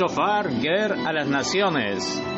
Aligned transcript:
Shofar 0.00 0.48
Ger 0.62 0.92
a 0.92 1.12
las 1.12 1.28
Naciones. 1.28 2.29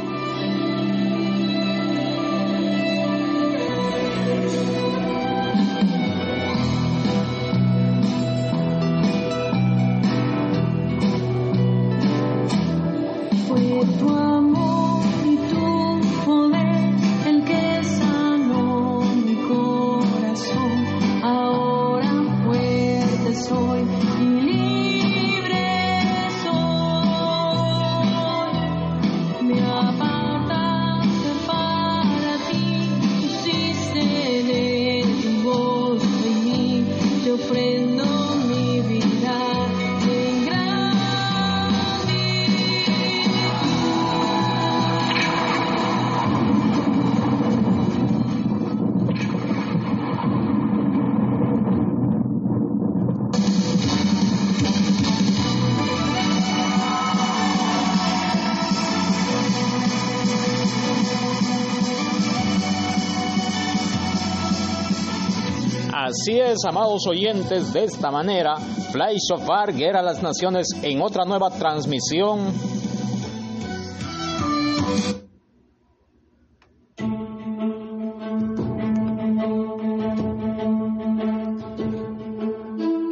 Amados 66.68 67.06
oyentes, 67.06 67.72
de 67.72 67.84
esta 67.84 68.10
manera, 68.10 68.56
Fly 68.56 69.16
Shofar 69.16 69.72
Guerra 69.72 70.00
a 70.00 70.02
las 70.02 70.22
Naciones 70.22 70.66
en 70.82 71.00
otra 71.00 71.24
nueva 71.24 71.48
transmisión. 71.48 72.52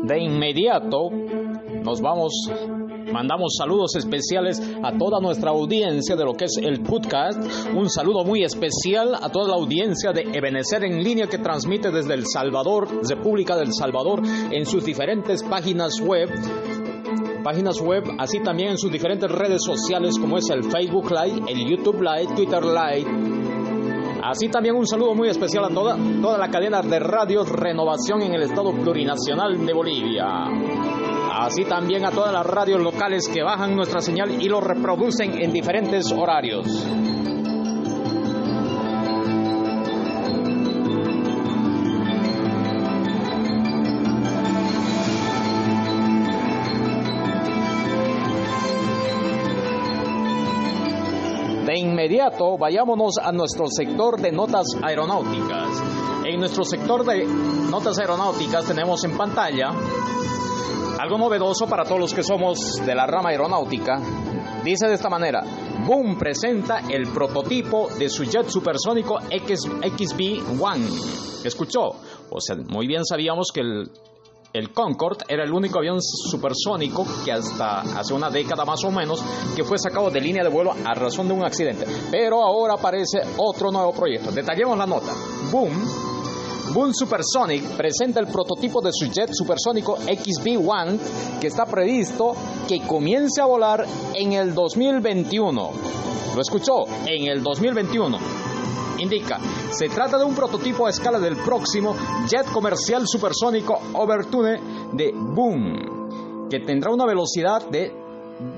De 0.06 0.20
inmediato 0.20 1.08
nos 1.82 2.02
vamos 2.02 2.50
Mandamos 3.12 3.54
saludos 3.58 3.96
especiales 3.96 4.60
a 4.82 4.96
toda 4.96 5.20
nuestra 5.20 5.50
audiencia 5.50 6.16
de 6.16 6.24
lo 6.24 6.34
que 6.34 6.44
es 6.44 6.56
el 6.62 6.82
podcast. 6.82 7.40
Un 7.74 7.88
saludo 7.90 8.24
muy 8.24 8.44
especial 8.44 9.14
a 9.20 9.28
toda 9.30 9.48
la 9.48 9.54
audiencia 9.54 10.12
de 10.12 10.22
Ebenecer 10.32 10.84
en 10.84 11.02
línea 11.02 11.26
que 11.26 11.38
transmite 11.38 11.90
desde 11.90 12.14
El 12.14 12.24
Salvador, 12.26 12.88
República 13.08 13.56
del 13.56 13.72
Salvador, 13.72 14.22
en 14.50 14.64
sus 14.66 14.84
diferentes 14.84 15.42
páginas 15.42 16.00
web 16.00 16.30
páginas 17.42 17.80
web, 17.80 18.04
así 18.18 18.38
también 18.40 18.70
en 18.70 18.78
sus 18.78 18.92
diferentes 18.92 19.30
redes 19.30 19.62
sociales 19.64 20.18
como 20.18 20.36
es 20.36 20.50
el 20.50 20.62
Facebook 20.62 21.10
Live, 21.10 21.40
el 21.48 21.66
YouTube 21.66 22.02
Live, 22.02 22.34
Twitter 22.36 22.62
Live. 22.62 23.40
Así 24.22 24.48
también 24.48 24.76
un 24.76 24.86
saludo 24.86 25.14
muy 25.14 25.28
especial 25.28 25.64
a 25.64 25.68
toda, 25.68 25.96
toda 26.20 26.38
la 26.38 26.50
cadena 26.50 26.82
de 26.82 26.98
radios 26.98 27.48
Renovación 27.48 28.22
en 28.22 28.34
el 28.34 28.42
Estado 28.42 28.72
Plurinacional 28.72 29.64
de 29.64 29.72
Bolivia. 29.72 30.99
Así 31.32 31.64
también 31.64 32.04
a 32.04 32.10
todas 32.10 32.32
las 32.32 32.44
radios 32.44 32.80
locales 32.80 33.28
que 33.28 33.42
bajan 33.42 33.76
nuestra 33.76 34.00
señal 34.00 34.42
y 34.42 34.48
lo 34.48 34.60
reproducen 34.60 35.40
en 35.40 35.52
diferentes 35.52 36.10
horarios. 36.10 36.66
De 51.64 51.78
inmediato 51.78 52.58
vayámonos 52.58 53.18
a 53.22 53.30
nuestro 53.30 53.66
sector 53.68 54.20
de 54.20 54.32
notas 54.32 54.66
aeronáuticas. 54.82 55.68
En 56.24 56.40
nuestro 56.40 56.64
sector 56.64 57.04
de 57.04 57.24
notas 57.24 57.96
aeronáuticas 58.00 58.66
tenemos 58.66 59.04
en 59.04 59.16
pantalla 59.16 59.70
algo 61.00 61.16
novedoso 61.16 61.66
para 61.66 61.84
todos 61.84 61.98
los 61.98 62.12
que 62.12 62.22
somos 62.22 62.84
de 62.84 62.94
la 62.94 63.06
rama 63.06 63.30
aeronáutica. 63.30 63.98
Dice 64.62 64.86
de 64.86 64.92
esta 64.94 65.08
manera, 65.08 65.42
Boom 65.86 66.18
presenta 66.18 66.80
el 66.90 67.08
prototipo 67.08 67.88
de 67.98 68.10
su 68.10 68.24
jet 68.24 68.50
supersónico 68.50 69.18
XB-1. 69.18 71.46
¿Escuchó? 71.46 71.92
O 72.30 72.38
sea, 72.38 72.56
muy 72.68 72.86
bien 72.86 73.06
sabíamos 73.06 73.48
que 73.50 73.62
el, 73.62 73.90
el 74.52 74.74
Concorde 74.74 75.24
era 75.26 75.42
el 75.42 75.52
único 75.52 75.78
avión 75.78 76.02
supersónico 76.02 77.06
que 77.24 77.32
hasta 77.32 77.80
hace 77.80 78.12
una 78.12 78.28
década 78.28 78.66
más 78.66 78.84
o 78.84 78.90
menos 78.90 79.24
que 79.56 79.64
fue 79.64 79.78
sacado 79.78 80.10
de 80.10 80.20
línea 80.20 80.44
de 80.44 80.50
vuelo 80.50 80.74
a 80.84 80.92
razón 80.92 81.28
de 81.28 81.32
un 81.32 81.44
accidente. 81.44 81.86
Pero 82.10 82.42
ahora 82.42 82.74
aparece 82.74 83.22
otro 83.38 83.70
nuevo 83.70 83.94
proyecto. 83.94 84.32
Detallemos 84.32 84.76
la 84.76 84.84
nota. 84.84 85.14
Boom 85.50 86.09
Boom 86.72 86.94
Supersonic 86.94 87.76
presenta 87.76 88.20
el 88.20 88.28
prototipo 88.28 88.80
de 88.80 88.90
su 88.92 89.06
jet 89.06 89.30
supersónico 89.32 89.96
XB-1 89.98 90.98
que 91.40 91.48
está 91.48 91.66
previsto 91.66 92.36
que 92.68 92.80
comience 92.86 93.40
a 93.40 93.46
volar 93.46 93.84
en 94.14 94.34
el 94.34 94.54
2021. 94.54 95.70
¿Lo 96.34 96.40
escuchó? 96.40 96.84
En 97.06 97.26
el 97.26 97.42
2021. 97.42 98.18
Indica, 98.98 99.40
se 99.72 99.88
trata 99.88 100.16
de 100.16 100.24
un 100.24 100.36
prototipo 100.36 100.86
a 100.86 100.90
escala 100.90 101.18
del 101.18 101.36
próximo 101.38 101.96
jet 102.28 102.46
comercial 102.52 103.02
supersónico 103.08 103.80
Overtune 103.94 104.60
de 104.92 105.12
Boom, 105.12 106.48
que 106.48 106.60
tendrá 106.60 106.92
una 106.92 107.06
velocidad 107.06 107.68
de 107.68 107.92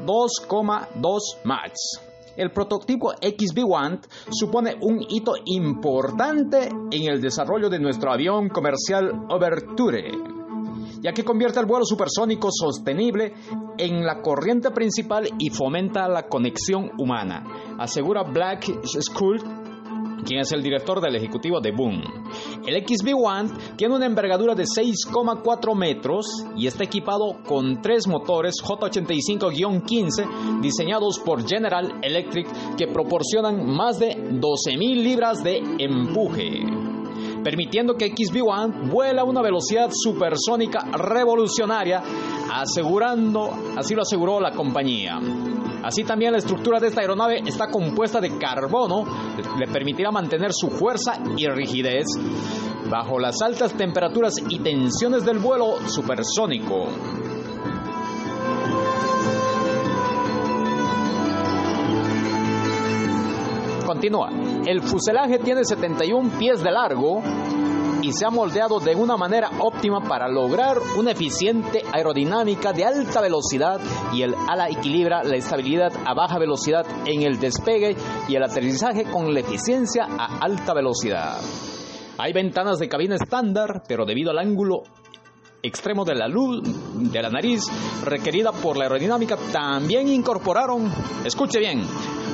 2,2 0.04 1.19
Mach. 1.44 2.11
El 2.37 2.50
prototipo 2.50 3.12
XB-1 3.12 4.00
supone 4.31 4.76
un 4.81 5.05
hito 5.08 5.34
importante 5.44 6.69
en 6.90 7.08
el 7.11 7.20
desarrollo 7.20 7.69
de 7.69 7.79
nuestro 7.79 8.12
avión 8.12 8.49
comercial 8.49 9.26
Overture, 9.29 10.11
ya 11.00 11.12
que 11.12 11.25
convierte 11.25 11.61
el 11.61 11.67
vuelo 11.67 11.84
supersónico 11.84 12.49
sostenible 12.50 13.34
en 13.76 14.05
la 14.05 14.23
corriente 14.23 14.70
principal 14.70 15.29
y 15.38 15.50
fomenta 15.50 16.08
la 16.08 16.29
conexión 16.29 16.90
humana, 16.99 17.44
asegura 17.79 18.23
Black 18.23 18.70
Skull 18.87 19.61
quien 20.24 20.40
es 20.40 20.52
el 20.52 20.62
director 20.62 21.00
del 21.00 21.16
ejecutivo 21.16 21.60
de 21.60 21.72
Boom. 21.72 22.02
El 22.66 22.84
XB-1 22.84 23.76
tiene 23.76 23.94
una 23.94 24.06
envergadura 24.06 24.54
de 24.54 24.64
6,4 24.64 25.74
metros 25.74 26.26
y 26.56 26.66
está 26.66 26.84
equipado 26.84 27.38
con 27.46 27.82
tres 27.82 28.06
motores 28.06 28.54
J85-15 28.62 30.60
diseñados 30.60 31.19
por 31.19 31.46
General 31.46 31.98
Electric 32.02 32.76
que 32.76 32.86
proporcionan 32.86 33.66
más 33.66 33.98
de 33.98 34.16
12.000 34.16 35.02
libras 35.02 35.42
de 35.42 35.58
empuje 35.78 36.92
permitiendo 37.42 37.94
que 37.94 38.12
XB-1 38.12 38.90
vuela 38.90 39.22
a 39.22 39.24
una 39.24 39.42
velocidad 39.42 39.90
supersónica 39.92 40.80
revolucionaria, 40.92 42.02
asegurando, 42.52 43.50
así 43.76 43.94
lo 43.94 44.02
aseguró 44.02 44.40
la 44.40 44.52
compañía. 44.52 45.18
Así 45.82 46.04
también 46.04 46.32
la 46.32 46.38
estructura 46.38 46.78
de 46.78 46.88
esta 46.88 47.00
aeronave 47.00 47.40
está 47.44 47.68
compuesta 47.68 48.20
de 48.20 48.38
carbono, 48.38 49.04
le 49.58 49.66
permitirá 49.66 50.12
mantener 50.12 50.52
su 50.52 50.68
fuerza 50.70 51.18
y 51.36 51.46
rigidez 51.48 52.06
bajo 52.88 53.18
las 53.18 53.40
altas 53.42 53.72
temperaturas 53.74 54.34
y 54.48 54.60
tensiones 54.60 55.24
del 55.24 55.38
vuelo 55.38 55.78
supersónico. 55.88 56.86
Continúa. 63.92 64.30
El 64.64 64.80
fuselaje 64.80 65.38
tiene 65.38 65.64
71 65.64 66.38
pies 66.38 66.62
de 66.62 66.70
largo 66.70 67.22
y 68.00 68.10
se 68.14 68.24
ha 68.24 68.30
moldeado 68.30 68.80
de 68.80 68.96
una 68.96 69.18
manera 69.18 69.50
óptima 69.60 70.00
para 70.00 70.28
lograr 70.28 70.78
una 70.96 71.10
eficiente 71.10 71.82
aerodinámica 71.92 72.72
de 72.72 72.86
alta 72.86 73.20
velocidad 73.20 73.82
y 74.14 74.22
el 74.22 74.34
ala 74.48 74.70
equilibra 74.70 75.22
la 75.22 75.36
estabilidad 75.36 75.92
a 76.06 76.14
baja 76.14 76.38
velocidad 76.38 76.86
en 77.04 77.20
el 77.20 77.38
despegue 77.38 77.94
y 78.28 78.34
el 78.34 78.42
aterrizaje 78.42 79.04
con 79.04 79.34
la 79.34 79.40
eficiencia 79.40 80.06
a 80.08 80.38
alta 80.38 80.72
velocidad. 80.72 81.36
Hay 82.16 82.32
ventanas 82.32 82.78
de 82.78 82.88
cabina 82.88 83.16
estándar, 83.16 83.82
pero 83.86 84.06
debido 84.06 84.30
al 84.30 84.38
ángulo 84.38 84.84
extremo 85.62 86.06
de 86.06 86.14
la 86.14 86.28
luz 86.28 86.62
de 86.94 87.22
la 87.22 87.28
nariz 87.28 87.64
requerida 88.02 88.52
por 88.52 88.78
la 88.78 88.84
aerodinámica 88.84 89.36
también 89.52 90.08
incorporaron, 90.08 90.90
escuche 91.26 91.60
bien, 91.60 91.82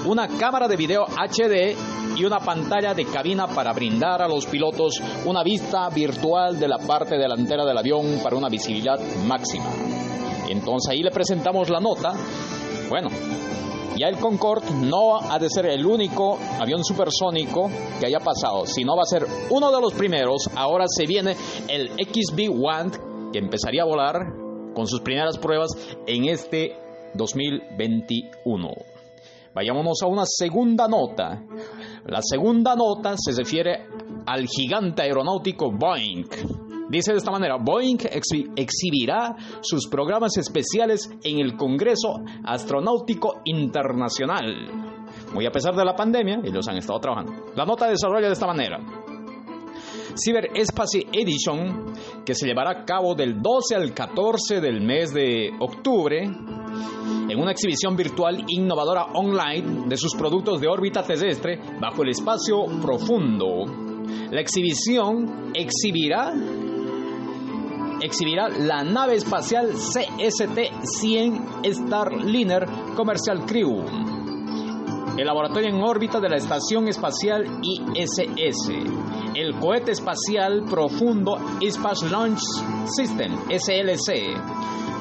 una 0.07 0.29
cámara 0.29 0.69
de 0.69 0.77
video 0.77 1.05
HD 1.05 1.77
y 2.17 2.25
una 2.25 2.39
pantalla 2.41 2.95
de 2.95 3.05
cabina 3.05 3.47
para 3.47 3.73
brindar 3.73 4.23
a 4.23 4.29
los 4.29 4.47
pilotos 4.47 5.01
una 5.25 5.43
vista 5.43 5.89
virtual 5.91 6.59
de 6.59 6.69
la 6.69 6.79
parte 6.79 7.17
delantera 7.17 7.65
del 7.65 7.79
avión 7.79 8.21
para 8.23 8.37
una 8.37 8.49
visibilidad 8.49 8.99
máxima. 9.27 9.71
Entonces 10.49 10.91
ahí 10.91 11.03
le 11.03 11.11
presentamos 11.11 11.69
la 11.69 11.79
nota 11.79 12.13
Bueno, 12.89 13.09
ya 13.99 14.09
el 14.09 14.19
Concorde 14.19 14.71
no 14.71 15.17
ha 15.21 15.39
de 15.39 15.51
ser 15.51 15.67
el 15.67 15.85
único 15.85 16.39
avión 16.59 16.85
supersónico 16.85 17.69
que 18.01 18.07
haya 18.07 18.21
pasado, 18.21 18.65
sino 18.65 18.97
va 18.97 19.03
a 19.03 19.07
ser 19.07 19.27
uno 19.51 19.71
de 19.71 19.81
los 19.81 19.93
primeros. 19.93 20.49
Ahora 20.55 20.85
se 20.89 21.05
viene 21.05 21.37
el 21.69 21.91
XB-1 21.97 23.33
que 23.33 23.39
empezaría 23.39 23.83
a 23.83 23.87
volar 23.87 24.15
con 24.75 24.87
sus 24.87 25.01
primeras 25.01 25.37
pruebas 25.39 25.71
en 26.07 26.29
este 26.29 26.77
2021. 27.15 28.98
Vayámonos 29.55 30.03
a 30.03 30.07
una 30.07 30.25
segunda 30.25 30.87
nota. 30.89 31.43
La 32.07 32.21
segunda 32.23 32.75
nota 32.75 33.15
se 33.17 33.33
refiere 33.33 33.87
al 34.27 34.47
gigante 34.47 35.03
aeronáutico 35.03 35.71
Boeing. 35.71 36.25
Dice 36.89 37.13
de 37.13 37.19
esta 37.19 37.31
manera, 37.31 37.57
Boeing 37.57 37.99
exhibirá 38.57 39.37
sus 39.61 39.89
programas 39.89 40.37
especiales 40.39 41.11
en 41.23 41.39
el 41.39 41.57
Congreso 41.57 42.21
Astronáutico 42.45 43.43
Internacional. 43.45 44.71
Muy 45.35 45.45
a 45.45 45.51
pesar 45.51 45.75
de 45.75 45.85
la 45.85 45.95
pandemia, 45.95 46.41
ellos 46.45 46.67
han 46.69 46.79
estado 46.79 46.99
trabajando. 47.01 47.33
La 47.57 47.67
nota 47.67 47.89
desarrolla 47.89 48.29
de 48.29 48.33
esta 48.33 48.47
manera. 48.47 48.79
Cyber 50.19 50.51
Espace 50.55 51.07
Edition, 51.13 51.93
que 52.25 52.35
se 52.35 52.47
llevará 52.47 52.71
a 52.71 52.85
cabo 52.85 53.15
del 53.15 53.41
12 53.41 53.77
al 53.77 53.95
14 53.95 54.61
del 54.61 54.81
mes 54.81 55.15
de 55.15 55.51
octubre, 55.61 56.23
en 56.23 57.39
una 57.39 57.53
exhibición 57.53 57.97
virtual 57.97 58.45
innovadora 58.49 59.05
online 59.15 59.87
de 59.87 59.97
sus 59.97 60.15
productos 60.15 60.61
de 60.61 60.69
órbita 60.69 61.03
terrestre 61.03 61.61
bajo 61.81 62.03
el 62.03 62.11
espacio 62.11 62.65
profundo. 62.83 63.65
La 64.31 64.41
exhibición 64.41 65.53
exhibirá 65.55 66.33
exhibirá 68.01 68.49
la 68.49 68.85
nave 68.85 69.17
espacial 69.17 69.73
CST-100 69.73 71.65
Starliner 71.65 72.67
Commercial 72.95 73.45
Crew, 73.47 73.85
el 75.19 75.27
laboratorio 75.27 75.69
en 75.69 75.83
órbita 75.83 76.21
de 76.21 76.29
la 76.29 76.37
Estación 76.37 76.87
Espacial 76.87 77.45
ISS, 77.61 78.69
el 79.35 79.59
cohete 79.59 79.91
espacial 79.91 80.63
profundo 80.65 81.39
Space 81.61 82.09
Launch 82.09 82.41
System 82.87 83.37
SLC 83.51 84.37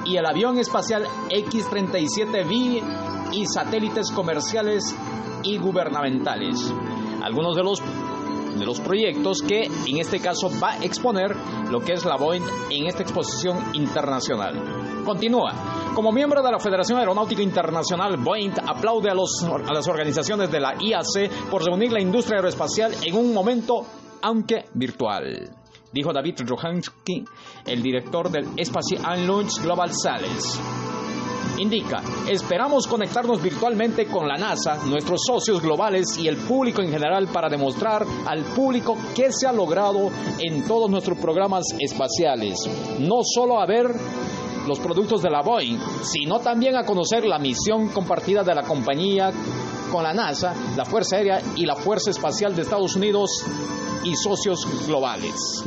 y 0.06 0.18
el 0.18 0.26
avión 0.26 0.58
espacial 0.58 1.06
X-37B 1.30 3.32
y 3.32 3.46
satélites 3.46 4.12
comerciales 4.12 4.96
y 5.44 5.60
gubernamentales. 5.60 6.74
Algunos 7.22 7.56
de 7.56 7.64
los 7.64 7.80
de 8.58 8.66
los 8.66 8.80
proyectos 8.80 9.44
que 9.48 9.66
en 9.66 10.00
este 10.00 10.20
caso 10.20 10.50
va 10.60 10.72
a 10.72 10.84
exponer 10.84 11.36
lo 11.70 11.82
que 11.82 11.94
es 11.94 12.06
la 12.06 12.18
Boeing 12.18 12.42
en 12.72 12.88
esta 12.88 13.04
exposición 13.04 13.60
internacional. 13.74 15.04
Continúa. 15.06 15.87
Como 15.98 16.12
miembro 16.12 16.44
de 16.44 16.52
la 16.52 16.60
Federación 16.60 17.00
Aeronáutica 17.00 17.42
Internacional, 17.42 18.18
Boeing 18.18 18.54
aplaude 18.68 19.10
a, 19.10 19.16
las 19.16 19.88
organizaciones 19.88 20.52
de 20.52 20.60
la 20.60 20.76
IAC 20.80 21.50
por 21.50 21.66
reunir 21.66 21.92
la 21.92 22.00
industria 22.00 22.36
aeroespacial 22.38 22.94
en 23.04 23.16
un 23.16 23.34
momento, 23.34 23.84
aunque 24.22 24.66
virtual 24.76 25.50
dijo 25.92 26.14
David 26.14 26.36
Rohansky, 26.46 27.26
el 27.66 27.82
director 27.82 28.30
del 28.30 28.48
Space 28.58 29.00
Launch 29.26 29.60
Global 29.64 29.92
Sales 29.92 30.60
indica, 31.58 32.04
esperamos 32.30 32.86
conectarnos 32.86 33.42
virtualmente 33.42 34.06
con 34.06 34.28
la 34.28 34.38
NASA, 34.38 34.78
nuestros 34.86 35.22
socios 35.26 35.64
globales 35.64 36.16
y 36.20 36.28
el 36.28 36.38
público 36.38 36.84
en 36.84 36.92
general 36.92 37.28
para 37.34 37.50
demostrar 37.50 38.06
al 38.28 38.44
público 38.44 38.96
qué 39.16 39.32
se 39.32 39.48
ha 39.48 39.52
logrado 39.52 40.12
en 40.38 40.68
todos 40.68 40.92
nuestros 40.92 41.18
programas 41.18 41.64
espaciales. 41.80 42.60
No 43.00 43.22
solo 43.24 43.60
a 43.60 43.66
ver 43.66 43.92
los 44.68 44.80
productos 44.80 45.22
de 45.22 45.30
la 45.30 45.42
Boeing, 45.42 45.80
sino 46.02 46.40
también 46.40 46.76
a 46.76 46.84
conocer 46.84 47.26
la 47.26 47.40
misión 47.40 47.90
compartida 47.90 48.44
de 48.44 48.56
la 48.56 48.64
compañía 48.64 49.32
con 49.92 50.04
la 50.04 50.14
NASA, 50.14 50.54
la 50.76 50.86
Fuerza 50.86 51.18
Aérea 51.18 51.42
y 51.56 51.66
la 51.66 51.76
Fuerza 51.76 52.12
Espacial 52.12 52.56
de 52.56 52.64
Estados 52.64 52.96
Unidos 52.96 53.30
y 54.04 54.16
socios 54.16 54.86
globales. 54.86 55.64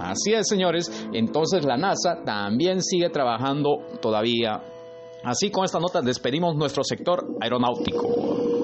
Así 0.00 0.32
es, 0.34 0.48
señores, 0.48 0.90
entonces 1.12 1.64
la 1.64 1.76
NASA 1.76 2.22
también 2.24 2.82
sigue 2.82 3.08
trabajando 3.08 3.78
todavía 4.00 4.62
Así 5.24 5.50
con 5.50 5.64
esta 5.64 5.78
nota 5.78 6.00
despedimos 6.00 6.56
nuestro 6.56 6.82
sector 6.82 7.24
aeronáutico. 7.40 8.61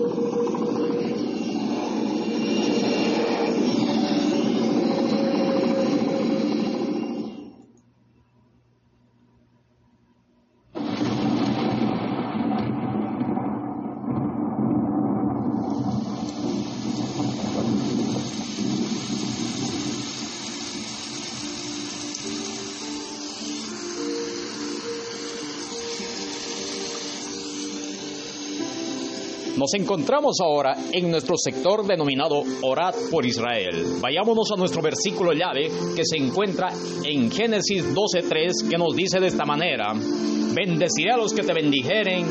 Nos 29.69 29.83
encontramos 29.83 30.37
ahora 30.41 30.75
en 30.91 31.11
nuestro 31.11 31.35
sector 31.37 31.87
denominado 31.87 32.43
Orad 32.63 32.95
por 33.11 33.27
Israel. 33.27 33.99
Vayámonos 34.01 34.51
a 34.51 34.57
nuestro 34.57 34.81
versículo 34.81 35.35
llave 35.35 35.71
que 35.95 36.07
se 36.07 36.17
encuentra 36.17 36.73
en 37.05 37.31
Génesis 37.31 37.85
12:3 37.95 38.67
que 38.71 38.79
nos 38.79 38.97
dice 38.97 39.21
de 39.21 39.27
esta 39.27 39.45
manera: 39.45 39.93
Bendeciré 39.93 41.13
a 41.13 41.19
los 41.19 41.35
que 41.35 41.43
te 41.43 41.53
bendijeren 41.53 42.25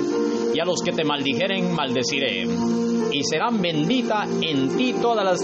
y 0.55 0.59
a 0.59 0.65
los 0.65 0.81
que 0.81 0.91
te 0.93 1.03
maldijeren 1.03 1.75
maldeciré. 1.75 2.47
Y 3.11 3.23
serán 3.23 3.61
bendita 3.61 4.23
en 4.41 4.75
ti 4.75 4.95
todas 4.99 5.23
las 5.23 5.39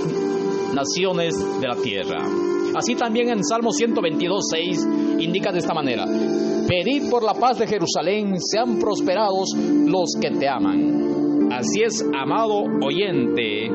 naciones 0.74 1.36
de 1.62 1.68
la 1.68 1.76
tierra. 1.76 2.26
Así 2.76 2.96
también 2.96 3.30
en 3.30 3.44
Salmo 3.44 3.70
122.6 3.70 5.22
indica 5.22 5.52
de 5.52 5.60
esta 5.60 5.76
manera, 5.76 6.08
Pedid 6.68 7.12
por 7.12 7.24
la 7.24 7.36
paz 7.36 7.60
de 7.60 7.68
Jerusalén, 7.68 8.34
sean 8.40 8.80
prosperados 8.80 9.50
los 9.56 10.16
que 10.20 10.32
te 10.32 10.50
aman. 10.50 11.23
Así 11.54 11.84
es, 11.84 12.04
amado 12.20 12.64
oyente, 12.82 13.70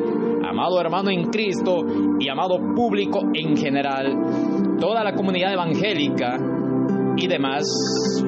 amado 0.45 0.81
hermano 0.81 1.11
en 1.11 1.31
Cristo 1.31 1.85
y 2.19 2.29
amado 2.29 2.59
público 2.75 3.21
en 3.33 3.57
general, 3.57 4.77
toda 4.81 5.05
la 5.05 5.15
comunidad 5.15 5.53
evangélica 5.53 6.39
y 7.17 7.29
demás 7.29 7.65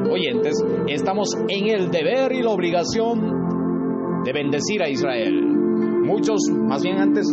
oyentes, 0.09 0.55
estamos 0.87 1.37
en 1.49 1.69
el 1.69 1.91
deber 1.91 2.31
y 2.31 2.43
la 2.43 2.51
obligación 2.51 4.23
de 4.25 4.33
bendecir 4.33 4.85
a 4.85 4.89
Israel. 4.89 5.35
Muchos, 6.05 6.43
más 6.49 6.85
bien 6.85 6.99
antes, 6.99 7.27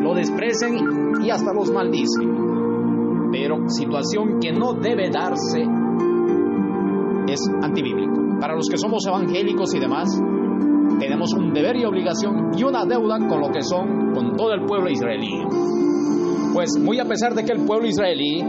lo 0.00 0.14
desprecian 0.14 1.22
y 1.22 1.28
hasta 1.28 1.52
los 1.52 1.70
maldicen. 1.70 3.30
Pero 3.32 3.68
situación 3.68 4.40
que 4.40 4.50
no 4.50 4.72
debe 4.72 5.10
darse 5.10 5.60
es 7.28 7.40
antibíblico. 7.62 8.38
Para 8.40 8.54
los 8.54 8.66
que 8.66 8.78
somos 8.78 9.06
evangélicos 9.06 9.74
y 9.74 9.78
demás, 9.78 10.08
tenemos 10.98 11.32
un 11.32 11.52
deber 11.52 11.76
y 11.76 11.84
obligación 11.84 12.50
y 12.56 12.64
una 12.64 12.84
deuda 12.84 13.18
con 13.28 13.40
lo 13.40 13.50
que 13.50 13.62
son, 13.62 14.12
con 14.12 14.36
todo 14.36 14.52
el 14.52 14.64
pueblo 14.64 14.90
israelí. 14.90 15.42
Pues 16.52 16.78
muy 16.78 16.98
a 16.98 17.04
pesar 17.04 17.34
de 17.34 17.44
que 17.44 17.52
el 17.52 17.64
pueblo 17.64 17.86
israelí 17.86 18.42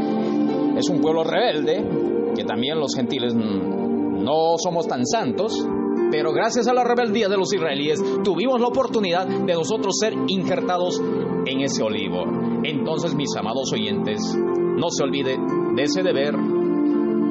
es 0.77 0.89
un 0.89 0.99
pueblo 1.01 1.23
rebelde, 1.23 2.33
que 2.35 2.43
también 2.43 2.79
los 2.79 2.95
gentiles 2.95 3.35
no 3.35 4.55
somos 4.57 4.87
tan 4.87 5.05
santos, 5.05 5.67
pero 6.11 6.33
gracias 6.33 6.67
a 6.67 6.73
la 6.73 6.83
rebeldía 6.83 7.29
de 7.29 7.37
los 7.37 7.53
israelíes 7.53 8.01
tuvimos 8.23 8.59
la 8.59 8.67
oportunidad 8.67 9.25
de 9.27 9.53
nosotros 9.53 9.95
ser 9.99 10.13
injertados 10.27 11.01
en 11.45 11.61
ese 11.61 11.83
olivo. 11.83 12.23
Entonces, 12.63 13.15
mis 13.15 13.35
amados 13.37 13.71
oyentes, 13.73 14.19
no 14.37 14.87
se 14.89 15.03
olvide 15.03 15.37
de 15.75 15.83
ese 15.83 16.03
deber 16.03 16.35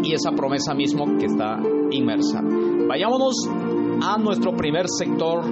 y 0.03 0.15
esa 0.15 0.33
promesa 0.33 0.75
mismo 0.75 1.05
que 1.19 1.27
está 1.27 1.61
inmersa. 1.91 2.41
Vayámonos 2.89 3.35
a 4.03 4.17
nuestro 4.17 4.53
primer 4.53 4.87
sector 4.89 5.45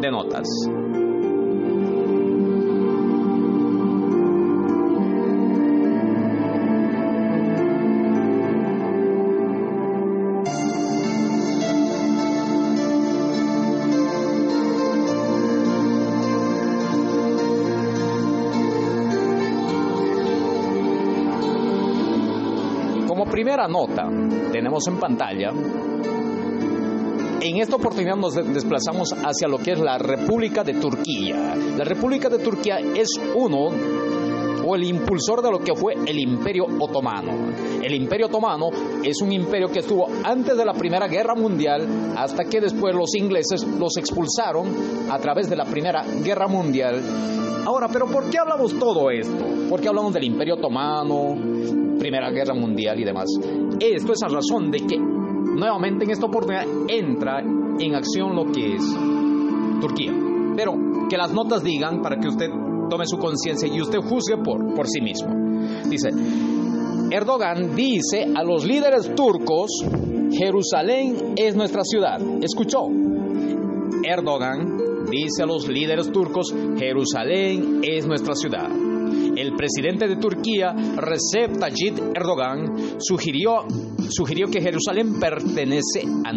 de 0.00 0.10
notas. 0.10 0.46
Como 23.08 23.26
primera 23.26 23.66
nota, 23.66 24.08
tenemos 24.52 24.86
en 24.86 24.96
pantalla 24.98 25.52
en 27.42 27.56
esta 27.56 27.76
oportunidad 27.76 28.14
nos 28.14 28.34
desplazamos 28.34 29.12
hacia 29.12 29.48
lo 29.48 29.58
que 29.58 29.72
es 29.72 29.80
la 29.80 29.98
República 29.98 30.62
de 30.62 30.74
Turquía. 30.74 31.56
La 31.76 31.84
República 31.84 32.28
de 32.28 32.38
Turquía 32.38 32.78
es 32.78 33.08
uno 33.34 33.70
o 34.64 34.76
el 34.76 34.84
impulsor 34.84 35.42
de 35.42 35.50
lo 35.50 35.58
que 35.58 35.74
fue 35.74 35.94
el 36.06 36.20
Imperio 36.20 36.66
Otomano. 36.78 37.32
El 37.82 37.94
Imperio 37.94 38.26
Otomano 38.26 38.70
es 39.02 39.20
un 39.20 39.32
imperio 39.32 39.68
que 39.68 39.80
estuvo 39.80 40.06
antes 40.22 40.56
de 40.56 40.64
la 40.64 40.72
Primera 40.72 41.08
Guerra 41.08 41.34
Mundial 41.34 42.14
hasta 42.16 42.44
que 42.44 42.60
después 42.60 42.94
los 42.94 43.12
ingleses 43.16 43.66
los 43.66 43.96
expulsaron 43.96 45.10
a 45.10 45.18
través 45.18 45.50
de 45.50 45.56
la 45.56 45.64
Primera 45.64 46.04
Guerra 46.22 46.46
Mundial. 46.46 47.02
Ahora, 47.66 47.88
pero 47.92 48.06
¿por 48.06 48.30
qué 48.30 48.38
hablamos 48.38 48.78
todo 48.78 49.10
esto? 49.10 49.44
¿Por 49.68 49.80
qué 49.80 49.88
hablamos 49.88 50.12
del 50.14 50.24
Imperio 50.24 50.54
Otomano, 50.54 51.36
Primera 51.98 52.30
Guerra 52.30 52.54
Mundial 52.54 53.00
y 53.00 53.04
demás? 53.04 53.26
Esto 53.80 54.12
es 54.12 54.22
a 54.22 54.28
razón 54.28 54.70
de 54.70 54.78
que 54.78 55.21
nuevamente 55.54 56.04
en 56.04 56.10
esta 56.10 56.26
oportunidad 56.26 56.66
entra 56.88 57.40
en 57.40 57.94
acción 57.94 58.34
lo 58.34 58.50
que 58.52 58.74
es 58.74 58.82
Turquía. 59.80 60.12
Pero 60.56 60.74
que 61.08 61.16
las 61.16 61.32
notas 61.32 61.62
digan 61.62 62.02
para 62.02 62.16
que 62.16 62.28
usted 62.28 62.50
tome 62.88 63.06
su 63.06 63.18
conciencia 63.18 63.68
y 63.68 63.80
usted 63.80 63.98
juzgue 63.98 64.36
por, 64.38 64.74
por 64.74 64.86
sí 64.86 65.00
mismo. 65.00 65.30
Dice, 65.88 66.10
Erdogan 67.10 67.74
dice 67.74 68.26
a 68.34 68.42
los 68.42 68.64
líderes 68.64 69.14
turcos, 69.14 69.70
Jerusalén 70.30 71.34
es 71.36 71.54
nuestra 71.56 71.82
ciudad. 71.84 72.20
¿Escuchó? 72.42 72.88
Erdogan 74.04 74.78
dice 75.10 75.42
a 75.42 75.46
los 75.46 75.68
líderes 75.68 76.10
turcos, 76.10 76.54
Jerusalén 76.76 77.80
es 77.82 78.06
nuestra 78.06 78.34
ciudad. 78.34 78.68
El 79.42 79.56
presidente 79.56 80.06
de 80.06 80.14
Turquía, 80.18 80.72
Recep 80.72 81.58
Tayyip 81.58 81.98
Erdogan, 82.14 83.00
sugirió, 83.00 83.66
sugirió 84.08 84.46
que 84.46 84.60
Jerusalén 84.60 85.18
pertenece 85.18 86.04
a, 86.24 86.30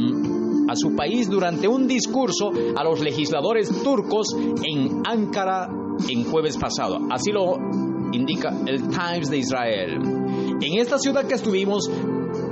a 0.72 0.76
su 0.76 0.96
país 0.96 1.30
durante 1.30 1.68
un 1.68 1.88
discurso 1.88 2.50
a 2.76 2.84
los 2.84 3.02
legisladores 3.02 3.70
turcos 3.84 4.36
en 4.36 5.04
Ankara 5.06 5.70
en 6.10 6.24
jueves 6.24 6.58
pasado. 6.58 6.98
Así 7.12 7.32
lo 7.32 7.58
indica 8.12 8.52
el 8.66 8.88
Times 8.88 9.30
de 9.30 9.38
Israel. 9.38 10.00
En 10.60 10.80
esta 10.80 10.98
ciudad 10.98 11.28
que 11.28 11.36
estuvimos, 11.36 11.88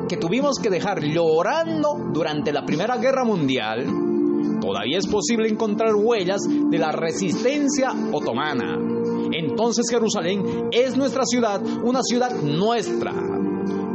que 0.07 0.17
tuvimos 0.17 0.59
que 0.59 0.69
dejar 0.69 1.01
llorando 1.01 1.97
durante 2.13 2.53
la 2.53 2.63
Primera 2.63 2.97
Guerra 2.97 3.25
Mundial, 3.25 3.87
todavía 4.61 4.99
es 4.99 5.07
posible 5.07 5.49
encontrar 5.49 5.95
huellas 5.95 6.41
de 6.47 6.77
la 6.77 6.91
resistencia 6.91 7.91
otomana. 8.11 9.02
Entonces 9.35 9.85
Jerusalén 9.89 10.69
es 10.71 10.95
nuestra 10.95 11.25
ciudad, 11.25 11.61
una 11.83 12.01
ciudad 12.03 12.31
nuestra. 12.41 13.13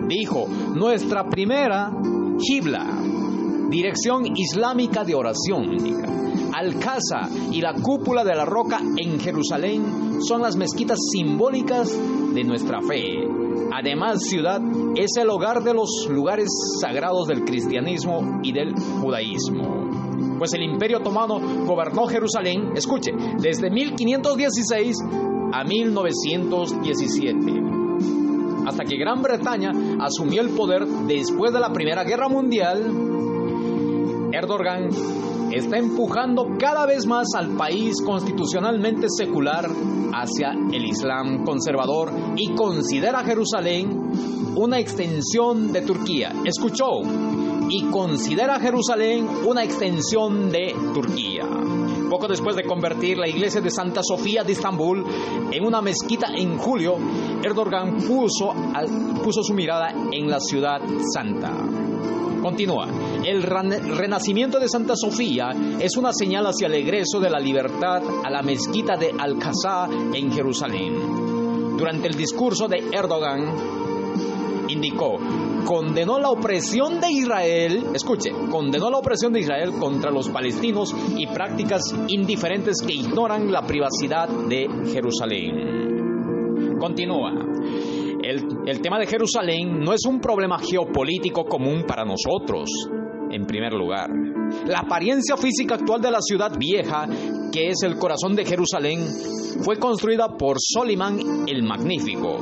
Dijo, 0.09 0.47
nuestra 0.75 1.29
primera 1.29 1.93
Hibla, 2.41 3.03
dirección 3.71 4.25
islámica 4.37 5.05
de 5.05 5.15
oración. 5.15 5.77
Al-Qaza 6.53 7.29
y 7.53 7.61
la 7.61 7.75
cúpula 7.75 8.25
de 8.25 8.35
la 8.35 8.45
roca 8.45 8.81
en 8.97 9.21
Jerusalén 9.21 10.19
son 10.27 10.43
las 10.43 10.57
mezquitas 10.57 10.99
simbólicas 11.13 11.97
de 12.35 12.43
nuestra 12.43 12.81
fe. 12.83 13.05
Además, 13.73 14.23
ciudad 14.23 14.61
es 14.97 15.17
el 15.19 15.31
hogar 15.31 15.63
de 15.63 15.75
los 15.75 16.09
lugares 16.11 16.49
sagrados 16.81 17.29
del 17.29 17.45
cristianismo 17.45 18.41
y 18.43 18.53
del 18.53 18.75
judaísmo. 18.75 20.37
Pues 20.39 20.53
el 20.55 20.63
imperio 20.63 20.99
otomano 20.99 21.39
gobernó 21.67 22.07
Jerusalén, 22.07 22.73
escuche, 22.75 23.13
desde 23.39 23.71
1516 23.71 24.97
a 25.53 25.65
1917 25.65 27.69
hasta 28.69 28.85
que 28.85 28.99
Gran 28.99 29.23
Bretaña 29.23 29.73
asumió 30.01 30.43
el 30.43 30.51
poder 30.51 30.87
después 31.07 31.53
de 31.53 31.61
la 31.61 31.73
Primera 31.73 32.05
Guerra 32.05 32.29
Mundial, 32.29 32.85
Erdogan 34.31 34.91
está 35.51 35.79
empujando 35.79 36.49
cada 36.59 36.85
vez 36.85 37.07
más 37.07 37.29
al 37.35 37.57
país 37.57 37.95
constitucionalmente 38.05 39.07
secular 39.09 39.71
hacia 40.13 40.51
el 40.51 40.85
Islam 40.85 41.45
conservador 41.45 42.13
y 42.37 42.55
considera 42.55 43.25
Jerusalén 43.25 44.13
una 44.55 44.79
extensión 44.79 45.73
de 45.73 45.83
Turquía. 45.83 46.35
¿Escuchó? 46.45 47.01
Y 47.71 47.85
considera 47.91 48.61
Jerusalén 48.61 49.27
una 49.47 49.65
extensión 49.65 50.51
de 50.51 50.75
Turquía. 50.93 51.45
Poco 52.09 52.27
después 52.27 52.57
de 52.57 52.65
convertir 52.65 53.19
la 53.19 53.29
iglesia 53.29 53.61
de 53.61 53.71
Santa 53.71 54.01
Sofía 54.03 54.43
de 54.43 54.53
Estambul 54.53 55.05
en 55.51 55.65
una 55.65 55.83
mezquita 55.83 56.29
en 56.35 56.57
julio, 56.57 56.97
Erdogan 57.43 57.97
puso, 57.99 58.55
puso 59.23 59.43
su 59.43 59.53
mirada 59.53 59.93
en 60.11 60.29
la 60.31 60.41
ciudad 60.41 60.81
santa. 61.13 61.53
Continúa. 62.41 62.87
El 63.25 63.43
renacimiento 63.43 64.59
de 64.59 64.69
Santa 64.69 64.95
Sofía 64.97 65.51
es 65.81 65.97
una 65.97 66.13
señal 66.13 66.47
hacia 66.47 66.69
el 66.69 66.75
egreso 66.75 67.21
de 67.21 67.29
la 67.29 67.39
libertad 67.39 68.03
a 68.25 68.31
la 68.31 68.43
mezquita 68.43 68.97
de 68.97 69.13
Al-Qaza 69.19 69.89
en 70.15 70.33
Jerusalén. 70.33 71.77
Durante 71.77 72.09
el 72.09 72.15
discurso 72.15 72.69
de 72.69 72.79
Erdogan, 72.93 73.45
indicó, 74.69 75.19
condenó 75.69 76.19
la 76.19 76.31
opresión 76.31 76.99
de 76.99 77.13
Israel, 77.13 77.89
escuche, 77.95 78.31
condenó 78.51 78.89
la 78.89 78.97
opresión 78.97 79.35
de 79.35 79.41
Israel 79.41 79.73
contra 79.79 80.11
los 80.11 80.31
palestinos 80.31 80.97
y 81.15 81.27
prácticas 81.27 81.83
indiferentes 82.09 82.81
que 82.81 82.95
ignoran 82.95 83.53
la 83.53 83.61
privacidad 83.67 84.31
de 84.49 84.67
Jerusalén. 84.91 86.79
Continúa. 86.81 87.33
El, 88.23 88.47
el, 88.65 88.81
tema 88.81 88.99
de 88.99 89.07
Jerusalén 89.07 89.81
no 89.81 89.93
es 89.93 90.07
un 90.07 90.21
problema 90.21 90.59
geopolítico 90.59 91.45
común 91.45 91.85
para 91.87 92.07
nosotros, 92.07 92.71
en 93.31 93.45
primer 93.45 93.75
lugar. 93.75 94.09
La 94.67 94.79
apariencia 94.79 95.37
física 95.37 95.75
actual 95.75 96.01
de 96.01 96.11
la 96.11 96.23
ciudad 96.23 96.57
vieja, 96.59 97.07
que 97.53 97.69
es 97.69 97.83
el 97.83 97.99
corazón 97.99 98.35
de 98.35 98.47
Jerusalén, 98.47 99.01
fue 99.63 99.77
construida 99.77 100.29
por 100.29 100.57
Solimán 100.59 101.47
el 101.47 101.63
Magnífico, 101.63 102.39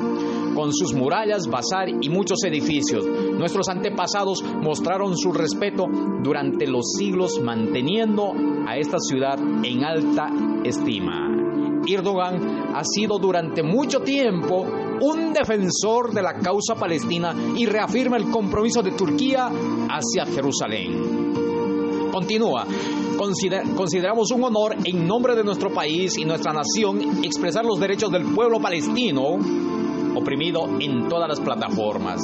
con 0.57 0.73
sus 0.73 0.95
murallas, 0.95 1.47
bazar 1.47 1.89
y 1.89 2.09
muchos 2.09 2.43
edificios. 2.45 3.05
Nuestros 3.07 3.69
antepasados 3.69 4.43
mostraron 4.43 5.17
su 5.17 5.33
respeto 5.33 5.87
durante 6.23 6.67
los 6.67 6.95
siglos 6.99 7.39
manteniendo 7.43 8.33
a 8.67 8.79
esta 8.79 8.99
ciudad 8.99 9.39
en 9.39 9.85
alta 9.85 10.29
estima. 10.65 11.31
Erdogan 11.87 12.75
ha 12.75 12.83
sido 12.85 13.19
durante 13.19 13.63
mucho 13.63 14.01
tiempo 14.01 14.67
un 15.01 15.33
defensor 15.35 16.13
de 16.13 16.23
la 16.23 16.39
causa 16.39 16.75
palestina 16.75 17.35
y 17.55 17.67
reafirma 17.67 18.17
el 18.17 18.31
compromiso 18.31 18.83
de 18.83 18.93
Turquía 18.93 19.51
hacia 19.89 20.25
Jerusalén. 20.25 22.11
Continúa, 22.11 22.67
consideramos 23.77 24.31
un 24.31 24.45
honor 24.45 24.75
en 24.85 25.07
nombre 25.07 25.37
de 25.37 25.45
nuestro 25.45 25.71
país 25.71 26.17
y 26.17 26.25
nuestra 26.25 26.55
nación 26.55 27.23
expresar 27.23 27.65
los 27.67 27.79
derechos 27.79 28.11
del 28.11 28.25
pueblo 28.25 28.59
palestino 28.59 29.39
oprimido 30.17 30.69
en 30.81 31.09
todas 31.09 31.29
las 31.29 31.41
plataformas, 31.41 32.21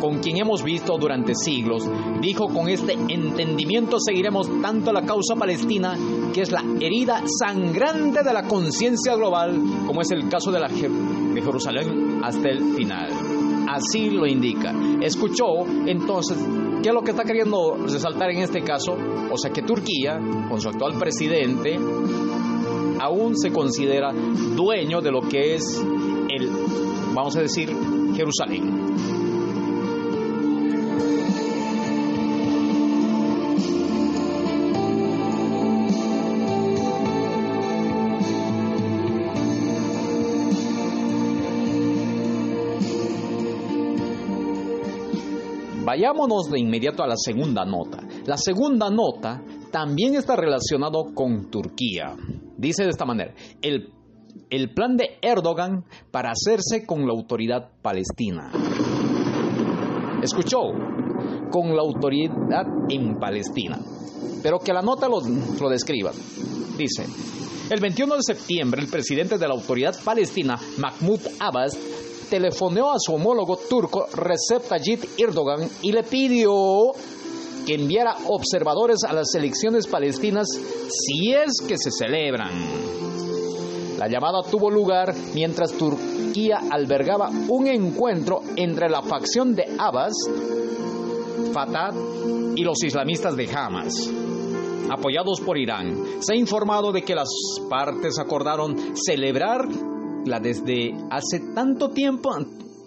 con 0.00 0.18
quien 0.18 0.38
hemos 0.38 0.62
visto 0.62 0.96
durante 0.98 1.34
siglos, 1.34 1.88
dijo 2.20 2.46
con 2.48 2.68
este 2.68 2.92
entendimiento 2.92 3.98
seguiremos 3.98 4.48
tanto 4.60 4.92
la 4.92 5.02
causa 5.02 5.34
palestina, 5.34 5.96
que 6.32 6.42
es 6.42 6.52
la 6.52 6.62
herida 6.80 7.22
sangrante 7.26 8.22
de 8.22 8.32
la 8.32 8.44
conciencia 8.44 9.16
global, 9.16 9.60
como 9.86 10.00
es 10.00 10.10
el 10.10 10.28
caso 10.28 10.52
de, 10.52 10.60
la, 10.60 10.68
de 10.68 11.42
Jerusalén 11.42 12.20
hasta 12.22 12.48
el 12.48 12.74
final. 12.74 13.10
Así 13.68 14.10
lo 14.10 14.26
indica. 14.26 14.74
Escuchó 15.00 15.64
entonces 15.86 16.36
¿Qué 16.82 16.88
es 16.88 16.94
lo 16.94 17.02
que 17.02 17.10
está 17.10 17.24
queriendo 17.24 17.76
resaltar 17.86 18.30
en 18.30 18.38
este 18.38 18.62
caso? 18.62 18.96
O 19.30 19.36
sea 19.36 19.50
que 19.50 19.60
Turquía, 19.60 20.18
con 20.48 20.62
su 20.62 20.70
actual 20.70 20.98
presidente, 20.98 21.78
aún 22.98 23.36
se 23.36 23.52
considera 23.52 24.14
dueño 24.14 25.02
de 25.02 25.10
lo 25.10 25.20
que 25.20 25.56
es 25.56 25.84
vamos 27.14 27.36
a 27.36 27.40
decir, 27.40 27.70
Jerusalén. 28.14 28.90
Vayámonos 45.84 46.48
de 46.48 46.60
inmediato 46.60 47.02
a 47.02 47.08
la 47.08 47.16
segunda 47.16 47.64
nota. 47.64 47.98
La 48.24 48.36
segunda 48.36 48.90
nota 48.90 49.42
también 49.72 50.14
está 50.14 50.36
relacionado 50.36 51.06
con 51.12 51.50
Turquía. 51.50 52.14
Dice 52.56 52.84
de 52.84 52.90
esta 52.90 53.04
manera, 53.04 53.34
el 53.60 53.92
el 54.50 54.74
plan 54.74 54.96
de 54.96 55.18
Erdogan 55.22 55.84
para 56.10 56.32
hacerse 56.32 56.84
con 56.84 57.06
la 57.06 57.12
autoridad 57.12 57.70
palestina. 57.82 58.50
¿Escuchó? 60.22 60.58
Con 61.50 61.74
la 61.74 61.82
autoridad 61.82 62.66
en 62.88 63.18
Palestina. 63.18 63.78
Pero 64.42 64.58
que 64.58 64.72
la 64.72 64.82
nota 64.82 65.08
lo, 65.08 65.20
describa. 65.70 66.12
Dice, 66.76 67.06
el 67.70 67.80
21 67.80 68.16
de 68.16 68.22
septiembre 68.22 68.82
el 68.82 68.88
presidente 68.88 69.38
de 69.38 69.48
la 69.48 69.54
autoridad 69.54 69.94
palestina, 70.04 70.58
Mahmoud 70.78 71.20
Abbas, 71.38 71.76
telefoneó 72.28 72.92
a 72.92 72.98
su 72.98 73.14
homólogo 73.14 73.56
turco 73.56 74.06
Recep 74.12 74.68
Tayyip 74.68 75.04
Erdogan 75.18 75.68
y 75.82 75.92
le 75.92 76.02
pidió 76.02 76.92
que 77.66 77.74
enviara 77.74 78.16
observadores 78.28 79.04
a 79.06 79.12
las 79.12 79.34
elecciones 79.34 79.86
palestinas 79.86 80.46
si 80.48 81.32
es 81.32 81.60
que 81.66 81.76
se 81.76 81.90
celebran. 81.90 82.50
La 84.00 84.08
llamada 84.08 84.40
tuvo 84.50 84.70
lugar 84.70 85.14
mientras 85.34 85.72
Turquía 85.72 86.62
albergaba 86.70 87.28
un 87.48 87.66
encuentro 87.66 88.40
entre 88.56 88.88
la 88.88 89.02
facción 89.02 89.54
de 89.54 89.76
Abbas, 89.78 90.14
Fatah 91.52 91.92
y 92.56 92.62
los 92.64 92.82
islamistas 92.82 93.36
de 93.36 93.46
Hamas 93.54 94.10
apoyados 94.90 95.42
por 95.42 95.58
Irán. 95.58 96.02
Se 96.20 96.32
ha 96.32 96.36
informado 96.36 96.92
de 96.92 97.02
que 97.02 97.14
las 97.14 97.28
partes 97.68 98.18
acordaron 98.18 98.96
celebrar 98.96 99.68
la 100.24 100.40
desde 100.40 100.94
hace 101.10 101.52
tanto 101.54 101.90
tiempo 101.90 102.30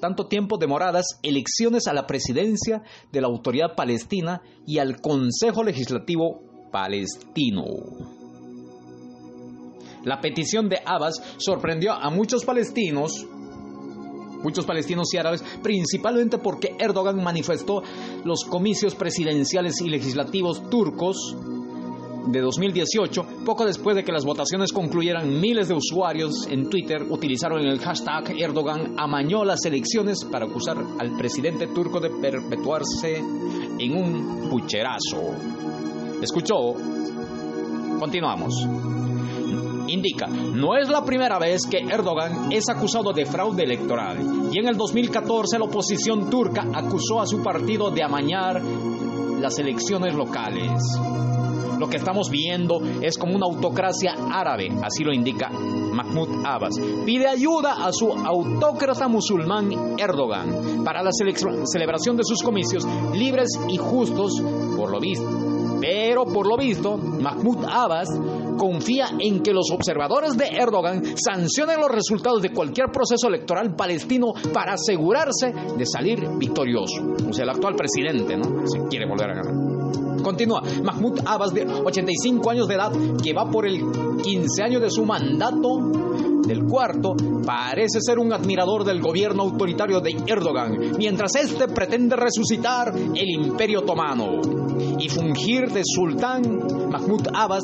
tanto 0.01 0.25
tiempo 0.25 0.57
demoradas 0.57 1.19
elecciones 1.21 1.85
a 1.85 1.93
la 1.93 2.07
presidencia 2.07 2.81
de 3.11 3.21
la 3.21 3.27
autoridad 3.27 3.75
palestina 3.75 4.41
y 4.65 4.79
al 4.79 4.99
Consejo 4.99 5.63
Legislativo 5.63 6.41
palestino. 6.71 8.22
La 10.03 10.19
petición 10.19 10.69
de 10.69 10.79
Abbas 10.85 11.21
sorprendió 11.37 11.93
a 11.93 12.09
muchos 12.09 12.43
palestinos, 12.43 13.25
muchos 14.43 14.65
palestinos 14.65 15.13
y 15.13 15.17
árabes, 15.17 15.43
principalmente 15.61 16.37
porque 16.37 16.75
Erdogan 16.77 17.23
manifestó 17.23 17.81
los 18.25 18.43
comicios 18.43 18.95
presidenciales 18.95 19.79
y 19.81 19.89
legislativos 19.89 20.69
turcos 20.69 21.35
de 22.27 22.39
2018, 22.39 23.25
poco 23.45 23.65
después 23.65 23.95
de 23.95 24.03
que 24.03 24.11
las 24.11 24.25
votaciones 24.25 24.71
concluyeran, 24.71 25.41
miles 25.41 25.67
de 25.67 25.75
usuarios 25.75 26.47
en 26.49 26.69
Twitter 26.69 27.03
utilizaron 27.09 27.61
el 27.61 27.79
hashtag 27.79 28.39
Erdogan 28.39 28.95
amañó 28.97 29.43
las 29.43 29.65
elecciones 29.65 30.23
para 30.23 30.45
acusar 30.45 30.77
al 30.99 31.17
presidente 31.17 31.67
turco 31.67 31.99
de 31.99 32.09
perpetuarse 32.09 33.17
en 33.17 33.97
un 33.97 34.49
pucherazo. 34.49 35.33
¿Escuchó? 36.21 36.73
Continuamos. 37.99 38.67
Indica, 39.87 40.27
no 40.27 40.77
es 40.77 40.89
la 40.89 41.03
primera 41.03 41.37
vez 41.39 41.65
que 41.65 41.79
Erdogan 41.79 42.51
es 42.51 42.69
acusado 42.69 43.11
de 43.11 43.25
fraude 43.25 43.63
electoral 43.63 44.49
y 44.51 44.59
en 44.59 44.67
el 44.67 44.77
2014 44.77 45.59
la 45.59 45.65
oposición 45.65 46.29
turca 46.29 46.65
acusó 46.73 47.21
a 47.21 47.27
su 47.27 47.43
partido 47.43 47.91
de 47.91 48.03
amañar 48.03 48.61
las 49.39 49.59
elecciones 49.59 50.13
locales. 50.13 50.81
Lo 51.79 51.89
que 51.89 51.97
estamos 51.97 52.29
viendo 52.29 52.81
es 53.01 53.17
como 53.17 53.35
una 53.35 53.45
autocracia 53.45 54.15
árabe, 54.31 54.71
así 54.83 55.03
lo 55.03 55.11
indica 55.11 55.49
Mahmoud 55.49 56.45
Abbas. 56.45 56.75
Pide 57.05 57.27
ayuda 57.27 57.85
a 57.85 57.91
su 57.91 58.11
autócrata 58.13 59.07
musulmán 59.07 59.99
Erdogan 59.99 60.83
para 60.83 61.03
la 61.03 61.11
celebración 61.11 62.15
de 62.15 62.23
sus 62.23 62.41
comicios 62.41 62.87
libres 63.13 63.49
y 63.67 63.77
justos, 63.77 64.41
por 64.77 64.91
lo 64.91 64.99
visto. 64.99 65.27
Pero 65.81 66.25
por 66.25 66.47
lo 66.47 66.55
visto, 66.55 66.97
Mahmoud 66.97 67.65
Abbas 67.65 68.07
confía 68.57 69.09
en 69.19 69.41
que 69.41 69.53
los 69.53 69.71
observadores 69.71 70.37
de 70.37 70.47
Erdogan 70.47 71.03
sancionen 71.17 71.79
los 71.79 71.91
resultados 71.91 72.41
de 72.41 72.51
cualquier 72.51 72.87
proceso 72.91 73.27
electoral 73.27 73.75
palestino 73.75 74.33
para 74.53 74.73
asegurarse 74.73 75.53
de 75.77 75.85
salir 75.85 76.27
victorioso. 76.37 77.01
O 77.29 77.33
sea, 77.33 77.43
el 77.43 77.49
actual 77.49 77.75
presidente, 77.75 78.37
¿no? 78.37 78.65
Se 78.67 78.79
quiere 78.89 79.07
volver 79.07 79.31
a 79.31 79.35
ganar. 79.35 80.23
Continúa, 80.23 80.61
Mahmoud 80.83 81.19
Abbas, 81.25 81.53
de 81.53 81.65
85 81.65 82.49
años 82.49 82.67
de 82.67 82.75
edad, 82.75 82.91
que 83.21 83.33
va 83.33 83.49
por 83.49 83.67
el 83.67 83.81
15 84.23 84.63
año 84.63 84.79
de 84.79 84.89
su 84.89 85.03
mandato, 85.03 85.91
del 86.47 86.63
cuarto, 86.65 87.15
parece 87.45 87.99
ser 88.01 88.19
un 88.19 88.33
admirador 88.33 88.83
del 88.83 89.01
gobierno 89.01 89.43
autoritario 89.43 90.01
de 90.01 90.15
Erdogan, 90.27 90.77
mientras 90.97 91.35
este 91.35 91.67
pretende 91.67 92.15
resucitar 92.15 92.93
el 92.95 93.29
imperio 93.29 93.79
otomano 93.79 94.41
y 94.99 95.09
fungir 95.09 95.71
de 95.71 95.81
sultán. 95.85 96.41
Mahmoud 96.89 97.27
Abbas 97.33 97.63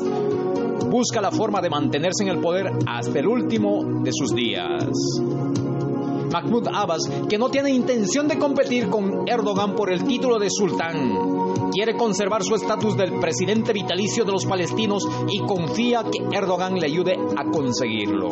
busca 0.88 1.20
la 1.20 1.30
forma 1.30 1.60
de 1.60 1.70
mantenerse 1.70 2.24
en 2.24 2.30
el 2.30 2.40
poder 2.40 2.70
hasta 2.86 3.18
el 3.18 3.26
último 3.26 4.02
de 4.02 4.10
sus 4.12 4.34
días. 4.34 4.88
Mahmoud 6.32 6.68
Abbas, 6.72 7.10
que 7.28 7.38
no 7.38 7.48
tiene 7.48 7.70
intención 7.70 8.28
de 8.28 8.38
competir 8.38 8.88
con 8.88 9.28
Erdogan 9.28 9.74
por 9.74 9.92
el 9.92 10.04
título 10.04 10.38
de 10.38 10.48
sultán, 10.48 11.70
quiere 11.72 11.96
conservar 11.96 12.44
su 12.44 12.54
estatus 12.54 12.96
del 12.96 13.18
presidente 13.18 13.72
vitalicio 13.72 14.24
de 14.24 14.32
los 14.32 14.46
palestinos 14.46 15.08
y 15.28 15.40
confía 15.40 16.04
que 16.04 16.36
Erdogan 16.36 16.78
le 16.78 16.86
ayude 16.86 17.16
a 17.36 17.44
conseguirlo. 17.44 18.28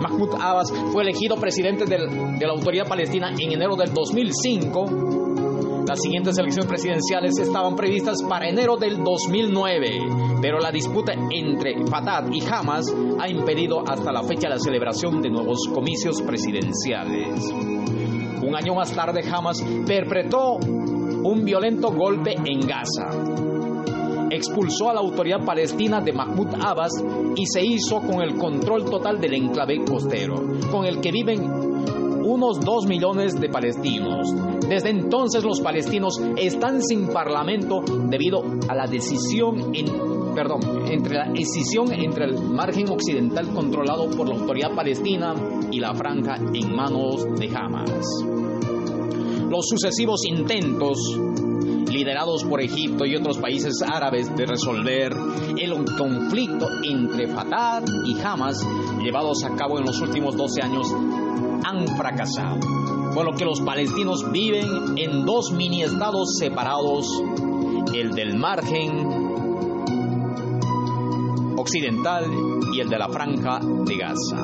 Mahmoud 0.00 0.34
Abbas 0.40 0.72
fue 0.92 1.02
elegido 1.02 1.36
presidente 1.36 1.84
de 1.84 2.46
la 2.46 2.52
autoridad 2.52 2.88
palestina 2.88 3.30
en 3.30 3.52
enero 3.52 3.76
del 3.76 3.92
2005 3.92 5.26
las 5.86 6.00
siguientes 6.02 6.36
elecciones 6.36 6.68
presidenciales 6.68 7.38
estaban 7.38 7.76
previstas 7.76 8.20
para 8.28 8.48
enero 8.48 8.76
del 8.76 9.04
2009, 9.04 10.25
pero 10.40 10.58
la 10.58 10.70
disputa 10.70 11.12
entre 11.30 11.86
Fatah 11.86 12.24
y 12.30 12.42
Hamas 12.44 12.92
ha 13.18 13.28
impedido 13.28 13.82
hasta 13.86 14.12
la 14.12 14.22
fecha 14.22 14.48
la 14.48 14.58
celebración 14.58 15.20
de 15.22 15.30
nuevos 15.30 15.58
comicios 15.72 16.22
presidenciales. 16.22 17.52
Un 18.42 18.54
año 18.54 18.74
más 18.74 18.92
tarde, 18.92 19.22
Hamas 19.28 19.62
perpetró 19.86 20.56
un 20.56 21.44
violento 21.44 21.90
golpe 21.90 22.34
en 22.34 22.60
Gaza. 22.60 23.08
Expulsó 24.30 24.90
a 24.90 24.94
la 24.94 25.00
autoridad 25.00 25.44
palestina 25.44 26.00
de 26.00 26.12
Mahmoud 26.12 26.54
Abbas 26.60 26.92
y 27.34 27.46
se 27.46 27.64
hizo 27.64 28.00
con 28.00 28.22
el 28.22 28.36
control 28.36 28.84
total 28.84 29.20
del 29.20 29.34
enclave 29.34 29.84
costero, 29.84 30.34
con 30.70 30.84
el 30.84 31.00
que 31.00 31.10
viven 31.12 31.66
unos 32.26 32.60
2 32.60 32.86
millones 32.86 33.40
de 33.40 33.48
palestinos. 33.48 34.34
Desde 34.68 34.90
entonces 34.90 35.44
los 35.44 35.60
palestinos 35.60 36.20
están 36.36 36.82
sin 36.82 37.08
parlamento 37.08 37.82
debido 38.08 38.42
a 38.68 38.74
la 38.74 38.86
decisión 38.86 39.74
en, 39.74 39.86
perdón, 40.36 40.60
entre 40.90 41.14
la 41.14 41.32
decisión 41.32 41.90
entre 41.92 42.26
el 42.26 42.38
margen 42.42 42.90
occidental 42.90 43.48
controlado 43.54 44.10
por 44.10 44.28
la 44.28 44.36
autoridad 44.36 44.74
palestina 44.74 45.34
y 45.72 45.80
la 45.80 45.94
franja 45.94 46.36
en 46.36 46.76
manos 46.76 47.24
de 47.38 47.48
Hamas. 47.56 48.06
Los 49.48 49.66
sucesivos 49.66 50.20
intentos 50.26 50.98
liderados 51.90 52.44
por 52.44 52.60
Egipto 52.60 53.06
y 53.06 53.16
otros 53.16 53.38
países 53.38 53.80
árabes 53.82 54.34
de 54.36 54.44
resolver 54.44 55.14
el 55.56 55.84
conflicto 55.96 56.68
entre 56.84 57.28
Fatah 57.28 57.82
y 58.04 58.20
Hamas 58.20 58.62
llevados 59.02 59.42
a 59.42 59.56
cabo 59.56 59.78
en 59.78 59.86
los 59.86 59.98
últimos 60.02 60.36
12 60.36 60.62
años 60.62 60.94
han 61.64 61.88
fracasado, 61.96 62.60
por 63.14 63.24
lo 63.24 63.32
que 63.32 63.46
los 63.46 63.62
palestinos 63.62 64.30
viven 64.30 64.98
en 64.98 65.24
dos 65.24 65.50
mini 65.52 65.82
estados 65.82 66.36
separados, 66.38 67.06
el 67.94 68.10
del 68.10 68.36
margen 68.36 69.15
occidental 71.66 72.24
y 72.72 72.80
el 72.80 72.88
de 72.88 72.96
la 72.96 73.08
franja 73.08 73.58
de 73.60 73.96
Gaza. 73.96 74.36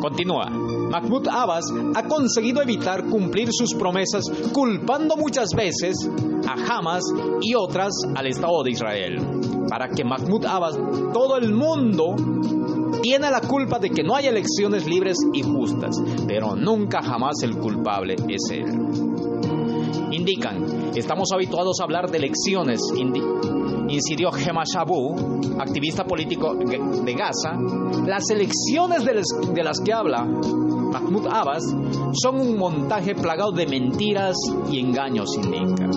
Continúa. 0.00 0.50
Mahmoud 0.90 1.28
Abbas 1.28 1.64
ha 1.94 2.02
conseguido 2.02 2.60
evitar 2.62 3.04
cumplir 3.04 3.48
sus 3.52 3.72
promesas 3.74 4.24
culpando 4.52 5.16
muchas 5.16 5.50
veces 5.56 5.96
a 6.48 6.54
Hamas 6.54 7.04
y 7.40 7.54
otras 7.54 7.92
al 8.16 8.26
Estado 8.26 8.64
de 8.64 8.72
Israel. 8.72 9.20
Para 9.68 9.88
que 9.88 10.04
Mahmoud 10.04 10.44
Abbas, 10.44 10.76
todo 11.14 11.36
el 11.36 11.54
mundo 11.54 12.16
tiene 13.00 13.30
la 13.30 13.40
culpa 13.40 13.78
de 13.78 13.90
que 13.90 14.02
no 14.02 14.16
hay 14.16 14.26
elecciones 14.26 14.84
libres 14.84 15.16
y 15.32 15.42
justas, 15.42 15.96
pero 16.26 16.56
nunca 16.56 17.00
jamás 17.02 17.36
el 17.44 17.56
culpable 17.56 18.16
es 18.28 18.50
él. 18.50 19.11
Indican, 20.22 20.92
estamos 20.94 21.30
habituados 21.34 21.80
a 21.80 21.82
hablar 21.82 22.08
de 22.08 22.18
elecciones, 22.18 22.80
incidió 23.88 24.30
Gema 24.30 24.62
Shabu, 24.64 25.16
activista 25.58 26.04
político 26.04 26.54
de 26.54 27.12
Gaza, 27.14 27.58
las 28.06 28.30
elecciones 28.30 29.04
de 29.04 29.64
las 29.64 29.80
que 29.80 29.92
habla 29.92 30.24
Mahmoud 30.24 31.26
Abbas 31.26 31.64
son 32.12 32.40
un 32.40 32.56
montaje 32.56 33.16
plagado 33.16 33.50
de 33.50 33.66
mentiras 33.66 34.36
y 34.70 34.78
engaños, 34.78 35.28
indica. 35.34 35.88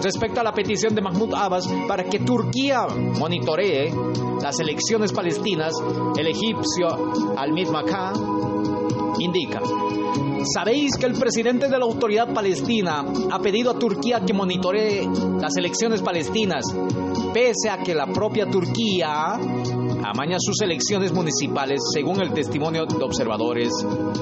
Respecto 0.00 0.38
a 0.38 0.44
la 0.44 0.52
petición 0.52 0.94
de 0.94 1.02
Mahmoud 1.02 1.34
Abbas 1.34 1.68
para 1.88 2.04
que 2.04 2.20
Turquía 2.20 2.86
monitoree 3.18 3.92
las 4.40 4.60
elecciones 4.60 5.12
palestinas, 5.12 5.74
el 6.16 6.28
egipcio 6.28 7.36
Al-Mid 7.36 7.70
indica, 9.18 9.60
¿Sabéis 10.52 10.96
que 10.98 11.06
el 11.06 11.14
presidente 11.14 11.68
de 11.68 11.78
la 11.78 11.86
autoridad 11.86 12.34
palestina 12.34 13.02
ha 13.30 13.38
pedido 13.38 13.70
a 13.70 13.78
Turquía 13.78 14.20
que 14.20 14.34
monitoree 14.34 15.08
las 15.40 15.56
elecciones 15.56 16.02
palestinas, 16.02 16.64
pese 17.32 17.70
a 17.70 17.78
que 17.78 17.94
la 17.94 18.06
propia 18.06 18.46
Turquía 18.50 19.32
amaña 20.04 20.36
sus 20.38 20.60
elecciones 20.60 21.12
municipales 21.12 21.80
según 21.94 22.20
el 22.20 22.32
testimonio 22.34 22.84
de 22.84 23.02
observadores 23.02 23.70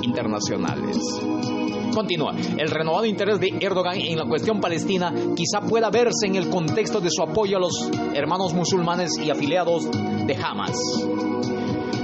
internacionales. 0.03 0.97
Continúa. 1.93 2.35
El 2.57 2.71
renovado 2.71 3.05
interés 3.05 3.41
de 3.41 3.55
Erdogan 3.61 3.99
en 3.99 4.17
la 4.17 4.25
cuestión 4.25 4.61
palestina 4.61 5.13
quizá 5.35 5.61
pueda 5.61 5.91
verse 5.91 6.27
en 6.27 6.37
el 6.37 6.49
contexto 6.49 7.01
de 7.01 7.11
su 7.11 7.23
apoyo 7.23 7.57
a 7.57 7.61
los 7.61 7.91
hermanos 8.15 8.55
musulmanes 8.55 9.11
y 9.19 9.29
afiliados 9.31 9.91
de 9.91 10.37
Hamas. 10.37 10.79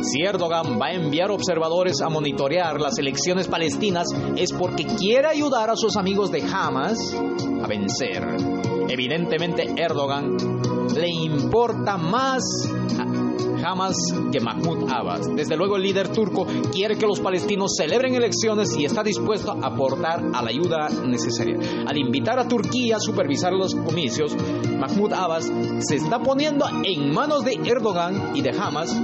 Si 0.03 0.23
Erdogan 0.23 0.79
va 0.81 0.87
a 0.87 0.95
enviar 0.95 1.31
observadores 1.31 2.01
a 2.01 2.09
monitorear 2.09 2.81
las 2.81 2.99
elecciones 2.99 3.49
palestinas 3.49 4.09
es 4.37 4.53
porque 4.53 4.87
quiere 4.87 5.29
ayudar 5.29 5.71
a 5.71 5.77
sus 5.77 5.97
amigos 5.97 6.31
de 6.31 6.43
Hamas 6.43 6.99
a 7.15 7.67
vencer. 7.67 8.25
Evidentemente 8.89 9.67
Erdogan 9.77 10.37
le 10.95 11.09
importa 11.09 11.97
más 11.97 12.43
Hamas 13.65 13.97
que 14.33 14.41
Mahmoud 14.41 14.91
Abbas. 14.91 15.35
Desde 15.35 15.57
luego 15.57 15.77
el 15.77 15.83
líder 15.83 16.09
turco 16.09 16.47
quiere 16.73 16.97
que 16.97 17.07
los 17.07 17.21
palestinos 17.21 17.75
celebren 17.77 18.15
elecciones 18.15 18.77
y 18.77 18.85
está 18.85 19.03
dispuesto 19.03 19.53
a 19.53 19.67
aportar 19.67 20.23
a 20.33 20.43
la 20.43 20.51
ayuda 20.51 20.89
necesaria. 21.07 21.59
Al 21.87 21.99
invitar 21.99 22.39
a 22.39 22.49
Turquía 22.49 22.97
a 22.97 23.01
supervisar 23.01 23.53
los 23.53 23.75
comicios, 23.75 24.35
Mahmoud 24.79 25.13
Abbas 25.13 25.53
se 25.81 25.97
está 25.97 26.21
poniendo 26.21 26.67
en 26.85 27.13
manos 27.13 27.45
de 27.45 27.59
Erdogan 27.65 28.37
y 28.37 28.43
de 28.43 28.51
Hamas 28.51 28.95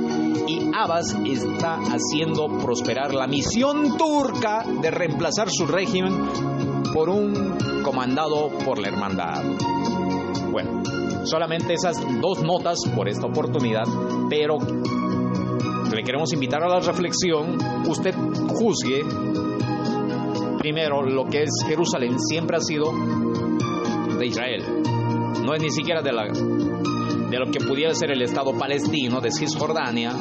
y 0.47 0.71
Abbas 0.75 1.17
está 1.25 1.77
haciendo 1.77 2.47
prosperar 2.59 3.15
la 3.15 3.27
misión 3.27 3.97
turca 3.97 4.65
de 4.81 4.91
reemplazar 4.91 5.49
su 5.51 5.67
régimen 5.67 6.13
por 6.93 7.09
un 7.09 7.83
comandado 7.83 8.51
por 8.65 8.79
la 8.79 8.89
hermandad. 8.89 9.43
Bueno, 10.51 10.83
solamente 11.25 11.75
esas 11.75 11.97
dos 12.21 12.43
notas 12.43 12.79
por 12.95 13.09
esta 13.09 13.27
oportunidad, 13.27 13.85
pero 14.29 14.59
le 15.93 16.03
queremos 16.03 16.33
invitar 16.33 16.63
a 16.63 16.69
la 16.69 16.81
reflexión. 16.81 17.57
Usted 17.89 18.15
juzgue 18.49 19.05
primero 20.59 21.03
lo 21.03 21.27
que 21.27 21.43
es 21.43 21.51
Jerusalén, 21.67 22.19
siempre 22.19 22.57
ha 22.57 22.61
sido 22.61 22.93
de 24.19 24.27
Israel, 24.27 24.83
no 25.45 25.55
es 25.55 25.63
ni 25.63 25.71
siquiera 25.71 26.01
de 26.01 26.13
la 26.13 26.25
de 27.31 27.39
lo 27.39 27.51
que 27.51 27.61
pudiera 27.61 27.95
ser 27.95 28.11
el 28.11 28.23
Estado 28.23 28.57
palestino 28.57 29.21
de 29.21 29.31
Cisjordania 29.31 30.13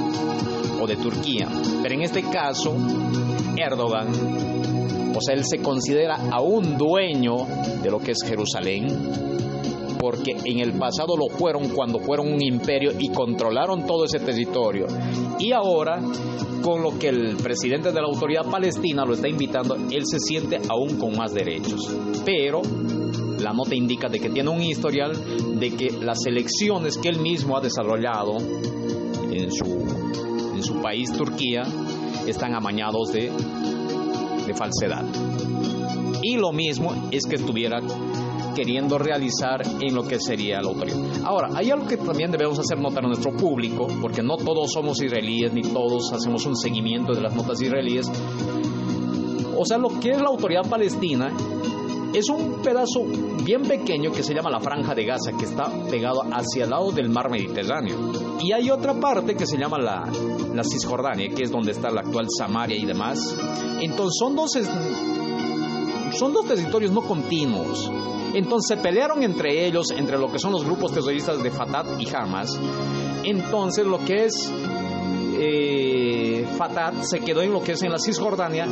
o 0.81 0.87
de 0.87 0.95
Turquía. 0.97 1.47
Pero 1.81 1.95
en 1.95 2.01
este 2.01 2.23
caso, 2.23 2.75
Erdogan, 3.57 4.07
o 5.15 5.21
sea, 5.21 5.35
él 5.35 5.43
se 5.45 5.59
considera 5.59 6.15
aún 6.31 6.77
dueño 6.77 7.45
de 7.81 7.91
lo 7.91 7.99
que 7.99 8.11
es 8.11 8.19
Jerusalén, 8.25 8.87
porque 9.99 10.35
en 10.43 10.59
el 10.59 10.73
pasado 10.73 11.15
lo 11.15 11.27
fueron 11.29 11.69
cuando 11.69 11.99
fueron 11.99 12.33
un 12.33 12.41
imperio 12.43 12.91
y 12.97 13.09
controlaron 13.09 13.85
todo 13.85 14.05
ese 14.05 14.19
territorio. 14.19 14.87
Y 15.39 15.51
ahora, 15.51 16.01
con 16.61 16.81
lo 16.81 16.97
que 16.97 17.09
el 17.09 17.37
presidente 17.37 17.91
de 17.91 18.01
la 18.01 18.07
autoridad 18.07 18.45
palestina 18.49 19.05
lo 19.05 19.13
está 19.13 19.29
invitando, 19.29 19.75
él 19.75 20.03
se 20.05 20.19
siente 20.19 20.59
aún 20.67 20.97
con 20.97 21.15
más 21.15 21.33
derechos. 21.33 21.95
Pero 22.25 22.61
la 23.39 23.53
nota 23.53 23.75
indica 23.75 24.09
de 24.09 24.19
que 24.19 24.29
tiene 24.29 24.49
un 24.49 24.61
historial 24.61 25.13
de 25.59 25.71
que 25.71 25.91
las 25.91 26.25
elecciones 26.25 26.97
que 26.97 27.09
él 27.09 27.19
mismo 27.19 27.57
ha 27.57 27.61
desarrollado 27.61 28.37
en 28.37 29.51
su, 29.51 30.53
en 30.55 30.63
su 30.63 30.81
país, 30.81 31.11
Turquía, 31.11 31.63
están 32.27 32.55
amañados 32.55 33.11
de, 33.11 33.31
de 34.45 34.53
falsedad. 34.53 35.05
Y 36.21 36.37
lo 36.37 36.51
mismo 36.51 37.09
es 37.11 37.25
que 37.25 37.35
estuviera 37.35 37.79
queriendo 38.53 38.97
realizar 38.97 39.61
en 39.81 39.95
lo 39.95 40.03
que 40.03 40.19
sería 40.19 40.61
la 40.61 40.69
autoridad. 40.69 40.97
Ahora, 41.25 41.49
hay 41.55 41.71
algo 41.71 41.87
que 41.87 41.97
también 41.97 42.31
debemos 42.31 42.59
hacer 42.59 42.79
notar 42.79 43.03
a 43.03 43.07
nuestro 43.07 43.35
público, 43.35 43.87
porque 44.01 44.21
no 44.21 44.37
todos 44.37 44.71
somos 44.71 45.01
israelíes, 45.01 45.53
ni 45.53 45.61
todos 45.61 46.13
hacemos 46.13 46.45
un 46.45 46.55
seguimiento 46.55 47.13
de 47.13 47.21
las 47.21 47.35
notas 47.35 47.61
israelíes. 47.61 48.09
O 49.57 49.65
sea, 49.65 49.77
lo 49.77 49.99
que 49.99 50.11
es 50.11 50.21
la 50.21 50.27
autoridad 50.27 50.67
palestina 50.69 51.31
es 52.13 52.29
un 52.29 52.61
pedazo 52.61 53.05
bien 53.43 53.63
pequeño 53.63 54.11
que 54.11 54.21
se 54.21 54.33
llama 54.33 54.51
la 54.51 54.59
Franja 54.59 54.93
de 54.93 55.03
Gaza, 55.03 55.31
que 55.37 55.45
está 55.45 55.69
pegado 55.89 56.21
hacia 56.31 56.65
el 56.65 56.69
lado 56.69 56.91
del 56.91 57.09
mar 57.09 57.29
Mediterráneo. 57.29 57.97
Y 58.39 58.51
hay 58.51 58.69
otra 58.69 58.93
parte 58.93 59.35
que 59.35 59.47
se 59.47 59.57
llama 59.57 59.79
la, 59.79 60.03
la 60.53 60.63
Cisjordania, 60.63 61.29
que 61.29 61.43
es 61.43 61.51
donde 61.51 61.71
está 61.71 61.89
la 61.89 62.01
actual 62.01 62.27
Samaria 62.29 62.77
y 62.77 62.85
demás. 62.85 63.35
Entonces 63.81 64.15
son 64.19 64.35
dos, 64.35 64.51
son 66.11 66.33
dos 66.33 66.45
territorios 66.45 66.91
no 66.91 67.01
continuos. 67.01 67.91
Entonces 68.35 68.77
se 68.77 68.83
pelearon 68.83 69.23
entre 69.23 69.65
ellos, 69.65 69.91
entre 69.91 70.17
lo 70.19 70.31
que 70.31 70.37
son 70.37 70.51
los 70.51 70.63
grupos 70.63 70.93
terroristas 70.93 71.41
de 71.41 71.49
Fatah 71.49 71.85
y 71.99 72.07
Hamas. 72.15 72.59
Entonces 73.23 73.85
lo 73.85 73.99
que 73.99 74.25
es 74.25 74.51
eh, 75.39 76.45
Fatah 76.57 77.03
se 77.03 77.19
quedó 77.21 77.41
en 77.41 77.53
lo 77.53 77.63
que 77.63 77.71
es 77.71 77.81
en 77.81 77.91
la 77.91 77.99
Cisjordania 77.99 78.67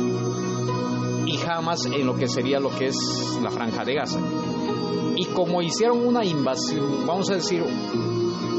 y 1.26 1.38
Hamas 1.42 1.86
en 1.86 2.06
lo 2.06 2.14
que 2.14 2.28
sería 2.28 2.60
lo 2.60 2.70
que 2.70 2.86
es 2.86 3.38
la 3.42 3.50
franja 3.50 3.84
de 3.84 3.94
Gaza. 3.94 4.20
Y 5.16 5.26
como 5.26 5.62
hicieron 5.62 6.06
una 6.06 6.24
invasión, 6.24 7.06
vamos 7.06 7.30
a 7.30 7.34
decir, 7.34 7.62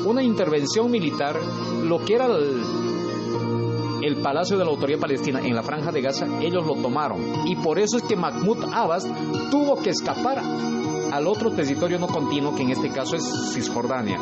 una 0.06 0.24
intervención 0.24 0.92
militar, 0.92 1.40
lo 1.84 2.00
que 2.04 2.16
era 2.16 2.28
el, 2.28 2.62
el 4.04 4.18
Palacio 4.18 4.58
de 4.58 4.66
la 4.66 4.72
Autoridad 4.72 5.00
Palestina 5.00 5.40
en 5.42 5.56
la 5.56 5.64
franja 5.64 5.92
de 5.92 6.02
Gaza, 6.02 6.26
ellos 6.42 6.66
lo 6.66 6.76
tomaron. 6.76 7.48
Y 7.48 7.56
por 7.56 7.80
eso 7.80 7.98
es 7.98 8.04
que 8.04 8.16
Mahmoud 8.16 8.66
Abbas 8.74 9.08
tuvo 9.50 9.82
que 9.82 9.90
escapar 9.90 10.40
al 10.40 11.28
otro 11.28 11.52
territorio 11.52 12.00
no 12.00 12.08
continuo, 12.08 12.56
que 12.56 12.64
en 12.64 12.72
este 12.72 12.90
caso 12.90 13.16
es 13.16 13.54
Cisjordania. 13.54 14.20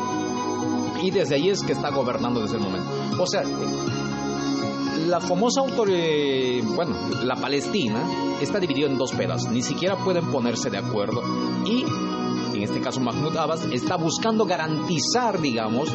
Y 1.01 1.10
desde 1.10 1.36
ahí 1.36 1.49
es 1.49 1.63
que 1.63 1.71
está 1.71 1.89
gobernando 1.89 2.41
desde 2.41 2.58
el 2.58 2.63
momento. 2.63 2.89
O 3.17 3.25
sea, 3.25 3.43
la 5.08 5.20
famosa 5.20 5.62
autoridad, 5.62 6.68
bueno, 6.76 6.96
la 7.24 7.36
Palestina 7.36 8.04
está 8.42 8.60
dividida 8.60 8.88
en 8.88 8.98
dos 8.98 9.12
pedazos, 9.12 9.52
ni 9.52 9.62
siquiera 9.62 9.96
pueden 9.98 10.30
ponerse 10.32 10.70
de 10.70 10.78
acuerdo 10.78 11.22
y 11.66 11.86
en 12.56 12.64
este 12.64 12.82
caso 12.82 13.00
Mahmoud 13.00 13.36
Abbas 13.38 13.68
está 13.72 13.96
buscando 13.96 14.46
garantizar, 14.46 15.42
digamos, 15.42 15.90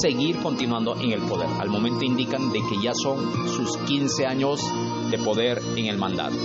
seguir 0.00 0.38
continuando 0.40 0.96
en 0.96 1.12
el 1.12 1.20
poder. 1.22 1.48
Al 1.60 1.68
momento 1.68 2.04
indican 2.04 2.52
de 2.52 2.60
que 2.60 2.82
ya 2.82 2.92
son 2.94 3.48
sus 3.48 3.76
15 3.78 4.26
años 4.26 4.60
de 5.10 5.18
poder 5.18 5.60
en 5.76 5.86
el 5.86 5.98
mandato. 5.98 6.36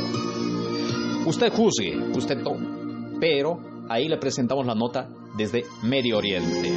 Usted 1.25 1.53
juzgue, 1.53 1.97
usted 2.15 2.43
tome, 2.43 3.17
pero 3.19 3.59
ahí 3.89 4.07
le 4.07 4.17
presentamos 4.17 4.65
la 4.65 4.75
nota 4.75 5.07
desde 5.37 5.65
Medio 5.83 6.17
Oriente. 6.17 6.73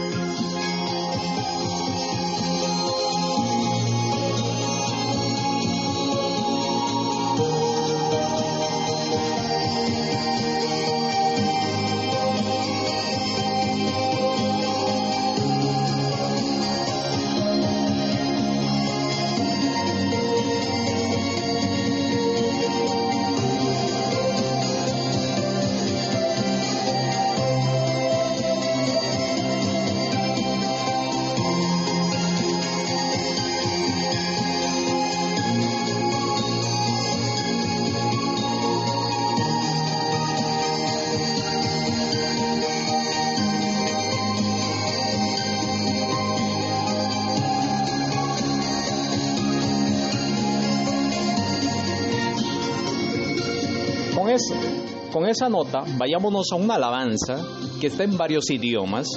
Con 55.27 55.33
esa 55.33 55.49
nota, 55.49 55.83
vayámonos 55.99 56.53
a 56.53 56.55
una 56.55 56.77
alabanza 56.77 57.45
que 57.81 57.89
está 57.89 58.05
en 58.05 58.17
varios 58.17 58.49
idiomas, 58.49 59.09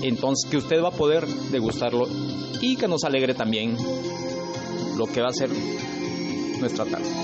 entonces 0.00 0.50
que 0.50 0.56
usted 0.56 0.82
va 0.82 0.88
a 0.88 0.92
poder 0.92 1.26
degustarlo 1.26 2.08
y 2.62 2.74
que 2.76 2.88
nos 2.88 3.04
alegre 3.04 3.34
también 3.34 3.76
lo 4.96 5.04
que 5.04 5.20
va 5.20 5.28
a 5.28 5.32
ser 5.32 5.50
nuestra 6.58 6.86
tarde. 6.86 7.17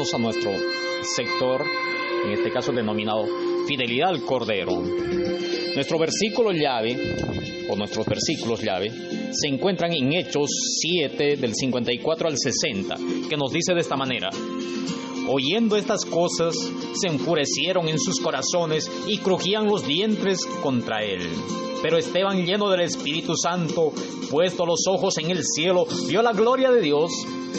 a 0.00 0.18
nuestro 0.18 0.50
sector, 1.14 1.62
en 2.24 2.32
este 2.32 2.50
caso 2.50 2.70
el 2.70 2.78
denominado 2.78 3.26
Fidelidad 3.66 4.08
al 4.08 4.24
Cordero. 4.24 4.72
Nuestro 5.74 5.98
versículo 5.98 6.52
llave, 6.52 6.96
o 7.68 7.76
nuestros 7.76 8.06
versículos 8.06 8.62
llave, 8.62 8.90
se 9.32 9.48
encuentran 9.48 9.92
en 9.92 10.12
Hechos 10.12 10.50
7 10.80 11.36
del 11.36 11.54
54 11.54 12.28
al 12.28 12.38
60, 12.38 12.96
que 13.28 13.36
nos 13.36 13.52
dice 13.52 13.74
de 13.74 13.80
esta 13.80 13.96
manera. 13.96 14.30
Oyendo 15.28 15.76
estas 15.76 16.04
cosas, 16.04 16.56
se 16.94 17.08
enfurecieron 17.08 17.88
en 17.88 17.98
sus 17.98 18.20
corazones 18.20 18.90
y 19.06 19.18
crujían 19.18 19.66
los 19.66 19.86
dientes 19.86 20.44
contra 20.62 21.04
él. 21.04 21.20
Pero 21.82 21.98
Esteban, 21.98 22.44
lleno 22.44 22.68
del 22.68 22.80
Espíritu 22.80 23.36
Santo, 23.36 23.92
puesto 24.30 24.66
los 24.66 24.86
ojos 24.88 25.18
en 25.18 25.30
el 25.30 25.44
cielo, 25.44 25.86
vio 26.08 26.22
la 26.22 26.32
gloria 26.32 26.70
de 26.70 26.80
Dios 26.80 27.12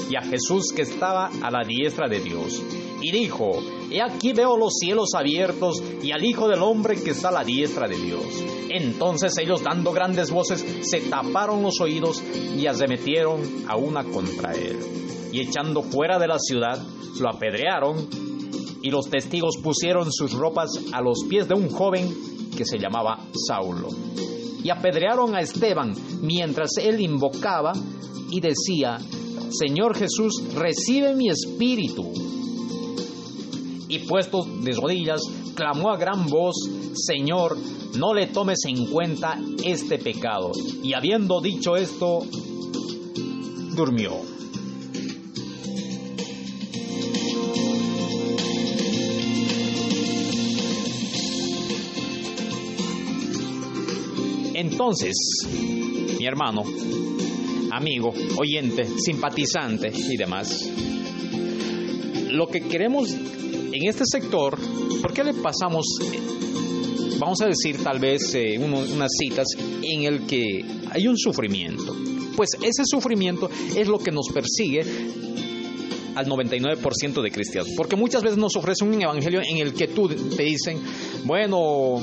y 0.09 0.15
a 0.15 0.21
Jesús 0.21 0.73
que 0.75 0.81
estaba 0.81 1.31
a 1.41 1.49
la 1.49 1.63
diestra 1.65 2.07
de 2.07 2.19
Dios. 2.19 2.61
Y 3.01 3.11
dijo, 3.11 3.51
He 3.91 4.01
aquí 4.01 4.31
veo 4.31 4.55
los 4.55 4.75
cielos 4.79 5.09
abiertos 5.15 5.83
y 6.01 6.11
al 6.11 6.23
Hijo 6.23 6.47
del 6.47 6.61
Hombre 6.61 6.95
que 7.01 7.11
está 7.11 7.27
a 7.27 7.33
la 7.33 7.43
diestra 7.43 7.87
de 7.87 7.97
Dios. 7.97 8.23
Entonces 8.69 9.37
ellos, 9.37 9.63
dando 9.63 9.91
grandes 9.91 10.31
voces, 10.31 10.65
se 10.83 11.01
taparon 11.01 11.61
los 11.61 11.81
oídos 11.81 12.23
y 12.57 12.67
arremetieron 12.67 13.41
a 13.67 13.75
una 13.75 14.05
contra 14.05 14.53
él. 14.53 14.79
Y 15.33 15.41
echando 15.41 15.81
fuera 15.83 16.19
de 16.19 16.27
la 16.27 16.39
ciudad, 16.39 16.81
lo 17.19 17.29
apedrearon 17.29 18.07
y 18.81 18.89
los 18.89 19.09
testigos 19.09 19.57
pusieron 19.61 20.11
sus 20.11 20.33
ropas 20.33 20.69
a 20.93 21.01
los 21.01 21.25
pies 21.29 21.47
de 21.49 21.53
un 21.53 21.69
joven 21.69 22.09
que 22.57 22.65
se 22.65 22.79
llamaba 22.79 23.25
Saulo. 23.47 23.89
Y 24.63 24.69
apedrearon 24.69 25.35
a 25.35 25.41
Esteban 25.41 25.93
mientras 26.21 26.77
él 26.77 27.01
invocaba 27.01 27.73
y 28.29 28.39
decía, 28.39 28.99
Señor 29.49 29.97
Jesús, 29.97 30.41
recibe 30.55 31.13
mi 31.13 31.29
espíritu. 31.29 32.11
Y 33.91 33.99
puesto 33.99 34.45
de 34.45 34.71
rodillas, 34.71 35.21
clamó 35.53 35.91
a 35.91 35.97
gran 35.97 36.29
voz, 36.29 36.55
Señor, 36.93 37.57
no 37.97 38.13
le 38.13 38.27
tomes 38.27 38.59
en 38.65 38.85
cuenta 38.85 39.37
este 39.65 39.97
pecado. 39.97 40.53
Y 40.81 40.93
habiendo 40.93 41.41
dicho 41.41 41.75
esto, 41.75 42.25
durmió. 43.75 44.13
Entonces, 54.53 55.15
mi 56.17 56.25
hermano, 56.25 56.63
amigo, 57.73 58.13
oyente, 58.37 58.87
simpatizante 58.99 59.91
y 59.93 60.15
demás, 60.15 60.65
lo 62.29 62.47
que 62.47 62.61
queremos 62.61 63.13
en 63.81 63.89
este 63.89 64.03
sector, 64.05 64.57
¿por 65.01 65.13
qué 65.13 65.23
le 65.23 65.33
pasamos, 65.33 65.85
vamos 67.19 67.41
a 67.41 67.47
decir 67.47 67.81
tal 67.83 67.99
vez 67.99 68.33
eh, 68.35 68.57
uno- 68.59 68.79
unas 68.79 69.11
citas 69.19 69.47
en 69.81 70.03
el 70.03 70.25
que 70.25 70.63
hay 70.91 71.07
un 71.07 71.17
sufrimiento? 71.17 71.95
Pues 72.35 72.49
ese 72.61 72.83
sufrimiento 72.85 73.49
es 73.75 73.87
lo 73.87 73.97
que 73.99 74.11
nos 74.11 74.27
persigue 74.29 74.81
al 76.15 76.25
99% 76.27 77.21
de 77.21 77.31
cristianos. 77.31 77.69
Porque 77.77 77.95
muchas 77.95 78.21
veces 78.23 78.37
nos 78.37 78.55
ofrecen 78.55 78.89
un 78.89 79.01
evangelio 79.01 79.41
en 79.41 79.57
el 79.57 79.73
que 79.73 79.87
tú 79.87 80.07
te 80.09 80.43
dicen, 80.43 80.79
bueno, 81.25 81.99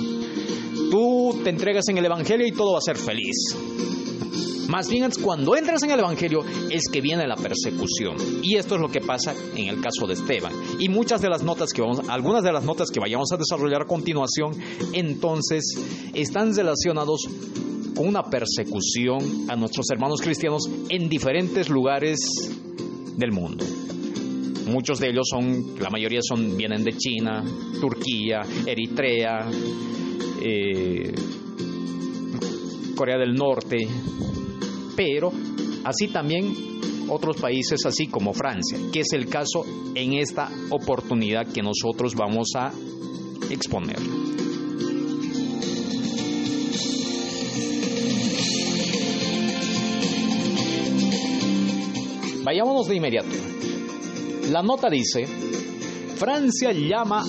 tú 0.90 1.40
te 1.44 1.50
entregas 1.50 1.88
en 1.88 1.98
el 1.98 2.04
evangelio 2.06 2.46
y 2.46 2.52
todo 2.52 2.72
va 2.72 2.78
a 2.78 2.82
ser 2.82 2.96
feliz. 2.96 3.36
Más 4.68 4.88
bien 4.90 5.04
es 5.04 5.16
cuando 5.18 5.56
entras 5.56 5.82
en 5.82 5.90
el 5.90 6.00
Evangelio 6.00 6.40
es 6.70 6.84
que 6.92 7.00
viene 7.00 7.26
la 7.26 7.36
persecución. 7.36 8.16
Y 8.42 8.56
esto 8.56 8.74
es 8.74 8.80
lo 8.80 8.88
que 8.88 9.00
pasa 9.00 9.34
en 9.56 9.68
el 9.68 9.80
caso 9.80 10.06
de 10.06 10.12
Esteban. 10.12 10.52
Y 10.78 10.90
muchas 10.90 11.22
de 11.22 11.30
las 11.30 11.42
notas 11.42 11.72
que 11.72 11.80
vamos, 11.80 12.00
algunas 12.08 12.44
de 12.44 12.52
las 12.52 12.64
notas 12.64 12.90
que 12.90 13.00
vayamos 13.00 13.32
a 13.32 13.38
desarrollar 13.38 13.82
a 13.82 13.86
continuación, 13.86 14.52
entonces 14.92 15.64
están 16.12 16.54
relacionados 16.54 17.26
con 17.94 18.08
una 18.08 18.22
persecución 18.24 19.46
a 19.48 19.56
nuestros 19.56 19.86
hermanos 19.90 20.20
cristianos 20.20 20.68
en 20.90 21.08
diferentes 21.08 21.70
lugares 21.70 22.18
del 23.16 23.32
mundo. 23.32 23.64
Muchos 24.66 25.00
de 25.00 25.08
ellos 25.08 25.28
son, 25.30 25.80
la 25.80 25.88
mayoría 25.88 26.20
son, 26.22 26.58
vienen 26.58 26.84
de 26.84 26.92
China, 26.92 27.42
Turquía, 27.80 28.42
Eritrea, 28.66 29.48
eh, 30.42 31.14
Corea 32.94 33.16
del 33.16 33.34
Norte, 33.34 33.78
pero 34.98 35.30
así 35.84 36.08
también 36.08 36.52
otros 37.08 37.36
países 37.36 37.86
así 37.86 38.08
como 38.08 38.32
Francia, 38.32 38.76
que 38.92 39.00
es 39.00 39.12
el 39.12 39.28
caso 39.28 39.64
en 39.94 40.14
esta 40.14 40.50
oportunidad 40.70 41.46
que 41.46 41.62
nosotros 41.62 42.16
vamos 42.16 42.48
a 42.56 42.72
exponer. 43.48 44.00
Vayámonos 52.42 52.88
de 52.88 52.96
inmediato. 52.96 53.28
La 54.50 54.64
nota 54.64 54.90
dice, 54.90 55.26
Francia 56.16 56.72
llama 56.72 57.22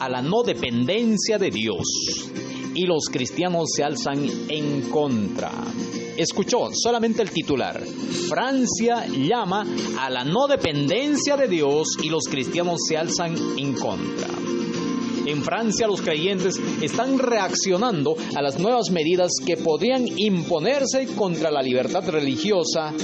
a 0.00 0.08
la 0.08 0.22
no 0.22 0.42
dependencia 0.42 1.36
de 1.36 1.50
Dios 1.50 1.82
y 2.74 2.86
los 2.86 3.10
cristianos 3.12 3.68
se 3.76 3.84
alzan 3.84 4.26
en 4.48 4.88
contra. 4.88 5.50
Escuchó 6.22 6.70
solamente 6.72 7.20
el 7.20 7.32
titular. 7.32 7.82
Francia 8.28 9.04
llama 9.08 9.66
a 9.98 10.08
la 10.08 10.22
no 10.22 10.46
dependencia 10.46 11.36
de 11.36 11.48
Dios 11.48 11.96
y 12.00 12.10
los 12.10 12.28
cristianos 12.30 12.78
se 12.88 12.96
alzan 12.96 13.34
en 13.58 13.72
contra. 13.74 14.28
En 15.26 15.42
Francia 15.42 15.88
los 15.88 16.00
creyentes 16.00 16.60
están 16.80 17.18
reaccionando 17.18 18.14
a 18.36 18.40
las 18.40 18.60
nuevas 18.60 18.92
medidas 18.92 19.32
que 19.44 19.56
podrían 19.56 20.06
imponerse 20.16 21.08
contra 21.16 21.50
la 21.50 21.60
libertad 21.60 22.08
religiosa 22.08 22.94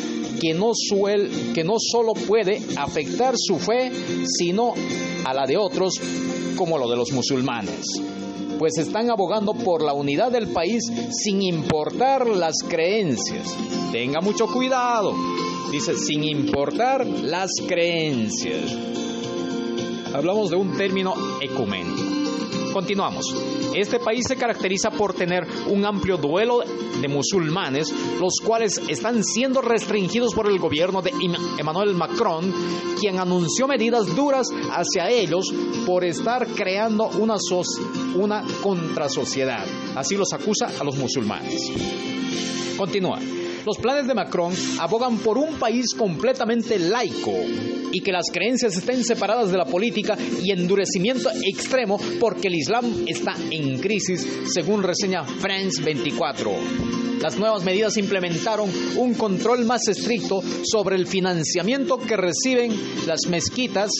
que 0.40 0.54
no, 0.54 0.70
que 1.52 1.64
no 1.64 1.74
solo 1.80 2.12
puede 2.12 2.62
afectar 2.76 3.34
su 3.36 3.58
fe, 3.58 3.90
sino 4.26 4.74
a 5.24 5.34
la 5.34 5.44
de 5.44 5.56
otros, 5.56 5.94
como 6.56 6.78
lo 6.78 6.88
de 6.88 6.96
los 6.96 7.10
musulmanes 7.10 7.84
pues 8.58 8.76
están 8.78 9.10
abogando 9.10 9.54
por 9.54 9.82
la 9.82 9.92
unidad 9.92 10.32
del 10.32 10.48
país 10.48 10.84
sin 11.10 11.42
importar 11.42 12.26
las 12.26 12.56
creencias. 12.68 13.56
Tenga 13.92 14.20
mucho 14.20 14.46
cuidado, 14.46 15.14
dice, 15.70 15.96
sin 15.96 16.24
importar 16.24 17.06
las 17.06 17.50
creencias. 17.66 18.76
Hablamos 20.14 20.50
de 20.50 20.56
un 20.56 20.76
término 20.76 21.14
ecuménico. 21.40 22.07
Continuamos. 22.78 23.34
Este 23.74 23.98
país 23.98 24.24
se 24.28 24.36
caracteriza 24.36 24.92
por 24.92 25.12
tener 25.12 25.44
un 25.66 25.84
amplio 25.84 26.16
duelo 26.16 26.60
de 26.60 27.08
musulmanes, 27.08 27.92
los 28.20 28.34
cuales 28.40 28.80
están 28.86 29.24
siendo 29.24 29.60
restringidos 29.60 30.32
por 30.32 30.48
el 30.48 30.60
gobierno 30.60 31.02
de 31.02 31.10
Emmanuel 31.58 31.96
Macron, 31.96 32.54
quien 33.00 33.18
anunció 33.18 33.66
medidas 33.66 34.14
duras 34.14 34.46
hacia 34.70 35.10
ellos 35.10 35.52
por 35.84 36.04
estar 36.04 36.46
creando 36.46 37.08
una, 37.18 37.34
una 38.14 38.44
contrasociedad. 38.62 39.66
Así 39.96 40.14
los 40.14 40.32
acusa 40.32 40.70
a 40.78 40.84
los 40.84 40.96
musulmanes. 40.96 41.72
Continúa. 42.76 43.18
Los 43.68 43.76
planes 43.76 44.06
de 44.06 44.14
Macron 44.14 44.54
abogan 44.80 45.18
por 45.18 45.36
un 45.36 45.58
país 45.58 45.92
completamente 45.92 46.78
laico 46.78 47.34
y 47.92 48.00
que 48.00 48.12
las 48.12 48.30
creencias 48.32 48.74
estén 48.74 49.04
separadas 49.04 49.52
de 49.52 49.58
la 49.58 49.66
política 49.66 50.16
y 50.42 50.52
endurecimiento 50.52 51.28
extremo 51.42 52.00
porque 52.18 52.48
el 52.48 52.54
Islam 52.54 53.04
está 53.06 53.34
en 53.50 53.78
crisis, 53.78 54.26
según 54.46 54.82
reseña 54.82 55.22
France 55.22 55.82
24. 55.82 56.50
Las 57.20 57.38
nuevas 57.38 57.62
medidas 57.62 57.98
implementaron 57.98 58.70
un 58.96 59.12
control 59.12 59.66
más 59.66 59.86
estricto 59.86 60.40
sobre 60.64 60.96
el 60.96 61.06
financiamiento 61.06 61.98
que 61.98 62.16
reciben 62.16 62.72
las 63.06 63.26
mezquitas, 63.28 63.90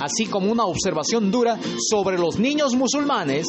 así 0.00 0.26
como 0.26 0.50
una 0.50 0.64
observación 0.64 1.30
dura 1.30 1.58
sobre 1.90 2.18
los 2.18 2.38
niños 2.38 2.74
musulmanes 2.74 3.46